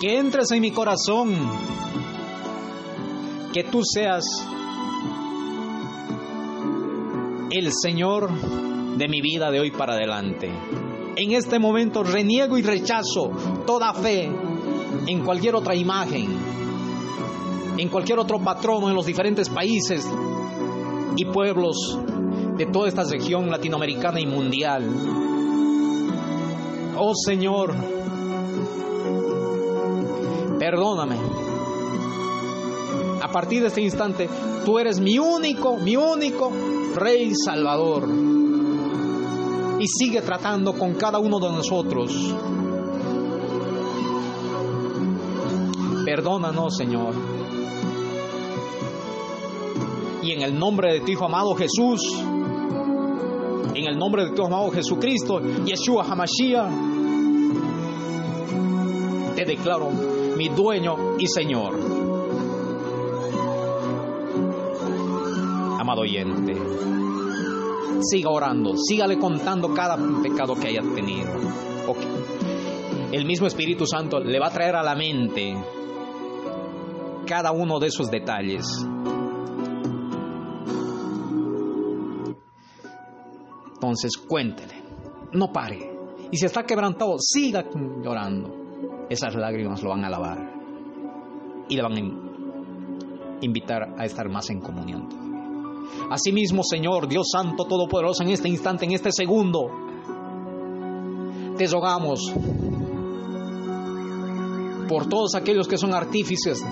que 0.00 0.16
entres 0.16 0.50
en 0.52 0.62
mi 0.62 0.70
corazón, 0.70 1.34
que 3.52 3.64
tú 3.64 3.82
seas 3.84 4.24
el 7.50 7.70
Señor 7.74 8.30
de 8.96 9.08
mi 9.08 9.20
vida 9.20 9.50
de 9.50 9.60
hoy 9.60 9.70
para 9.70 9.92
adelante. 9.92 10.50
En 11.18 11.32
este 11.32 11.58
momento 11.58 12.02
reniego 12.02 12.58
y 12.58 12.62
rechazo 12.62 13.30
toda 13.66 13.94
fe 13.94 14.30
en 15.06 15.24
cualquier 15.24 15.54
otra 15.54 15.74
imagen, 15.74 16.26
en 17.78 17.88
cualquier 17.88 18.18
otro 18.18 18.38
patrono 18.38 18.90
en 18.90 18.94
los 18.94 19.06
diferentes 19.06 19.48
países 19.48 20.06
y 21.16 21.24
pueblos 21.24 21.98
de 22.58 22.66
toda 22.66 22.88
esta 22.88 23.04
región 23.04 23.50
latinoamericana 23.50 24.20
y 24.20 24.26
mundial. 24.26 24.84
Oh 26.98 27.12
Señor, 27.14 27.74
perdóname. 30.58 31.16
A 33.22 33.28
partir 33.32 33.62
de 33.62 33.68
este 33.68 33.80
instante, 33.80 34.28
tú 34.66 34.78
eres 34.78 35.00
mi 35.00 35.18
único, 35.18 35.78
mi 35.78 35.96
único 35.96 36.52
Rey 36.94 37.32
Salvador. 37.34 38.25
Y 39.78 39.86
sigue 39.86 40.22
tratando 40.22 40.72
con 40.72 40.94
cada 40.94 41.18
uno 41.18 41.38
de 41.38 41.50
nosotros. 41.50 42.34
Perdónanos, 46.04 46.76
Señor. 46.76 47.14
Y 50.22 50.32
en 50.32 50.42
el 50.42 50.58
nombre 50.58 50.94
de 50.94 51.00
tu 51.00 51.12
Hijo 51.12 51.24
amado 51.26 51.54
Jesús, 51.54 52.00
en 53.74 53.86
el 53.86 53.98
nombre 53.98 54.24
de 54.24 54.30
tu 54.30 54.44
amado 54.44 54.70
Jesucristo, 54.70 55.40
Yeshua 55.40 56.04
Hamashiach, 56.04 56.70
te 59.36 59.44
declaro 59.44 59.90
mi 60.36 60.48
dueño 60.48 61.16
y 61.18 61.26
Señor. 61.26 61.74
Amado 65.78 66.00
oyente, 66.00 66.54
siga 68.00 68.30
orando, 68.30 68.74
sígale 68.76 69.18
contando 69.18 69.72
cada 69.74 69.96
pecado 70.22 70.54
que 70.54 70.68
haya 70.68 70.82
tenido. 70.94 71.30
El 73.12 73.24
mismo 73.24 73.46
Espíritu 73.46 73.86
Santo 73.86 74.20
le 74.20 74.38
va 74.38 74.48
a 74.48 74.50
traer 74.50 74.76
a 74.76 74.82
la 74.82 74.94
mente 74.94 75.54
cada 77.26 77.52
uno 77.52 77.78
de 77.78 77.86
esos 77.86 78.10
detalles. 78.10 78.66
Entonces 83.74 84.16
cuéntele, 84.16 84.82
no 85.32 85.52
pare. 85.52 85.92
Y 86.30 86.36
si 86.36 86.46
está 86.46 86.64
quebrantado, 86.64 87.16
siga 87.18 87.64
llorando. 88.02 89.06
Esas 89.08 89.34
lágrimas 89.36 89.82
lo 89.82 89.90
van 89.90 90.04
a 90.04 90.10
lavar 90.10 90.52
y 91.68 91.76
le 91.76 91.82
van 91.82 91.92
a 91.92 92.00
invitar 93.40 93.94
a 93.96 94.04
estar 94.04 94.28
más 94.28 94.50
en 94.50 94.60
comunión. 94.60 95.25
Asimismo, 96.10 96.62
Señor, 96.62 97.08
Dios 97.08 97.28
Santo 97.32 97.64
Todopoderoso, 97.64 98.22
en 98.22 98.30
este 98.30 98.48
instante, 98.48 98.84
en 98.84 98.92
este 98.92 99.10
segundo, 99.12 99.70
te 101.56 101.66
rogamos 101.66 102.32
por 104.88 105.08
todos 105.08 105.34
aquellos 105.34 105.66
que 105.66 105.78
son 105.78 105.94
artífices 105.94 106.64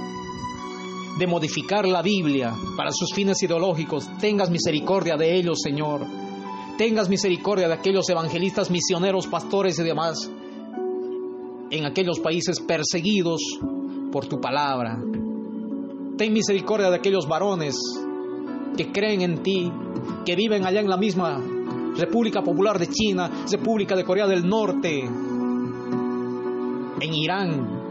de 1.19 1.27
modificar 1.27 1.87
la 1.87 2.03
Biblia 2.03 2.55
para 2.77 2.91
sus 2.93 3.13
fines 3.13 3.43
ideológicos. 3.43 4.09
Tengas 4.21 4.51
misericordia 4.51 5.17
de 5.17 5.37
ellos, 5.37 5.61
Señor. 5.63 6.03
Tengas 6.77 7.09
misericordia 7.09 7.69
de 7.69 7.75
aquellos 7.75 8.09
evangelistas, 8.09 8.71
misioneros, 8.71 9.27
pastores 9.27 9.79
y 9.79 9.85
demás 9.85 10.31
en 11.71 11.87
aquellos 11.87 12.21
países 12.21 12.61
perseguidos 12.61 13.41
por 14.13 14.27
tu 14.27 14.41
palabra. 14.41 15.01
Ten 16.17 16.33
misericordia 16.33 16.91
de 16.91 16.97
aquellos 16.97 17.27
varones 17.27 17.77
que 18.77 18.91
creen 18.93 19.23
en 19.23 19.43
ti, 19.43 19.73
que 20.25 20.37
viven 20.37 20.65
allá 20.65 20.81
en 20.81 20.89
la 20.89 20.97
misma 20.97 21.41
República 21.97 22.43
Popular 22.43 22.79
de 22.79 22.89
China, 22.89 23.31
República 23.51 23.95
de 23.95 24.05
Corea 24.05 24.27
del 24.27 24.49
Norte, 24.49 25.01
en 27.01 27.15
Irán, 27.15 27.85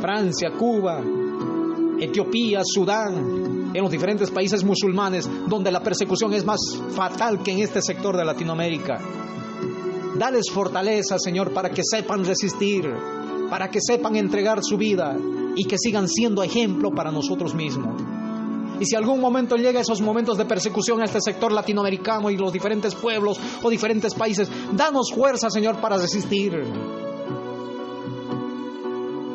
Francia, 0.00 0.50
Cuba, 0.58 1.00
Etiopía, 2.00 2.62
Sudán, 2.64 3.70
en 3.74 3.82
los 3.82 3.90
diferentes 3.90 4.30
países 4.30 4.64
musulmanes 4.64 5.28
donde 5.48 5.70
la 5.70 5.82
persecución 5.82 6.34
es 6.34 6.44
más 6.44 6.60
fatal 6.90 7.42
que 7.42 7.52
en 7.52 7.60
este 7.60 7.80
sector 7.80 8.16
de 8.16 8.24
Latinoamérica. 8.24 9.00
Dales 10.18 10.50
fortaleza, 10.52 11.18
Señor, 11.18 11.52
para 11.52 11.70
que 11.70 11.82
sepan 11.84 12.24
resistir, 12.24 12.84
para 13.48 13.70
que 13.70 13.80
sepan 13.80 14.16
entregar 14.16 14.62
su 14.62 14.76
vida 14.76 15.16
y 15.56 15.64
que 15.64 15.78
sigan 15.78 16.08
siendo 16.08 16.42
ejemplo 16.42 16.90
para 16.90 17.10
nosotros 17.10 17.54
mismos. 17.54 18.00
Y 18.80 18.84
si 18.84 18.96
algún 18.96 19.20
momento 19.20 19.56
llega 19.56 19.80
esos 19.80 20.00
momentos 20.00 20.36
de 20.36 20.44
persecución 20.44 21.00
a 21.00 21.04
este 21.04 21.20
sector 21.20 21.52
latinoamericano 21.52 22.30
y 22.30 22.36
los 22.36 22.52
diferentes 22.52 22.94
pueblos 22.94 23.38
o 23.62 23.70
diferentes 23.70 24.12
países, 24.14 24.50
danos 24.72 25.12
fuerza, 25.12 25.50
Señor, 25.50 25.80
para 25.80 25.98
resistir. 25.98 26.52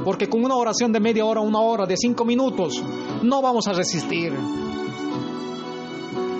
Porque 0.04 0.28
con 0.28 0.44
una 0.44 0.56
oración 0.56 0.92
de 0.92 1.00
media 1.00 1.24
hora, 1.24 1.42
una 1.42 1.60
hora, 1.62 1.86
de 1.86 1.96
cinco 1.96 2.26
minutos, 2.26 2.82
no 3.24 3.42
vamos 3.42 3.68
a 3.68 3.74
resistir. 3.74 4.34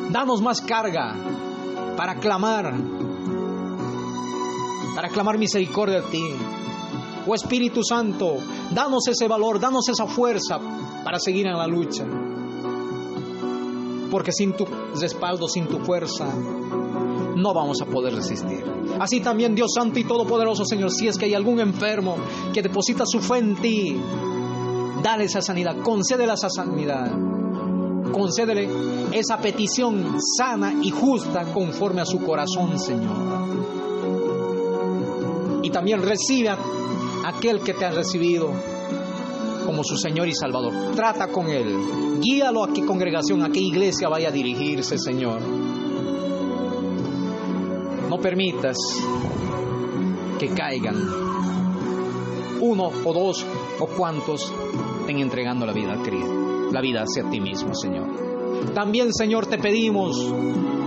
Danos 0.10 0.42
más 0.42 0.62
carga 0.62 1.16
para 1.96 2.16
clamar, 2.16 2.74
para 4.96 5.10
clamar 5.10 5.38
misericordia 5.38 6.00
a 6.00 6.10
ti. 6.10 6.24
Oh 7.28 7.36
Espíritu 7.36 7.84
Santo, 7.84 8.38
danos 8.74 9.08
ese 9.08 9.28
valor, 9.28 9.60
danos 9.60 9.90
esa 9.90 10.08
fuerza 10.08 10.60
para 11.04 11.20
seguir 11.20 11.46
en 11.48 11.58
la 11.58 11.68
lucha. 11.68 12.06
Porque 14.10 14.32
sin 14.32 14.54
tu 14.54 14.66
respaldo, 15.00 15.50
sin 15.50 15.68
tu 15.68 15.80
fuerza, 15.80 16.34
no 17.36 17.54
vamos 17.54 17.82
a 17.82 17.86
poder 17.86 18.16
resistir. 18.16 18.64
Así 19.00 19.20
también 19.20 19.54
Dios 19.54 19.74
Santo 19.76 20.00
y 20.00 20.06
Todopoderoso, 20.06 20.64
Señor, 20.64 20.92
si 20.92 21.10
es 21.10 21.18
que 21.18 21.26
hay 21.26 21.34
algún 21.34 21.60
enfermo 21.60 22.16
que 22.54 22.62
deposita 22.62 23.04
su 23.06 23.20
fe 23.20 23.40
en 23.40 23.56
ti, 23.58 24.02
dale 25.04 25.26
esa 25.26 25.42
sanidad, 25.42 25.76
concédele 25.84 26.32
esa 26.32 26.50
sanidad, 26.50 27.12
concédele 28.12 28.70
esa 29.12 29.38
petición 29.38 30.16
sana 30.38 30.74
y 30.82 30.92
justa 30.92 31.52
conforme 31.54 32.00
a 32.02 32.06
su 32.06 32.20
corazón, 32.20 32.80
Señor. 32.80 33.18
Y 35.62 35.70
también 35.70 36.02
recibe 36.02 36.50
aquel 37.28 37.60
que 37.60 37.74
te 37.74 37.84
ha 37.84 37.92
recibido 37.92 38.50
como 39.66 39.84
su 39.84 39.98
Señor 39.98 40.30
y 40.30 40.34
Salvador. 40.34 40.96
Trata 40.96 41.28
con 41.28 41.50
Él. 41.50 42.20
Guíalo 42.22 42.64
a 42.64 42.74
qué 42.74 42.86
congregación, 42.86 43.44
a 43.44 43.50
qué 43.50 43.60
iglesia 43.60 44.08
vaya 44.08 44.30
a 44.30 44.32
dirigirse, 44.32 44.98
Señor. 44.98 45.42
No 48.10 48.18
permitas 48.20 48.78
que 50.40 50.48
caigan 50.50 50.96
uno 52.62 52.92
o 53.04 53.14
dos 53.14 53.46
o 53.80 53.88
cuantos 53.88 54.54
estén 55.02 55.20
entregando 55.20 55.66
la 55.66 55.74
vida 55.74 55.94
a 55.94 56.02
Cristo, 56.02 56.70
la 56.72 56.82
vida 56.82 57.02
hacia 57.02 57.30
ti 57.30 57.42
mismo, 57.42 57.76
Señor. 57.76 58.27
También, 58.74 59.14
Señor, 59.14 59.48
te 59.48 59.58
pedimos 59.58 60.18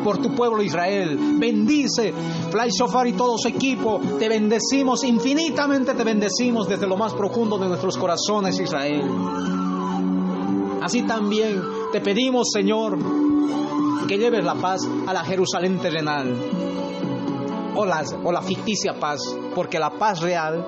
por 0.03 0.19
tu 0.19 0.35
pueblo 0.35 0.63
Israel. 0.63 1.19
Bendice 1.39 2.13
Fly 2.51 2.71
Shofar 2.71 3.07
y 3.07 3.13
todo 3.13 3.37
su 3.39 3.49
equipo. 3.49 4.01
Te 4.19 4.29
bendecimos, 4.29 5.05
infinitamente 5.05 5.95
te 5.95 6.05
bendecimos 6.05 6.69
desde 6.69 6.87
lo 6.87 6.97
más 6.97 7.15
profundo 7.15 7.59
de 7.59 7.69
nuestros 7.69 7.97
corazones, 7.97 8.59
Israel. 8.61 9.03
Así 10.83 11.03
también 11.03 11.61
te 11.93 12.01
pedimos, 12.01 12.49
Señor, 12.53 12.99
que 14.09 14.19
lleves 14.19 14.45
la 14.45 14.55
paz 14.55 14.81
a 15.07 15.13
la 15.13 15.25
Jerusalén 15.25 15.79
terrenal. 15.79 16.35
O 17.77 17.87
la, 17.87 18.03
o 18.25 18.33
la 18.33 18.43
ficticia 18.43 18.99
paz, 18.99 19.21
porque 19.55 19.79
la 19.79 19.91
paz 19.91 20.21
real 20.21 20.67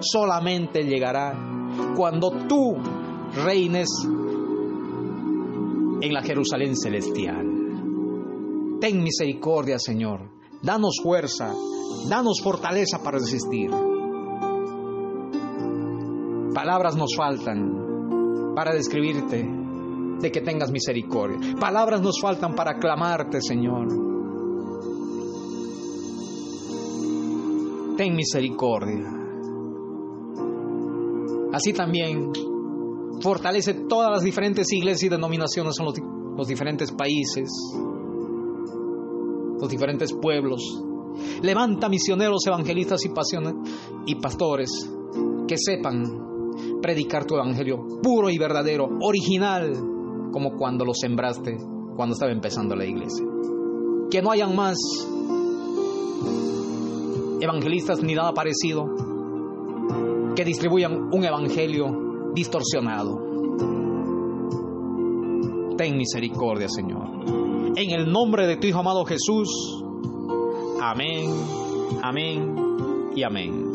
solamente 0.00 0.82
llegará 0.82 1.34
cuando 1.94 2.30
tú 2.48 2.76
reines 3.44 3.88
en 6.02 6.12
la 6.12 6.22
Jerusalén 6.22 6.76
celestial. 6.76 7.46
Ten 8.80 9.02
misericordia, 9.02 9.78
Señor. 9.78 10.28
Danos 10.60 11.00
fuerza, 11.00 11.54
danos 12.08 12.40
fortaleza 12.42 13.00
para 13.02 13.18
resistir. 13.18 13.70
Palabras 16.52 16.96
nos 16.96 17.14
faltan 17.16 18.52
para 18.54 18.74
describirte 18.74 19.48
de 20.20 20.30
que 20.32 20.40
tengas 20.40 20.72
misericordia. 20.72 21.38
Palabras 21.58 22.02
nos 22.02 22.20
faltan 22.20 22.54
para 22.54 22.78
clamarte, 22.78 23.40
Señor. 23.40 23.88
Ten 27.96 28.16
misericordia. 28.16 29.08
Así 31.52 31.72
también 31.72 32.32
fortalece 33.22 33.74
todas 33.88 34.10
las 34.10 34.22
diferentes 34.22 34.70
iglesias 34.72 35.04
y 35.04 35.08
denominaciones 35.08 35.76
en 35.78 35.86
los, 35.86 36.48
diferentes 36.48 36.90
países, 36.92 37.50
los 39.60 39.70
diferentes 39.70 40.12
pueblos. 40.12 40.60
Levanta 41.42 41.88
misioneros, 41.88 42.46
evangelistas 42.46 43.04
y, 43.04 43.10
y 44.06 44.14
pastores 44.16 44.90
que 45.46 45.56
sepan 45.56 46.02
predicar 46.82 47.24
tu 47.24 47.36
evangelio 47.36 47.86
puro 48.02 48.28
y 48.28 48.38
verdadero, 48.38 48.88
original, 49.00 49.72
como 50.32 50.56
cuando 50.56 50.84
lo 50.84 50.92
sembraste, 50.94 51.58
cuando 51.96 52.14
estaba 52.14 52.32
empezando 52.32 52.74
la 52.74 52.84
iglesia. 52.84 53.24
Que 54.10 54.20
no 54.20 54.30
hayan 54.30 54.56
más 54.56 54.78
evangelistas 57.40 58.02
ni 58.02 58.14
nada 58.14 58.32
parecido 58.32 58.86
que 60.34 60.44
distribuyan 60.44 61.08
un 61.12 61.24
evangelio 61.24 62.01
distorsionado. 62.34 63.18
Ten 65.76 65.96
misericordia, 65.96 66.68
Señor. 66.68 67.08
En 67.76 67.90
el 67.90 68.10
nombre 68.10 68.46
de 68.46 68.56
tu 68.56 68.66
Hijo 68.66 68.80
amado 68.80 69.04
Jesús. 69.04 69.48
Amén, 70.80 71.30
amén 72.02 73.10
y 73.14 73.22
amén. 73.22 73.72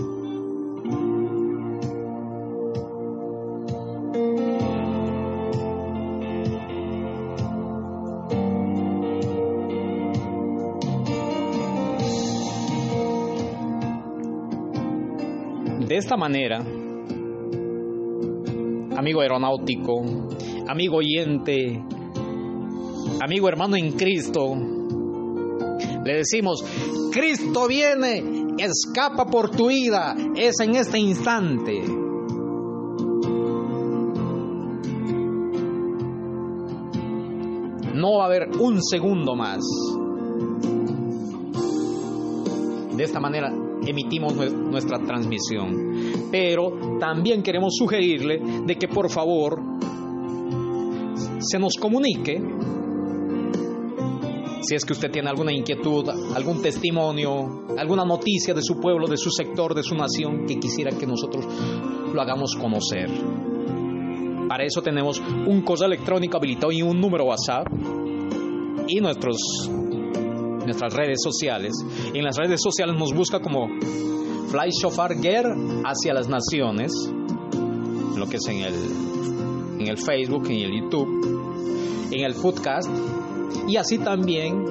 De 15.88 15.95
esta 15.95 16.17
manera, 16.17 16.63
amigo 19.07 19.21
aeronáutico, 19.21 20.03
amigo 20.67 20.97
oyente, 20.97 21.81
amigo 23.21 23.47
hermano 23.47 23.77
en 23.77 23.93
Cristo, 23.93 24.53
le 26.03 26.13
decimos, 26.13 26.61
Cristo 27.13 27.69
viene, 27.69 28.21
escapa 28.57 29.25
por 29.25 29.49
tu 29.51 29.69
vida, 29.69 30.13
es 30.35 30.59
en 30.59 30.75
este 30.75 30.99
instante. 30.99 31.84
No 37.93 38.17
va 38.17 38.23
a 38.23 38.25
haber 38.25 38.49
un 38.59 38.84
segundo 38.84 39.38
más. 39.38 39.63
De 42.93 43.03
esta 43.05 43.21
manera 43.21 43.66
emitimos 43.91 44.34
nuestra 44.35 44.99
transmisión. 44.99 46.30
Pero 46.31 46.97
también 46.99 47.41
queremos 47.41 47.76
sugerirle 47.77 48.41
de 48.65 48.76
que 48.76 48.88
por 48.88 49.09
favor 49.09 49.61
se 51.39 51.59
nos 51.59 51.76
comunique 51.76 52.41
si 54.68 54.76
es 54.76 54.84
que 54.84 54.91
usted 54.91 55.09
tiene 55.09 55.30
alguna 55.30 55.53
inquietud, 55.53 56.09
algún 56.35 56.61
testimonio, 56.61 57.65
alguna 57.77 58.03
noticia 58.03 58.53
de 58.53 58.61
su 58.61 58.80
pueblo, 58.80 59.07
de 59.07 59.15
su 59.15 59.31
sector, 59.31 59.73
de 59.73 59.81
su 59.81 59.95
nación, 59.95 60.45
que 60.45 60.59
quisiera 60.59 60.91
que 60.91 61.07
nosotros 61.07 61.45
lo 62.14 62.22
hagamos 62.22 62.53
conocer. 62.55 63.09
Para 64.49 64.65
eso 64.65 64.81
tenemos 64.81 65.19
un 65.19 65.61
correo 65.61 65.88
electrónico 65.88 66.38
habilitado 66.38 66.72
y 66.73 66.81
un 66.81 66.99
número 66.99 67.26
WhatsApp 67.26 67.68
y 68.88 68.99
nuestros, 68.99 69.38
nuestras 70.68 70.94
redes 70.94 71.19
sociales. 71.23 71.73
En 72.14 72.23
las 72.23 72.38
redes 72.38 72.61
sociales 72.61 72.95
nos 72.98 73.14
busca 73.14 73.39
como 73.39 73.68
Fly 74.49 74.69
Shofar 74.81 75.19
Ger 75.19 75.45
hacia 75.84 76.14
las 76.14 76.30
naciones, 76.30 76.91
lo 78.15 78.27
que 78.27 78.38
es 78.38 78.48
en 78.48 78.57
el, 78.61 78.76
en 79.80 79.88
el 79.88 79.98
Facebook, 79.98 80.45
en 80.49 80.60
el 80.60 80.81
YouTube, 80.81 82.10
en 82.11 82.23
el 82.23 82.35
podcast 82.35 82.89
y 83.68 83.76
así 83.77 83.98
también 83.98 84.64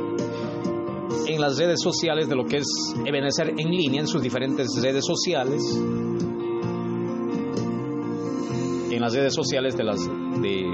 en 1.27 1.40
las 1.40 1.59
redes 1.59 1.81
sociales 1.82 2.28
de 2.28 2.36
lo 2.36 2.44
que 2.44 2.59
es 2.59 2.68
Ebenezer 3.05 3.51
en 3.56 3.70
línea, 3.70 4.01
en 4.01 4.06
sus 4.06 4.23
diferentes 4.23 4.68
redes 4.81 5.05
sociales, 5.05 5.62
en 8.90 9.01
las 9.01 9.14
redes 9.14 9.35
sociales 9.35 9.77
de 9.77 9.85
las 9.85 9.98
de 10.06 10.64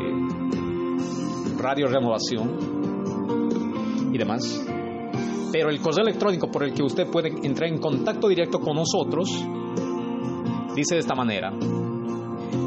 Radio 1.59 1.89
Renovación 1.89 2.73
y 4.12 4.19
demás. 4.19 4.72
Pero 5.53 5.69
el 5.69 5.81
correo 5.81 6.07
electrónico 6.07 6.51
por 6.51 6.65
el 6.65 6.73
que 6.73 6.83
usted 6.83 7.07
puede 7.11 7.29
entrar 7.29 7.69
en 7.69 7.79
contacto 7.79 8.29
directo 8.29 8.59
con 8.59 8.74
nosotros 8.74 9.29
dice 10.74 10.95
de 10.95 11.01
esta 11.01 11.15
manera: 11.15 11.53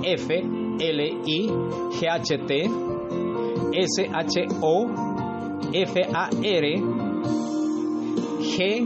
F 0.04 0.36
L 0.80 1.04
I 1.26 1.48
G 1.48 2.08
H 2.10 2.38
T 2.46 2.70
S 3.74 4.08
H 4.14 4.46
O 4.62 4.88
F 5.74 6.02
A 6.14 6.30
R 6.30 6.82
G 8.40 8.86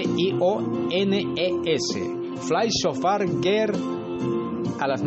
Fly 2.40 2.68
Shofar 2.68 3.22
a 4.80 4.88
las 4.88 5.02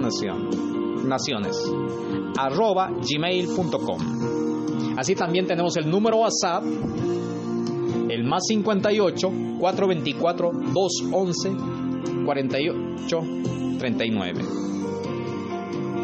naciones. 1.06 1.58
Arroba 2.38 2.92
gmail.com. 2.92 4.32
Así 4.98 5.16
también 5.16 5.48
tenemos 5.48 5.76
el 5.78 5.90
número 5.90 6.18
WhatsApp, 6.18 6.64
el 8.10 8.24
más 8.24 8.44
58 8.48 9.32
424 9.60 10.52
211 10.74 11.52
48 12.26 13.20
39. 13.80 14.46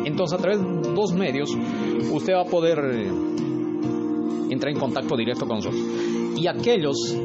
Entonces, 0.05 0.39
a 0.39 0.41
través 0.41 0.59
de 0.59 0.93
dos 0.93 1.13
medios, 1.13 1.55
usted 2.11 2.33
va 2.33 2.41
a 2.41 2.45
poder 2.45 2.79
eh, 2.79 3.11
entrar 4.49 4.71
en 4.71 4.79
contacto 4.79 5.17
directo 5.17 5.45
con 5.45 5.57
nosotros. 5.57 5.81
Y 6.37 6.47
aquellos 6.47 7.15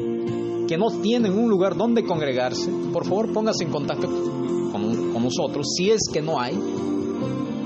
que 0.67 0.77
no 0.77 0.87
tienen 1.01 1.37
un 1.37 1.49
lugar 1.49 1.77
donde 1.77 2.03
congregarse, 2.03 2.69
por 2.91 3.05
favor 3.05 3.31
póngase 3.31 3.63
en 3.63 3.71
contacto 3.71 4.07
con, 4.07 5.13
con 5.13 5.23
nosotros, 5.23 5.67
si 5.77 5.91
es 5.91 6.01
que 6.11 6.21
no 6.21 6.39
hay. 6.39 6.59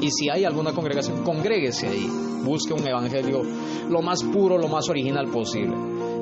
Y 0.01 0.11
si 0.11 0.29
hay 0.29 0.45
alguna 0.45 0.73
congregación, 0.73 1.23
congréguese 1.23 1.87
ahí. 1.87 2.07
Busque 2.43 2.73
un 2.73 2.87
evangelio 2.87 3.41
lo 3.89 4.01
más 4.01 4.23
puro, 4.23 4.57
lo 4.57 4.67
más 4.67 4.89
original 4.89 5.27
posible. 5.27 5.75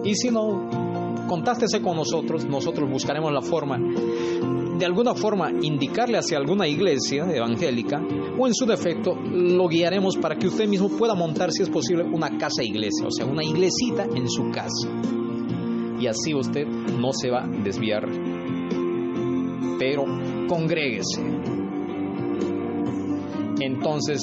Y 0.03 0.15
si 0.15 0.29
no, 0.29 0.69
contáctese 1.27 1.81
con 1.81 1.97
nosotros, 1.97 2.45
nosotros 2.45 2.89
buscaremos 2.89 3.31
la 3.31 3.41
forma 3.41 3.77
de 4.77 4.85
alguna 4.85 5.15
forma 5.15 5.51
indicarle 5.51 6.17
hacia 6.17 6.37
alguna 6.37 6.67
iglesia 6.67 7.25
evangélica 7.33 8.01
o 8.37 8.47
en 8.47 8.53
su 8.53 8.65
defecto 8.65 9.15
lo 9.15 9.67
guiaremos 9.67 10.17
para 10.17 10.35
que 10.35 10.47
usted 10.47 10.67
mismo 10.67 10.89
pueda 10.89 11.15
montar 11.15 11.51
si 11.51 11.63
es 11.63 11.69
posible 11.69 12.03
una 12.03 12.37
casa 12.37 12.63
iglesia, 12.63 13.07
o 13.07 13.11
sea, 13.11 13.25
una 13.25 13.43
iglesita 13.43 14.03
en 14.03 14.29
su 14.29 14.51
casa. 14.51 14.89
Y 15.99 16.07
así 16.07 16.33
usted 16.33 16.67
no 16.67 17.13
se 17.13 17.29
va 17.29 17.45
a 17.45 17.47
desviar. 17.47 18.05
Pero 19.79 20.03
congréguese. 20.47 21.54
Entonces, 23.59 24.21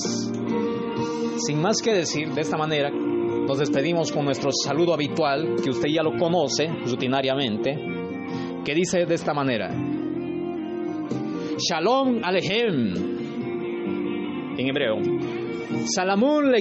sin 1.46 1.60
más 1.60 1.80
que 1.82 1.92
decir, 1.92 2.28
de 2.32 2.40
esta 2.40 2.56
manera 2.56 2.90
nos 2.90 3.58
despedimos 3.58 4.12
con 4.12 4.24
nuestro 4.24 4.50
saludo 4.52 4.94
habitual, 4.94 5.56
que 5.62 5.70
usted 5.70 5.88
ya 5.88 6.02
lo 6.02 6.16
conoce 6.16 6.68
rutinariamente, 6.86 7.76
que 8.64 8.74
dice 8.74 9.04
de 9.04 9.14
esta 9.14 9.34
manera. 9.34 9.68
Shalom 11.58 12.20
Alejem 12.22 13.12
en 14.58 14.68
hebreo. 14.68 14.96
Salamun 15.94 16.50
le 16.52 16.60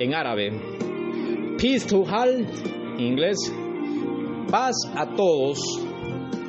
en 0.00 0.14
árabe. 0.14 0.50
Peace 1.58 1.86
to 1.86 2.02
all 2.02 2.46
en 2.98 3.00
inglés. 3.00 3.38
Paz 4.50 4.74
a 4.94 5.06
todos 5.14 5.58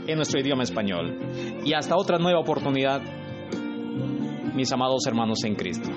en 0.07 0.15
nuestro 0.15 0.39
idioma 0.39 0.63
español. 0.63 1.17
Y 1.63 1.73
hasta 1.73 1.95
otra 1.95 2.17
nueva 2.17 2.39
oportunidad, 2.39 3.01
mis 4.53 4.71
amados 4.71 5.05
hermanos 5.07 5.43
en 5.43 5.55
Cristo. 5.55 5.89